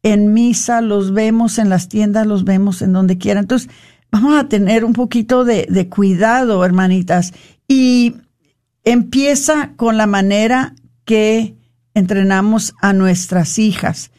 en 0.03 0.33
misa, 0.33 0.81
los 0.81 1.13
vemos 1.13 1.57
en 1.57 1.69
las 1.69 1.87
tiendas, 1.87 2.27
los 2.27 2.43
vemos 2.43 2.81
en 2.81 2.91
donde 2.91 3.17
quiera. 3.17 3.39
Entonces, 3.39 3.69
vamos 4.11 4.37
a 4.37 4.49
tener 4.49 4.83
un 4.83 4.91
poquito 4.91 5.45
de, 5.45 5.65
de 5.69 5.87
cuidado, 5.87 6.65
hermanitas. 6.65 7.33
Y 7.69 8.15
empieza 8.83 9.71
con 9.77 9.95
la 9.95 10.05
manera 10.05 10.75
que 11.05 11.54
entrenamos 11.95 12.75
a 12.81 12.93
nuestras 12.93 13.57
hijas. 13.57 14.11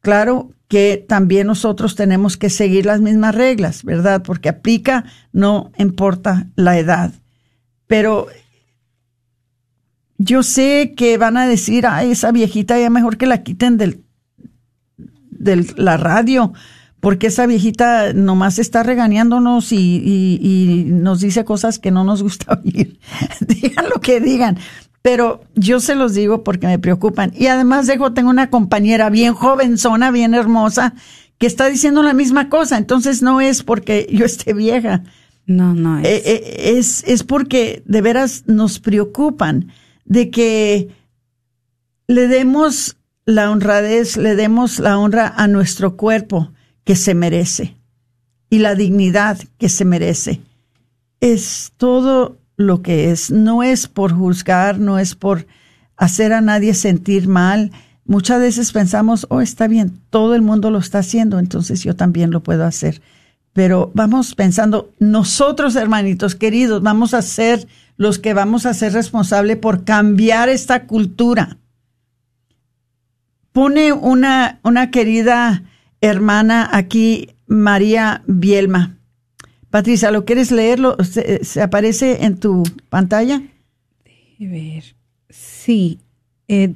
Claro 0.00 0.50
que 0.66 1.04
también 1.06 1.46
nosotros 1.46 1.94
tenemos 1.94 2.36
que 2.36 2.50
seguir 2.50 2.86
las 2.86 3.00
mismas 3.00 3.34
reglas, 3.34 3.84
¿verdad? 3.84 4.22
Porque 4.24 4.48
aplica, 4.48 5.04
no 5.32 5.70
importa 5.78 6.48
la 6.56 6.78
edad. 6.78 7.12
Pero 7.86 8.26
yo 10.18 10.42
sé 10.42 10.94
que 10.96 11.18
van 11.18 11.36
a 11.36 11.46
decir, 11.46 11.86
ay, 11.86 12.10
esa 12.10 12.32
viejita 12.32 12.80
ya 12.80 12.90
mejor 12.90 13.16
que 13.18 13.26
la 13.26 13.42
quiten 13.42 13.76
del 13.76 14.02
de 15.42 15.66
la 15.76 15.96
radio, 15.96 16.52
porque 17.00 17.26
esa 17.26 17.46
viejita 17.46 18.12
nomás 18.12 18.60
está 18.60 18.84
regañándonos 18.84 19.72
y, 19.72 19.76
y, 19.76 20.38
y 20.40 20.84
nos 20.84 21.20
dice 21.20 21.44
cosas 21.44 21.80
que 21.80 21.90
no 21.90 22.04
nos 22.04 22.22
gusta 22.22 22.60
oír. 22.64 23.00
digan 23.40 23.88
lo 23.92 24.00
que 24.00 24.20
digan. 24.20 24.56
Pero 25.02 25.42
yo 25.56 25.80
se 25.80 25.96
los 25.96 26.14
digo 26.14 26.44
porque 26.44 26.68
me 26.68 26.78
preocupan. 26.78 27.32
Y 27.36 27.48
además 27.48 27.86
dejo, 27.86 28.12
tengo 28.12 28.30
una 28.30 28.50
compañera 28.50 29.10
bien 29.10 29.34
jovenzona, 29.34 30.12
bien 30.12 30.34
hermosa, 30.34 30.94
que 31.38 31.46
está 31.46 31.66
diciendo 31.66 32.04
la 32.04 32.12
misma 32.12 32.48
cosa. 32.48 32.78
Entonces 32.78 33.20
no 33.20 33.40
es 33.40 33.64
porque 33.64 34.08
yo 34.12 34.24
esté 34.24 34.54
vieja. 34.54 35.02
No, 35.44 35.74
no 35.74 35.98
es. 35.98 36.06
Eh, 36.06 36.22
eh, 36.24 36.78
es, 36.78 37.02
es 37.04 37.24
porque 37.24 37.82
de 37.84 38.00
veras 38.00 38.44
nos 38.46 38.78
preocupan 38.78 39.72
de 40.04 40.30
que 40.30 40.88
le 42.06 42.28
demos 42.28 42.96
la 43.24 43.50
honradez, 43.50 44.16
le 44.16 44.36
demos 44.36 44.78
la 44.78 44.98
honra 44.98 45.32
a 45.36 45.48
nuestro 45.48 45.96
cuerpo 45.96 46.52
que 46.84 46.96
se 46.96 47.14
merece 47.14 47.76
y 48.50 48.58
la 48.58 48.74
dignidad 48.74 49.38
que 49.58 49.68
se 49.68 49.84
merece. 49.84 50.40
Es 51.20 51.72
todo 51.76 52.38
lo 52.66 52.82
que 52.82 53.10
es. 53.10 53.30
No 53.30 53.62
es 53.62 53.88
por 53.88 54.12
juzgar, 54.12 54.78
no 54.78 54.98
es 54.98 55.14
por 55.14 55.46
hacer 55.96 56.32
a 56.32 56.40
nadie 56.40 56.74
sentir 56.74 57.28
mal. 57.28 57.70
Muchas 58.04 58.40
veces 58.40 58.72
pensamos, 58.72 59.26
oh, 59.30 59.40
está 59.40 59.68
bien, 59.68 60.00
todo 60.10 60.34
el 60.34 60.42
mundo 60.42 60.70
lo 60.70 60.78
está 60.78 60.98
haciendo, 60.98 61.38
entonces 61.38 61.82
yo 61.82 61.94
también 61.94 62.30
lo 62.30 62.42
puedo 62.42 62.64
hacer. 62.64 63.00
Pero 63.52 63.90
vamos 63.94 64.34
pensando, 64.34 64.90
nosotros, 64.98 65.76
hermanitos 65.76 66.34
queridos, 66.34 66.82
vamos 66.82 67.14
a 67.14 67.22
ser 67.22 67.68
los 67.96 68.18
que 68.18 68.34
vamos 68.34 68.66
a 68.66 68.74
ser 68.74 68.92
responsables 68.94 69.58
por 69.58 69.84
cambiar 69.84 70.48
esta 70.48 70.86
cultura. 70.86 71.58
Pone 73.52 73.92
una, 73.92 74.58
una 74.64 74.90
querida 74.90 75.62
hermana 76.00 76.68
aquí, 76.72 77.36
María 77.46 78.22
Bielma. 78.26 78.96
Patricia, 79.72 80.10
¿lo 80.10 80.26
quieres 80.26 80.50
leerlo? 80.50 80.98
¿Se, 81.02 81.62
aparece 81.62 82.26
en 82.26 82.36
tu 82.36 82.62
pantalla? 82.90 83.36
A 83.36 84.44
ver. 84.44 84.94
Sí. 85.30 85.98
Eh, 86.46 86.74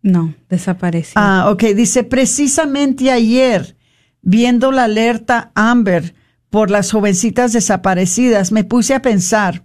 no, 0.00 0.34
desapareció. 0.48 1.12
Ah, 1.16 1.50
ok. 1.50 1.62
Dice, 1.76 2.04
precisamente 2.04 3.10
ayer, 3.10 3.76
viendo 4.22 4.72
la 4.72 4.84
alerta 4.84 5.50
Amber 5.54 6.14
por 6.48 6.70
las 6.70 6.90
jovencitas 6.90 7.52
desaparecidas, 7.52 8.50
me 8.50 8.64
puse 8.64 8.94
a 8.94 9.02
pensar, 9.02 9.62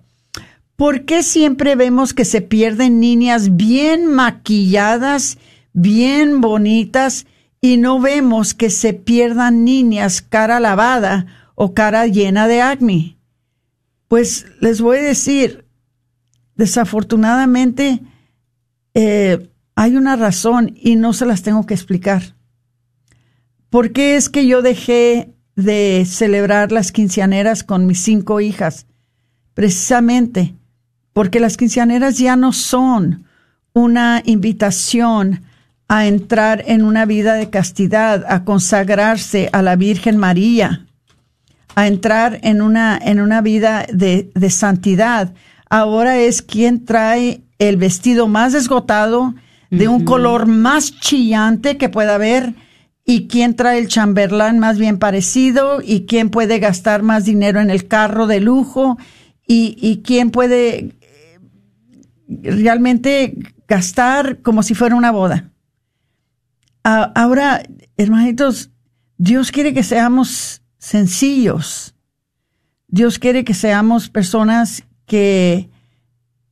¿por 0.76 1.06
qué 1.06 1.24
siempre 1.24 1.78
vemos 1.78 2.14
que 2.14 2.26
se 2.26 2.42
pierden 2.42 3.00
niñas 3.00 3.56
bien 3.56 4.08
maquilladas, 4.08 5.38
bien 5.72 6.42
bonitas, 6.42 7.28
y 7.62 7.78
no 7.78 8.02
vemos 8.02 8.54
que 8.54 8.70
se 8.70 8.92
pierdan 8.92 9.64
niñas 9.64 10.22
cara 10.22 10.60
lavada 10.60 11.28
o 11.56 11.74
cara 11.74 12.08
llena 12.08 12.48
de 12.48 12.62
acné. 12.62 13.18
Pues 14.08 14.46
les 14.60 14.82
voy 14.82 14.98
a 15.00 15.04
decir, 15.04 15.66
desafortunadamente 16.56 18.02
eh, 18.94 19.50
hay 19.76 19.96
una 19.96 20.16
razón 20.16 20.74
y 20.76 20.96
no 20.96 21.14
se 21.14 21.26
las 21.26 21.42
tengo 21.44 21.66
que 21.66 21.74
explicar. 21.74 22.36
¿Por 23.70 23.94
qué 23.94 24.16
es 24.16 24.30
que 24.30 24.46
yo 24.46 24.62
dejé 24.62 25.34
de 25.56 26.06
celebrar 26.06 26.72
las 26.72 26.92
quinceaneras 26.92 27.64
con 27.64 27.86
mis 27.86 28.02
cinco 28.02 28.42
hijas? 28.42 28.86
Precisamente 29.54 30.56
porque 31.14 31.40
las 31.40 31.58
quinceaneras 31.58 32.18
ya 32.18 32.36
no 32.36 32.54
son 32.54 33.26
una 33.74 34.22
invitación 34.26 35.44
a 35.88 36.08
entrar 36.08 36.64
en 36.68 36.84
una 36.84 37.06
vida 37.06 37.34
de 37.34 37.50
castidad, 37.50 38.26
a 38.28 38.46
consagrarse 38.46 39.50
a 39.52 39.62
la 39.62 39.76
Virgen 39.76 40.18
María, 40.18 40.86
a 41.76 41.88
entrar 41.88 42.40
en 42.44 42.62
una, 42.62 42.98
en 42.98 43.22
una 43.22 43.42
vida 43.42 43.86
de, 43.92 44.32
de 44.36 44.50
santidad. 44.50 45.34
Ahora 45.70 46.18
es 46.18 46.42
quien 46.42 46.86
trae 46.86 47.44
el 47.60 47.78
vestido 47.78 48.28
más 48.28 48.54
esgotado, 48.54 49.36
de 49.70 49.88
un 49.88 50.04
color 50.04 50.48
más 50.48 51.00
chillante 51.00 51.78
que 51.78 51.88
pueda 51.88 52.16
haber, 52.16 52.56
y 53.06 53.28
quién 53.28 53.56
trae 53.56 53.80
el 53.80 53.88
chamberlán 53.88 54.60
más 54.60 54.78
bien 54.78 55.00
parecido, 55.00 55.82
y 55.82 56.06
quién 56.06 56.30
puede 56.30 56.60
gastar 56.60 57.04
más 57.04 57.24
dinero 57.24 57.62
en 57.62 57.70
el 57.70 57.88
carro 57.88 58.28
de 58.28 58.42
lujo, 58.42 58.98
y, 59.48 59.78
y 59.80 60.02
quién 60.02 60.30
puede 60.30 60.94
eh, 61.00 61.40
realmente 62.44 63.38
gastar 63.68 64.42
como 64.42 64.62
si 64.62 64.76
fuera 64.76 64.96
una 64.96 65.12
boda. 65.12 65.52
Ahora, 66.84 67.64
hermanitos, 67.96 68.72
Dios 69.18 69.52
quiere 69.52 69.74
que 69.74 69.84
seamos 69.84 70.61
sencillos. 70.82 71.96
Dios 72.88 73.20
quiere 73.20 73.46
que 73.46 73.54
seamos 73.54 74.10
personas 74.10 74.84
que 75.06 75.70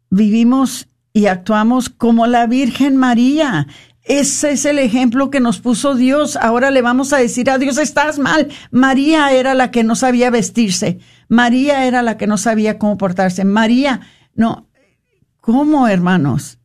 vivimos 0.10 0.88
y 1.12 1.26
actuamos 1.26 1.90
como 1.90 2.28
la 2.28 2.48
Virgen 2.48 2.96
María. 2.96 3.68
Ese 4.04 4.52
es 4.52 4.66
el 4.66 4.80
ejemplo 4.80 5.32
que 5.32 5.40
nos 5.40 5.60
puso 5.60 5.96
Dios. 5.96 6.38
Ahora 6.38 6.72
le 6.72 6.82
vamos 6.82 7.12
a 7.12 7.18
decir 7.18 7.50
a 7.50 7.58
Dios, 7.58 7.78
estás 7.78 8.20
mal. 8.20 8.48
María 8.72 9.34
era 9.34 9.56
la 9.56 9.72
que 9.72 9.84
no 9.84 9.96
sabía 9.96 10.30
vestirse. 10.30 11.00
María 11.28 11.86
era 11.86 12.02
la 12.04 12.16
que 12.16 12.28
no 12.28 12.38
sabía 12.38 12.78
cómo 12.78 12.98
portarse. 12.98 13.44
María, 13.44 14.02
no. 14.36 14.70
¿Cómo, 15.42 15.88
hermanos? 15.88 16.60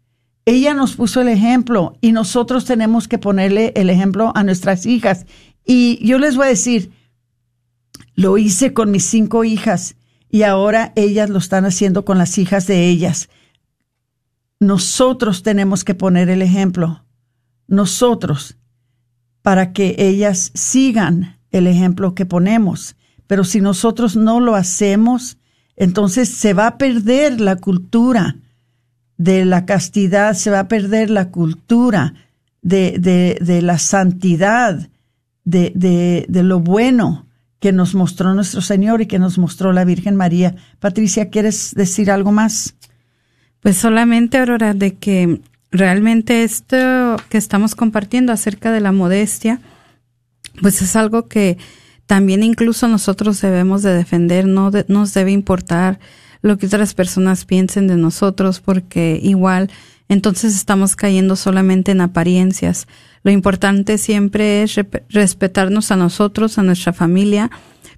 ella 0.47 0.75
nos 0.75 0.95
puso 0.95 1.23
el 1.23 1.29
ejemplo 1.29 1.97
y 2.03 2.13
nosotros 2.13 2.67
tenemos 2.67 3.09
que 3.09 3.17
ponerle 3.17 3.73
el 3.77 3.89
ejemplo 3.89 4.33
a 4.35 4.45
nuestras 4.45 4.85
hijas. 4.85 5.25
Y 5.65 6.05
yo 6.07 6.19
les 6.19 6.37
voy 6.37 6.47
a 6.47 6.51
decir, 6.51 6.93
lo 8.15 8.39
hice 8.39 8.73
con 8.73 8.91
mis 8.91 9.05
cinco 9.05 9.45
hijas 9.45 9.97
y 10.31 10.43
ahora 10.43 10.93
ellas 10.97 11.31
lo 11.31 11.39
están 11.39 11.65
haciendo 11.65 12.05
con 12.05 12.19
las 12.19 12.39
hijas 12.39 12.67
de 12.67 12.89
ellas. 12.89 13.29
Nosotros 14.61 15.43
tenemos 15.43 15.85
que 15.85 15.95
poner 15.95 16.29
el 16.29 16.43
ejemplo, 16.43 17.05
nosotros, 17.67 18.57
para 19.43 19.73
que 19.73 19.95
ellas 19.99 20.51
sigan 20.55 21.39
el 21.51 21.67
ejemplo 21.67 22.15
que 22.15 22.27
ponemos. 22.27 22.97
Pero 23.27 23.45
si 23.45 23.61
nosotros 23.61 24.17
no 24.17 24.41
lo 24.41 24.55
hacemos, 24.55 25.39
entonces 25.77 26.29
se 26.29 26.55
va 26.55 26.67
a 26.67 26.79
perder 26.79 27.41
la 27.41 27.57
cultura 27.57 28.37
de 29.17 29.45
la 29.45 29.67
castidad, 29.67 30.35
se 30.35 30.51
va 30.51 30.61
a 30.61 30.69
perder 30.69 31.11
la 31.11 31.31
cultura 31.31 32.15
de, 32.63 32.97
de, 32.99 33.39
de 33.41 33.63
la 33.63 33.79
santidad, 33.79 34.89
de, 35.45 35.73
de, 35.75 36.27
de 36.29 36.43
lo 36.43 36.61
bueno 36.61 37.25
que 37.65 37.73
nos 37.73 37.95
mostró 37.95 38.35
nuestro 38.35 38.61
Señor 38.61 39.01
y 39.01 39.07
que 39.07 39.19
nos 39.19 39.39
mostró 39.39 39.73
la 39.73 39.87
Virgen 39.87 40.17
María. 40.17 40.55
Patricia, 40.81 41.31
¿quieres 41.31 41.73
decir 41.75 42.11
algo 42.11 42.31
más? 42.31 42.75
Pues 43.61 43.79
solamente, 43.79 44.37
Aurora, 44.37 44.75
de 44.75 44.97
que 44.97 45.41
realmente 45.71 46.45
esto 46.45 47.17
que 47.31 47.39
estamos 47.39 47.75
compartiendo 47.75 48.35
acerca 48.35 48.71
de 48.71 48.81
la 48.81 48.93
modestia, 48.93 49.63
pues 50.61 50.83
es 50.83 50.95
algo 50.95 51.27
que 51.27 51.57
también 52.05 52.43
incluso 52.43 52.87
nosotros 52.87 53.41
debemos 53.41 53.83
de 53.83 53.95
defender, 53.95 54.47
no 54.47 54.71
nos 54.89 55.15
debe 55.15 55.31
importar 55.33 55.99
lo 56.43 56.59
que 56.59 56.67
otras 56.67 56.93
personas 56.93 57.47
piensen 57.47 57.87
de 57.87 57.97
nosotros, 57.97 58.61
porque 58.61 59.19
igual 59.23 59.71
entonces 60.09 60.55
estamos 60.55 60.97
cayendo 60.97 61.37
solamente 61.37 61.93
en 61.93 62.01
apariencias. 62.01 62.87
Lo 63.23 63.31
importante 63.31 63.99
siempre 63.99 64.63
es 64.63 64.79
respetarnos 65.09 65.91
a 65.91 65.97
nosotros, 65.97 66.59
a 66.59 66.63
nuestra 66.63 66.93
familia, 66.93 67.51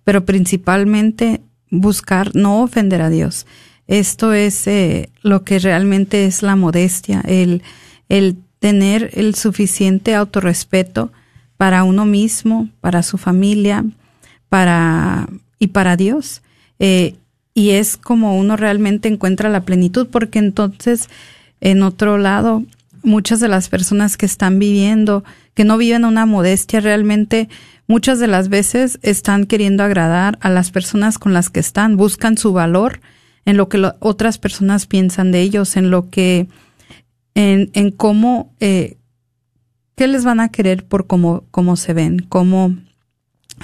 pero 0.04 0.24
principalmente 0.24 1.40
buscar 1.70 2.34
no 2.34 2.62
ofender 2.62 3.02
a 3.02 3.10
Dios. 3.10 3.46
Esto 3.88 4.32
es 4.32 4.66
eh, 4.66 5.10
lo 5.22 5.42
que 5.42 5.58
realmente 5.58 6.26
es 6.26 6.42
la 6.42 6.56
modestia, 6.56 7.22
el, 7.26 7.62
el 8.08 8.36
tener 8.58 9.10
el 9.14 9.34
suficiente 9.34 10.14
autorrespeto 10.14 11.12
para 11.56 11.84
uno 11.84 12.04
mismo, 12.04 12.68
para 12.80 13.02
su 13.02 13.18
familia, 13.18 13.84
para 14.48 15.28
y 15.58 15.68
para 15.68 15.96
Dios. 15.96 16.42
Eh, 16.78 17.16
y 17.54 17.70
es 17.70 17.96
como 17.96 18.36
uno 18.36 18.56
realmente 18.56 19.08
encuentra 19.08 19.48
la 19.48 19.64
plenitud, 19.64 20.08
porque 20.10 20.38
entonces, 20.38 21.08
en 21.60 21.82
otro 21.82 22.18
lado, 22.18 22.64
muchas 23.02 23.40
de 23.40 23.48
las 23.48 23.68
personas 23.68 24.16
que 24.16 24.26
están 24.26 24.58
viviendo, 24.58 25.24
que 25.54 25.64
no 25.64 25.78
viven 25.78 26.04
una 26.04 26.26
modestia 26.26 26.80
realmente, 26.80 27.48
muchas 27.86 28.18
de 28.18 28.26
las 28.26 28.48
veces 28.48 28.98
están 29.02 29.46
queriendo 29.46 29.84
agradar 29.84 30.38
a 30.40 30.50
las 30.50 30.70
personas 30.70 31.18
con 31.18 31.32
las 31.32 31.50
que 31.50 31.60
están, 31.60 31.96
buscan 31.96 32.36
su 32.36 32.52
valor 32.52 33.00
en 33.44 33.56
lo 33.56 33.68
que 33.68 33.90
otras 34.00 34.38
personas 34.38 34.86
piensan 34.86 35.30
de 35.32 35.40
ellos, 35.40 35.76
en 35.76 35.90
lo 35.90 36.10
que, 36.10 36.48
en, 37.34 37.70
en 37.74 37.90
cómo, 37.92 38.52
eh, 38.60 38.98
qué 39.94 40.08
les 40.08 40.24
van 40.24 40.40
a 40.40 40.50
querer 40.50 40.84
por 40.84 41.06
cómo, 41.06 41.44
cómo 41.52 41.76
se 41.76 41.94
ven, 41.94 42.26
cómo 42.28 42.76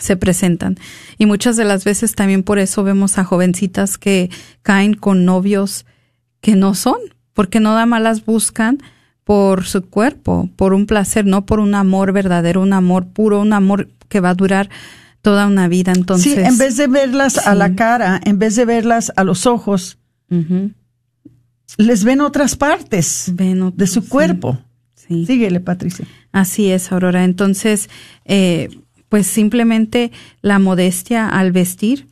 se 0.01 0.17
presentan. 0.17 0.79
Y 1.19 1.27
muchas 1.27 1.57
de 1.57 1.65
las 1.65 1.85
veces 1.85 2.15
también 2.15 2.45
por 2.45 2.59
eso 2.59 2.85
vemos 2.85 3.19
a 3.19 3.25
jovencitas 3.25 3.99
que 3.99 4.31
caen 4.63 4.95
con 4.95 5.25
novios 5.25 5.85
que 6.41 6.57
no 6.57 6.75
son, 6.75 6.99
porque 7.35 7.61
no 7.61 7.75
da 7.75 7.87
malas 7.87 8.25
buscan 8.25 8.79
por 9.25 9.65
su 9.65 9.83
cuerpo, 9.83 10.51
por 10.57 10.75
un 10.75 10.87
placer, 10.87 11.25
no 11.25 11.47
por 11.47 11.61
un 11.61 11.75
amor 11.75 12.13
verdadero, 12.13 12.61
un 12.61 12.73
amor 12.73 13.07
puro, 13.07 13.41
un 13.41 13.53
amor 13.53 13.89
que 14.09 14.21
va 14.21 14.31
a 14.31 14.35
durar 14.35 14.69
toda 15.23 15.47
una 15.47 15.69
vida. 15.69 15.93
Entonces, 15.95 16.35
sí, 16.35 16.41
en 16.41 16.59
vez 16.59 16.77
de 16.77 16.89
verlas 16.89 17.39
a 17.39 17.55
la 17.55 17.75
cara, 17.75 18.21
en 18.25 18.39
vez 18.39 18.57
de 18.57 18.65
verlas 18.65 19.13
a 19.17 19.25
los 19.25 19.47
ojos, 19.47 19.99
les 21.79 22.05
ven 22.05 22.21
otras 22.21 22.57
partes 22.57 23.31
ven 23.35 23.73
de 23.77 23.87
su 23.87 24.09
cuerpo. 24.09 24.59
Sí. 24.95 25.27
Síguele, 25.27 25.61
Patricia. 25.61 26.07
Así 26.33 26.71
es, 26.71 26.91
Aurora. 26.93 27.25
Entonces, 27.25 27.89
eh, 28.25 28.71
pues 29.09 29.27
simplemente 29.27 30.11
la 30.41 30.59
modestia 30.59 31.29
al 31.29 31.53
vestir, 31.53 32.09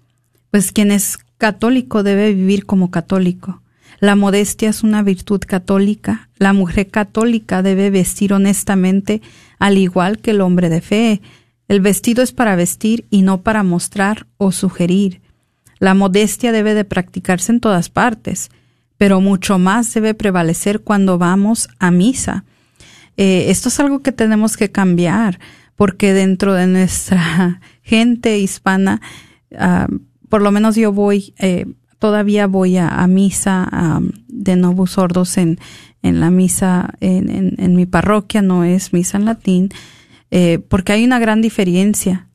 pues 0.50 0.72
quien 0.72 0.90
es 0.92 1.18
católico 1.38 2.02
debe 2.02 2.34
vivir 2.34 2.66
como 2.66 2.90
católico. 2.90 3.62
La 4.00 4.16
modestia 4.16 4.70
es 4.70 4.82
una 4.82 5.02
virtud 5.02 5.40
católica. 5.46 6.30
La 6.38 6.54
mujer 6.54 6.88
católica 6.88 7.62
debe 7.62 7.90
vestir 7.90 8.32
honestamente, 8.32 9.20
al 9.58 9.76
igual 9.76 10.18
que 10.18 10.30
el 10.30 10.40
hombre 10.40 10.70
de 10.70 10.80
fe. 10.80 11.20
El 11.68 11.80
vestido 11.80 12.22
es 12.22 12.32
para 12.32 12.56
vestir 12.56 13.06
y 13.10 13.22
no 13.22 13.42
para 13.42 13.62
mostrar 13.62 14.26
o 14.38 14.52
sugerir. 14.52 15.20
La 15.78 15.94
modestia 15.94 16.50
debe 16.50 16.74
de 16.74 16.84
practicarse 16.84 17.52
en 17.52 17.60
todas 17.60 17.90
partes, 17.90 18.50
pero 18.96 19.20
mucho 19.20 19.58
más 19.58 19.92
debe 19.92 20.14
prevalecer 20.14 20.80
cuando 20.80 21.18
vamos 21.18 21.68
a 21.78 21.90
misa. 21.90 22.44
Eh, 23.18 23.50
esto 23.50 23.68
es 23.68 23.78
algo 23.80 24.00
que 24.00 24.12
tenemos 24.12 24.56
que 24.56 24.70
cambiar, 24.70 25.38
porque 25.76 26.14
dentro 26.14 26.54
de 26.54 26.66
nuestra 26.66 27.60
gente 27.82 28.38
hispana, 28.38 29.00
uh, 29.52 29.94
por 30.28 30.40
lo 30.40 30.50
menos 30.52 30.76
yo 30.76 30.90
voy, 30.92 31.34
eh, 31.38 31.66
todavía 32.00 32.48
voy 32.48 32.78
a, 32.78 33.06
misa 33.06 34.00
de 34.26 34.56
novos 34.56 34.92
sordos 34.92 35.38
en, 35.38 35.60
en 36.02 36.18
la 36.18 36.30
misa 36.30 36.94
en, 37.00 37.54
en, 37.56 37.76
mi 37.76 37.86
parroquia, 37.86 38.42
no 38.42 38.64
es 38.64 38.92
misa 38.92 39.18
en 39.18 39.26
latín, 39.26 39.68
eh, 40.32 40.58
porque 40.68 40.92
hay 40.92 41.04
una 41.04 41.20
gran 41.20 41.42
diferencia. 41.42 42.26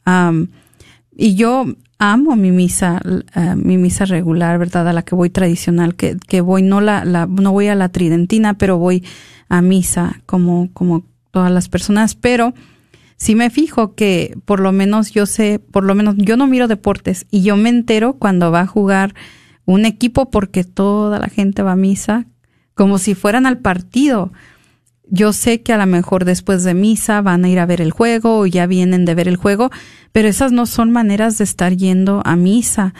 Y 1.17 1.35
yo 1.35 1.65
amo 1.97 2.35
mi 2.35 2.51
misa, 2.51 3.01
uh, 3.03 3.55
mi 3.55 3.77
misa 3.77 4.05
regular, 4.05 4.59
¿verdad? 4.59 4.87
A 4.87 4.93
la 4.93 5.01
que 5.01 5.15
voy 5.15 5.29
tradicional, 5.29 5.95
que, 5.95 6.17
que 6.27 6.41
voy, 6.41 6.61
no 6.61 6.79
la, 6.79 7.03
la, 7.03 7.25
no 7.25 7.51
voy 7.51 7.67
a 7.67 7.75
la 7.75 7.89
tridentina, 7.89 8.53
pero 8.53 8.77
voy 8.77 9.03
a 9.49 9.61
misa 9.61 10.21
como, 10.25 10.69
como 10.73 11.05
todas 11.31 11.51
las 11.51 11.69
personas, 11.69 12.13
pero 12.15 12.53
sí 13.17 13.33
me 13.35 13.49
fijo 13.49 13.95
que 13.95 14.37
por 14.45 14.59
lo 14.59 14.71
menos 14.71 15.11
yo 15.11 15.25
sé, 15.25 15.59
por 15.59 15.83
lo 15.83 15.95
menos 15.95 16.15
yo 16.17 16.37
no 16.37 16.47
miro 16.47 16.67
deportes 16.67 17.25
y 17.31 17.41
yo 17.41 17.57
me 17.57 17.69
entero 17.69 18.13
cuando 18.13 18.51
va 18.51 18.61
a 18.61 18.67
jugar 18.67 19.15
un 19.65 19.85
equipo 19.85 20.29
porque 20.29 20.63
toda 20.63 21.19
la 21.19 21.27
gente 21.27 21.61
va 21.63 21.73
a 21.73 21.77
misa 21.77 22.27
como 22.75 22.97
si 22.99 23.15
fueran 23.15 23.45
al 23.45 23.57
partido. 23.59 24.31
Yo 25.07 25.33
sé 25.33 25.61
que 25.61 25.73
a 25.73 25.77
lo 25.77 25.85
mejor 25.85 26.25
después 26.25 26.63
de 26.63 26.73
misa 26.73 27.21
van 27.21 27.45
a 27.45 27.49
ir 27.49 27.59
a 27.59 27.65
ver 27.65 27.81
el 27.81 27.91
juego 27.91 28.39
o 28.39 28.45
ya 28.45 28.67
vienen 28.67 29.05
de 29.05 29.15
ver 29.15 29.27
el 29.27 29.37
juego, 29.37 29.71
pero 30.11 30.27
esas 30.27 30.51
no 30.51 30.65
son 30.65 30.91
maneras 30.91 31.37
de 31.37 31.45
estar 31.45 31.75
yendo 31.75 32.21
a 32.25 32.35
misa. 32.35 32.93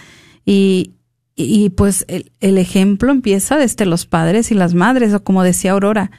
Y, 0.45 0.93
y 1.35 1.69
pues 1.71 2.05
el, 2.07 2.57
ejemplo 2.57 3.11
empieza 3.11 3.57
desde 3.57 3.85
los 3.85 4.05
padres 4.05 4.51
y 4.51 4.55
las 4.55 4.73
madres, 4.73 5.13
o 5.13 5.23
como 5.23 5.43
decía 5.43 5.73
Aurora, 5.73 6.11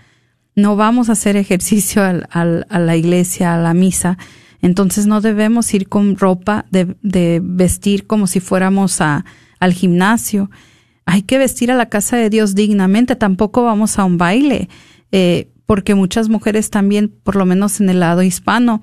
no 0.55 0.77
vamos 0.77 1.09
a 1.09 1.13
hacer 1.13 1.37
ejercicio 1.37 2.03
al, 2.03 2.29
al, 2.31 2.67
a 2.69 2.79
la 2.79 2.97
iglesia, 2.97 3.55
a 3.55 3.59
la 3.59 3.75
misa, 3.75 4.19
entonces 4.63 5.07
no 5.07 5.21
debemos 5.21 5.73
ir 5.75 5.89
con 5.89 6.17
ropa 6.17 6.65
de, 6.71 6.97
de 7.03 7.41
vestir 7.43 8.07
como 8.07 8.27
si 8.27 8.41
fuéramos 8.41 9.01
a, 9.01 9.25
al 9.61 9.73
gimnasio. 9.73 10.51
Hay 11.05 11.23
que 11.23 11.39
vestir 11.39 11.71
a 11.71 11.77
la 11.77 11.89
casa 11.89 12.17
de 12.17 12.31
Dios 12.31 12.55
dignamente, 12.55 13.17
tampoco 13.17 13.63
vamos 13.63 13.99
a 13.99 14.05
un 14.05 14.19
baile, 14.19 14.69
eh, 15.13 15.49
porque 15.67 15.95
muchas 15.95 16.29
mujeres 16.29 16.71
también, 16.71 17.13
por 17.23 17.37
lo 17.37 17.47
menos 17.47 17.81
en 17.81 17.89
el 17.89 18.01
lado 18.01 18.23
hispano, 18.23 18.83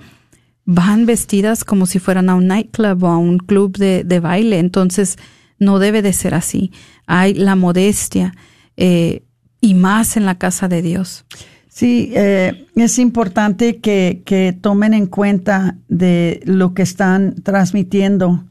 van 0.65 1.05
vestidas 1.05 1.63
como 1.63 1.85
si 1.85 1.99
fueran 1.99 2.29
a 2.29 2.35
un 2.35 2.47
nightclub 2.47 3.03
o 3.03 3.07
a 3.07 3.17
un 3.17 3.37
club 3.37 3.77
de, 3.77 4.03
de 4.03 4.19
baile, 4.19 4.59
entonces 4.59 5.17
no 5.59 5.79
debe 5.79 6.01
de 6.01 6.13
ser 6.13 6.33
así. 6.33 6.71
Hay 7.05 7.33
la 7.33 7.55
modestia 7.55 8.33
eh, 8.77 9.23
y 9.61 9.73
más 9.73 10.17
en 10.17 10.25
la 10.25 10.37
casa 10.37 10.67
de 10.67 10.81
Dios. 10.81 11.25
Sí, 11.67 12.11
eh, 12.13 12.67
es 12.75 12.99
importante 12.99 13.79
que, 13.79 14.21
que, 14.25 14.55
tomen 14.59 14.93
en 14.93 15.07
cuenta 15.07 15.77
de 15.87 16.41
lo 16.45 16.75
que 16.75 16.83
están 16.83 17.33
transmitiendo 17.41 18.45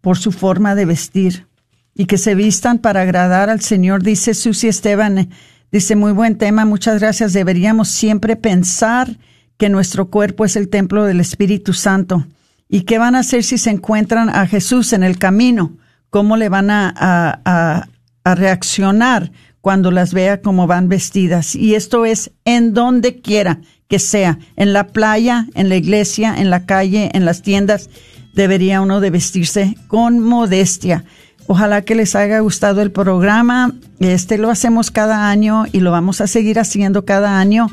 por 0.00 0.16
su 0.16 0.30
forma 0.30 0.76
de 0.76 0.84
vestir 0.84 1.46
y 1.94 2.06
que 2.06 2.18
se 2.18 2.34
vistan 2.34 2.78
para 2.78 3.02
agradar 3.02 3.50
al 3.50 3.60
Señor. 3.60 4.02
Dice 4.02 4.34
Susi 4.34 4.68
Esteban, 4.68 5.28
dice 5.70 5.96
muy 5.96 6.12
buen 6.12 6.36
tema, 6.38 6.64
muchas 6.64 7.00
gracias. 7.00 7.32
Deberíamos 7.32 7.88
siempre 7.88 8.36
pensar 8.36 9.18
que 9.56 9.68
nuestro 9.68 10.10
cuerpo 10.10 10.44
es 10.44 10.56
el 10.56 10.68
templo 10.68 11.04
del 11.04 11.20
Espíritu 11.20 11.72
Santo. 11.72 12.26
¿Y 12.68 12.82
qué 12.82 12.98
van 12.98 13.14
a 13.14 13.20
hacer 13.20 13.44
si 13.44 13.58
se 13.58 13.70
encuentran 13.70 14.30
a 14.30 14.46
Jesús 14.46 14.92
en 14.92 15.02
el 15.02 15.18
camino? 15.18 15.76
¿Cómo 16.10 16.36
le 16.36 16.48
van 16.48 16.70
a, 16.70 16.92
a, 16.96 17.40
a, 17.44 17.88
a 18.24 18.34
reaccionar? 18.34 19.30
cuando 19.62 19.92
las 19.92 20.12
vea 20.12 20.42
como 20.42 20.66
van 20.66 20.88
vestidas. 20.88 21.54
Y 21.54 21.76
esto 21.76 22.04
es 22.04 22.32
en 22.44 22.74
donde 22.74 23.20
quiera 23.20 23.60
que 23.88 23.98
sea, 23.98 24.38
en 24.56 24.72
la 24.72 24.88
playa, 24.88 25.46
en 25.54 25.68
la 25.68 25.76
iglesia, 25.76 26.34
en 26.36 26.50
la 26.50 26.66
calle, 26.66 27.10
en 27.14 27.24
las 27.24 27.42
tiendas, 27.42 27.88
debería 28.34 28.80
uno 28.80 29.00
de 29.00 29.10
vestirse 29.10 29.76
con 29.86 30.18
modestia. 30.18 31.04
Ojalá 31.46 31.82
que 31.82 31.94
les 31.94 32.14
haya 32.14 32.38
gustado 32.40 32.82
el 32.82 32.90
programa. 32.90 33.72
Este 34.00 34.38
lo 34.38 34.50
hacemos 34.50 34.90
cada 34.90 35.28
año 35.28 35.64
y 35.72 35.80
lo 35.80 35.90
vamos 35.90 36.20
a 36.20 36.26
seguir 36.26 36.58
haciendo 36.58 37.04
cada 37.04 37.38
año. 37.38 37.68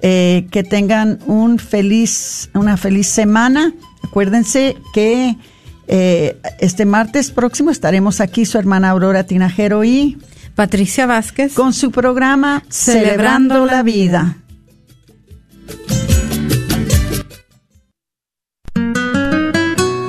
Eh, 0.00 0.46
que 0.52 0.62
tengan 0.62 1.18
un 1.26 1.58
feliz, 1.58 2.50
una 2.54 2.76
feliz 2.76 3.08
semana. 3.08 3.72
Acuérdense 4.04 4.76
que 4.94 5.36
eh, 5.88 6.36
este 6.60 6.84
martes 6.84 7.32
próximo 7.32 7.70
estaremos 7.70 8.20
aquí, 8.20 8.46
su 8.46 8.58
hermana 8.58 8.90
Aurora 8.90 9.24
Tinajero 9.24 9.82
y 9.82 10.18
Patricia 10.54 11.06
Vázquez 11.06 11.54
con 11.54 11.72
su 11.72 11.90
programa 11.90 12.62
Celebrando, 12.68 13.54
Celebrando 13.54 13.66
la 13.66 13.82
Vida. 13.82 14.36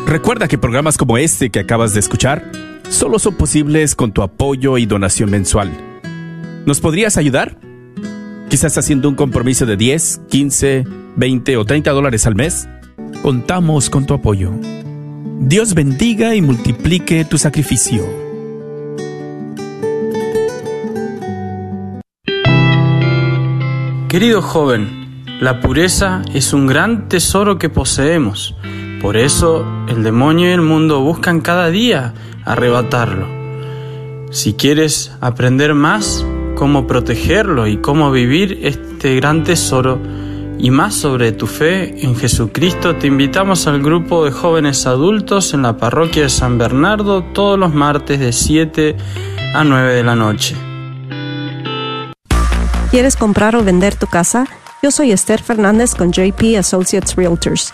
Recuerda 0.06 0.48
que 0.48 0.58
programas 0.58 0.98
como 0.98 1.18
este 1.18 1.50
que 1.50 1.60
acabas 1.60 1.94
de 1.94 2.00
escuchar 2.00 2.69
solo 2.90 3.20
son 3.20 3.36
posibles 3.36 3.96
con 3.96 4.12
tu 4.12 4.22
apoyo 4.22 4.78
y 4.78 4.86
donación 4.86 5.30
mensual. 5.30 5.72
¿Nos 6.66 6.82
podrías 6.82 7.18
ayudar? 7.18 7.58
Quizás 8.50 8.78
haciendo 8.78 9.08
un 9.10 9.16
compromiso 9.16 9.66
de 9.66 9.78
10, 9.78 10.22
15, 10.30 10.86
20 11.16 11.58
o 11.58 11.66
30 11.66 11.92
dólares 11.92 12.26
al 12.26 12.36
mes. 12.36 12.68
Contamos 13.22 13.90
con 13.90 14.06
tu 14.06 14.14
apoyo. 14.14 14.52
Dios 15.40 15.74
bendiga 15.74 16.36
y 16.36 16.42
multiplique 16.42 17.24
tu 17.26 17.38
sacrificio. 17.38 18.04
Querido 24.10 24.42
joven, 24.42 25.24
la 25.40 25.62
pureza 25.62 26.24
es 26.34 26.52
un 26.52 26.66
gran 26.66 27.08
tesoro 27.08 27.60
que 27.60 27.70
poseemos. 27.70 28.56
Por 29.02 29.16
eso 29.16 29.66
el 29.88 30.04
demonio 30.04 30.50
y 30.50 30.54
el 30.54 30.62
mundo 30.62 31.00
buscan 31.02 31.40
cada 31.40 31.70
día 31.70 32.14
arrebatarlo. 32.50 33.28
Si 34.32 34.54
quieres 34.54 35.12
aprender 35.22 35.76
más 35.76 36.26
cómo 36.56 36.88
protegerlo 36.88 37.68
y 37.68 37.78
cómo 37.78 38.12
vivir 38.12 38.60
este 38.64 39.16
gran 39.16 39.44
tesoro 39.44 40.00
y 40.58 40.72
más 40.72 40.96
sobre 40.96 41.32
tu 41.32 41.48
fe 41.48 42.04
en 42.04 42.16
Jesucristo, 42.16 42.96
te 42.96 43.08
invitamos 43.08 43.68
al 43.68 43.82
grupo 43.82 44.26
de 44.26 44.32
jóvenes 44.32 44.86
adultos 44.88 45.54
en 45.54 45.62
la 45.62 45.78
parroquia 45.78 46.24
de 46.24 46.30
San 46.30 46.58
Bernardo 46.58 47.24
todos 47.24 47.58
los 47.58 47.74
martes 47.74 48.20
de 48.20 48.34
7 48.34 48.98
a 49.54 49.64
9 49.64 49.94
de 49.94 50.04
la 50.04 50.16
noche. 50.16 50.56
¿Quieres 52.92 53.16
comprar 53.16 53.56
o 53.56 53.64
vender 53.64 53.96
tu 53.96 54.08
casa? 54.08 54.48
Yo 54.82 54.90
soy 54.90 55.12
Esther 55.12 55.44
Fernández 55.44 55.94
con 55.94 56.12
JP 56.12 56.58
Associates 56.58 57.16
Realtors 57.16 57.74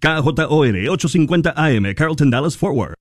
KJOR 0.00 0.76
850 0.90 1.54
AM, 1.56 1.94
Carlton 1.94 2.30
Dallas 2.30 2.56
Forward. 2.56 2.94